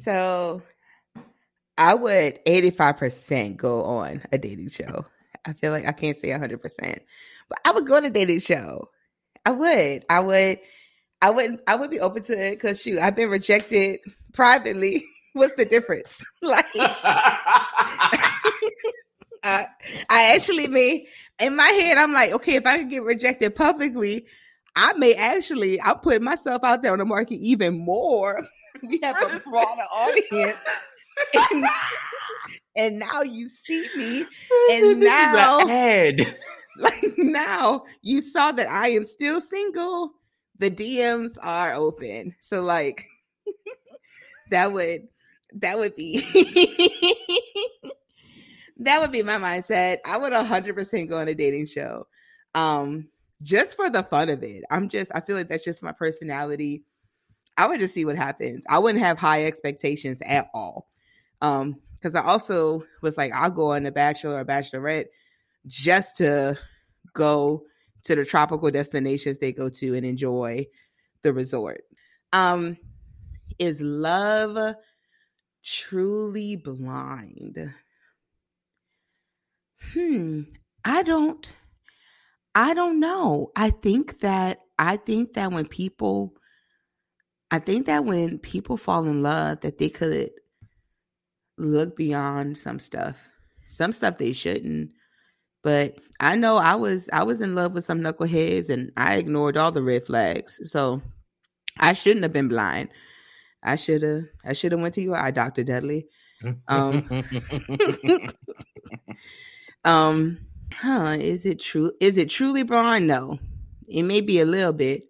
So 0.03 0.61
I 1.77 1.93
would 1.93 2.43
85% 2.45 3.57
go 3.57 3.83
on 3.83 4.23
a 4.31 4.37
dating 4.37 4.69
show. 4.69 5.05
I 5.45 5.53
feel 5.53 5.71
like 5.71 5.85
I 5.85 5.91
can't 5.91 6.17
say 6.17 6.29
100%. 6.29 6.59
But 7.49 7.59
I 7.65 7.71
would 7.71 7.85
go 7.85 7.97
on 7.97 8.05
a 8.05 8.09
dating 8.09 8.39
show. 8.39 8.89
I 9.45 9.51
would. 9.51 10.05
I 10.09 10.19
would. 10.19 10.59
I 11.21 11.29
would. 11.29 11.59
I 11.67 11.75
would 11.75 11.91
be 11.91 11.99
open 11.99 12.23
to 12.23 12.33
it 12.33 12.51
because 12.51 12.81
shoot, 12.81 12.99
I've 12.99 13.15
been 13.15 13.29
rejected 13.29 13.99
privately. 14.33 15.03
What's 15.33 15.55
the 15.55 15.65
difference? 15.65 16.23
like, 16.41 16.65
I, 16.75 18.07
I 19.43 19.67
actually 20.09 20.67
may 20.67 21.05
in 21.39 21.55
my 21.55 21.67
head, 21.67 21.97
I'm 21.97 22.13
like, 22.13 22.31
okay, 22.33 22.55
if 22.55 22.65
I 22.65 22.79
could 22.79 22.89
get 22.89 23.03
rejected 23.03 23.55
publicly, 23.55 24.25
I 24.75 24.93
may 24.93 25.13
actually, 25.13 25.81
I'm 25.81 25.99
putting 25.99 26.23
myself 26.23 26.63
out 26.63 26.81
there 26.81 26.93
on 26.93 26.99
the 26.99 27.05
market 27.05 27.35
even 27.35 27.77
more. 27.77 28.45
we 28.81 28.99
have 29.03 29.21
a 29.21 29.39
broader 29.39 29.81
audience. 29.81 30.57
And, 31.51 31.65
and, 32.75 32.99
now 32.99 33.21
you 33.21 33.49
see 33.49 33.87
me, 33.95 34.19
and 34.71 35.01
this 35.01 35.09
now, 35.09 35.67
an 35.67 36.19
like 36.77 37.03
now, 37.17 37.85
you 38.01 38.21
saw 38.21 38.51
that 38.51 38.67
I 38.67 38.89
am 38.89 39.05
still 39.05 39.41
single. 39.41 40.13
The 40.59 40.71
DMs 40.71 41.37
are 41.41 41.73
open, 41.73 42.35
so 42.41 42.61
like 42.61 43.05
that 44.51 44.71
would 44.71 45.07
that 45.53 45.77
would 45.77 45.95
be 45.95 46.21
that 48.77 49.01
would 49.01 49.11
be 49.11 49.23
my 49.23 49.37
mindset. 49.37 49.97
I 50.05 50.17
would 50.17 50.33
100% 50.33 51.09
go 51.09 51.17
on 51.17 51.27
a 51.27 51.35
dating 51.35 51.65
show. 51.67 52.07
Um 52.53 53.09
just 53.41 53.75
for 53.75 53.89
the 53.89 54.03
fun 54.03 54.29
of 54.29 54.43
it. 54.43 54.63
I'm 54.71 54.89
just 54.89 55.11
I 55.13 55.19
feel 55.21 55.35
like 55.35 55.49
that's 55.49 55.65
just 55.65 55.81
my 55.83 55.91
personality. 55.91 56.83
I 57.57 57.67
would 57.67 57.79
just 57.79 57.93
see 57.93 58.05
what 58.05 58.17
happens. 58.17 58.63
I 58.69 58.79
wouldn't 58.79 59.03
have 59.03 59.17
high 59.17 59.45
expectations 59.45 60.21
at 60.25 60.49
all. 60.53 60.87
Um 61.41 61.75
cuz 62.01 62.15
I 62.15 62.21
also 62.23 62.83
was 63.01 63.17
like 63.17 63.31
I'll 63.33 63.51
go 63.51 63.71
on 63.71 63.85
a 63.85 63.91
bachelor 63.91 64.39
or 64.39 64.45
bachelorette 64.45 65.07
just 65.67 66.17
to 66.17 66.57
go 67.13 67.63
to 68.03 68.15
the 68.15 68.25
tropical 68.25 68.69
destinations 68.71 69.37
they 69.39 69.51
go 69.51 69.69
to 69.69 69.95
and 69.95 70.05
enjoy 70.05 70.65
the 71.23 71.33
resort. 71.33 71.83
Um 72.33 72.77
is 73.59 73.79
love 73.81 74.75
truly 75.63 76.55
blind? 76.57 77.73
Hmm, 79.93 80.43
I 80.83 81.03
don't 81.03 81.51
I 82.55 82.73
don't 82.73 82.99
know. 82.99 83.51
I 83.55 83.69
think 83.69 84.19
that 84.21 84.59
I 84.79 84.97
think 84.97 85.33
that 85.33 85.51
when 85.51 85.67
people 85.67 86.33
I 87.51 87.59
think 87.59 87.85
that 87.85 88.05
when 88.05 88.39
people 88.39 88.77
fall 88.77 89.05
in 89.05 89.21
love 89.21 89.61
that 89.61 89.77
they 89.77 89.89
could 89.89 90.31
look 91.57 91.95
beyond 91.95 92.57
some 92.57 92.79
stuff. 92.79 93.17
Some 93.67 93.91
stuff 93.91 94.17
they 94.17 94.33
shouldn't. 94.33 94.91
But 95.63 95.95
I 96.19 96.35
know 96.35 96.57
I 96.57 96.75
was 96.75 97.09
I 97.11 97.23
was 97.23 97.41
in 97.41 97.55
love 97.55 97.73
with 97.73 97.85
some 97.85 97.99
knuckleheads 97.99 98.69
and 98.69 98.91
I 98.97 99.15
ignored 99.15 99.57
all 99.57 99.71
the 99.71 99.81
red 99.81 100.05
flags. 100.05 100.59
So 100.71 101.01
I 101.77 101.93
shouldn't 101.93 102.23
have 102.23 102.33
been 102.33 102.47
blind. 102.47 102.89
I 103.63 103.75
should 103.75 104.03
have 104.03 104.25
I 104.45 104.53
should 104.53 104.71
have 104.71 104.81
went 104.81 104.93
to 104.95 105.01
your 105.01 105.17
eye 105.17 105.31
doctor, 105.31 105.63
Dudley. 105.63 106.07
Um, 106.67 107.09
um 109.83 110.37
huh, 110.71 111.17
is 111.19 111.45
it 111.47 111.59
true? 111.59 111.91
Is 111.99 112.17
it 112.17 112.29
truly 112.29 112.61
blind? 112.63 113.07
No. 113.07 113.39
It 113.87 114.03
may 114.03 114.21
be 114.21 114.39
a 114.39 114.45
little 114.45 114.73
bit. 114.73 115.05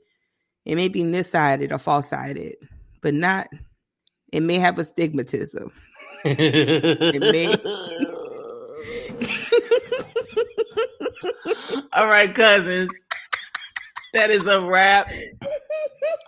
It 0.64 0.76
may 0.76 0.88
be 0.88 1.04
nearsighted 1.04 1.72
or 1.72 1.80
far-sighted, 1.80 2.56
but 3.02 3.14
not 3.14 3.48
it 4.32 4.42
may 4.42 4.58
have 4.60 4.80
astigmatism. 4.80 5.72
All 11.94 12.08
right, 12.08 12.34
cousins. 12.34 12.92
That 14.16 14.32
is 14.32 14.48
a 14.48 14.62
wrap 14.62 15.12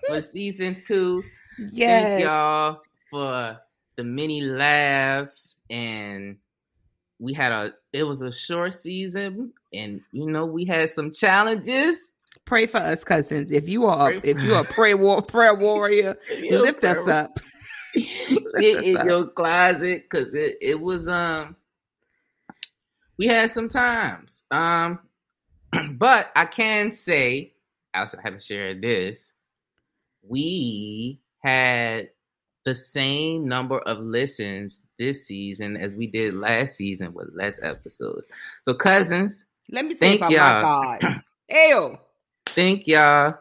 for 0.08 0.22
season 0.22 0.78
two. 0.80 1.24
Yes. 1.72 2.04
Thank 2.04 2.26
y'all 2.26 2.82
for 3.10 3.60
the 3.96 4.04
many 4.04 4.42
laughs 4.42 5.62
and 5.72 6.38
we 7.18 7.34
had 7.34 7.52
a 7.52 7.74
it 7.92 8.04
was 8.04 8.22
a 8.22 8.32
short 8.32 8.76
season 8.76 9.52
and 9.74 10.02
you 10.12 10.30
know 10.30 10.46
we 10.46 10.64
had 10.64 10.92
some 10.92 11.12
challenges. 11.12 12.12
Pray 12.46 12.68
for 12.68 12.78
us, 12.78 13.04
cousins. 13.04 13.50
If 13.50 13.68
you 13.68 13.88
are 13.88 14.14
if 14.14 14.44
you 14.44 14.54
are 14.54 14.62
a 14.62 14.66
prayer 14.66 14.96
war, 14.96 15.24
prayer 15.24 15.56
warrior, 15.56 16.16
lift 16.52 16.84
us 16.84 17.08
up. 17.08 17.40
Get 18.60 18.84
in 18.84 19.06
your 19.06 19.28
closet 19.28 20.04
because 20.04 20.34
it, 20.34 20.58
it 20.62 20.80
was 20.80 21.08
um 21.08 21.56
we 23.18 23.28
had 23.28 23.50
some 23.52 23.70
times. 23.70 24.44
Um 24.52 25.00
but 25.94 26.32
I 26.36 26.46
can 26.46 26.94
say, 26.94 27.54
I 27.94 28.02
also 28.02 28.18
haven't 28.24 28.44
shared 28.44 28.82
this, 28.82 29.32
we 30.24 31.20
had 31.44 32.10
the 32.66 32.76
same 32.76 33.48
number 33.48 33.80
of 33.80 34.00
listens 34.00 34.82
this 35.00 35.26
season 35.26 35.78
as 35.78 35.96
we 35.96 36.08
did 36.08 36.34
last 36.34 36.76
season 36.76 37.14
with 37.14 37.30
less 37.34 37.62
episodes. 37.64 38.28
So 38.64 38.74
cousins, 38.74 39.46
Let 39.72 39.86
me 39.86 39.96
tell 39.96 40.10
you 40.10 40.18
Thank 40.18 40.22
about 40.22 40.32
y'all. 40.32 40.56
my 40.56 41.00
God. 41.02 41.22
Ew. 41.50 41.98
thank 42.48 42.88
y'all 42.88 43.36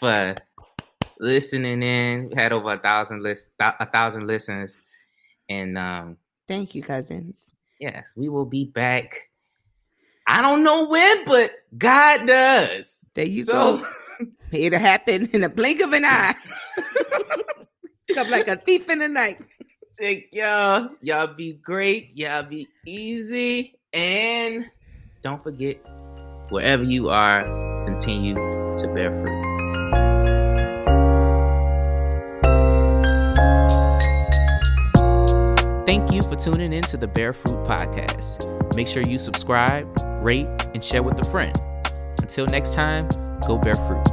for 0.00 0.34
listening 1.18 1.82
in. 1.82 2.28
We 2.28 2.34
had 2.34 2.52
over 2.52 2.72
a 2.74 2.78
thousand 2.78 3.22
list 3.22 3.48
a 3.60 3.86
thousand 3.86 4.26
listens. 4.26 4.76
And 5.48 5.76
um 5.78 6.16
Thank 6.48 6.74
you, 6.74 6.82
cousins. 6.82 7.44
yes, 7.80 8.12
we 8.16 8.28
will 8.28 8.44
be 8.44 8.64
back. 8.64 9.28
I 10.28 10.42
don't 10.42 10.62
know 10.64 10.86
when, 10.88 11.24
but 11.24 11.50
God 11.76 12.26
does. 12.26 13.00
There 13.14 13.24
you 13.26 13.44
So- 13.44 13.78
go. 13.78 13.88
It'll 14.52 14.78
happen 14.78 15.26
in 15.32 15.40
the 15.42 15.48
blink 15.48 15.80
of 15.82 15.92
an 15.92 16.04
eye. 16.04 16.34
Come 18.14 18.30
like 18.30 18.48
a 18.48 18.56
thief 18.56 18.88
in 18.88 19.00
the 19.00 19.08
night. 19.08 19.38
Thank 19.98 20.26
y'all. 20.32 20.90
Y'all 21.02 21.26
be 21.26 21.54
great. 21.54 22.16
Y'all 22.16 22.42
be 22.44 22.68
easy. 22.86 23.78
And 23.92 24.66
don't 25.22 25.42
forget, 25.42 25.78
wherever 26.50 26.82
you 26.84 27.08
are, 27.08 27.42
continue 27.86 28.34
to 28.34 28.90
bear 28.94 29.10
fruit. 29.22 29.45
Thank 35.86 36.10
you 36.10 36.20
for 36.22 36.34
tuning 36.34 36.72
in 36.72 36.82
to 36.82 36.96
the 36.96 37.06
Bear 37.06 37.32
Fruit 37.32 37.64
Podcast. 37.64 38.74
Make 38.74 38.88
sure 38.88 39.04
you 39.04 39.20
subscribe, 39.20 39.88
rate, 40.20 40.48
and 40.74 40.82
share 40.82 41.04
with 41.04 41.20
a 41.20 41.30
friend. 41.30 41.56
Until 42.20 42.44
next 42.46 42.74
time, 42.74 43.08
go 43.46 43.56
bear 43.56 43.76
fruit. 43.76 44.05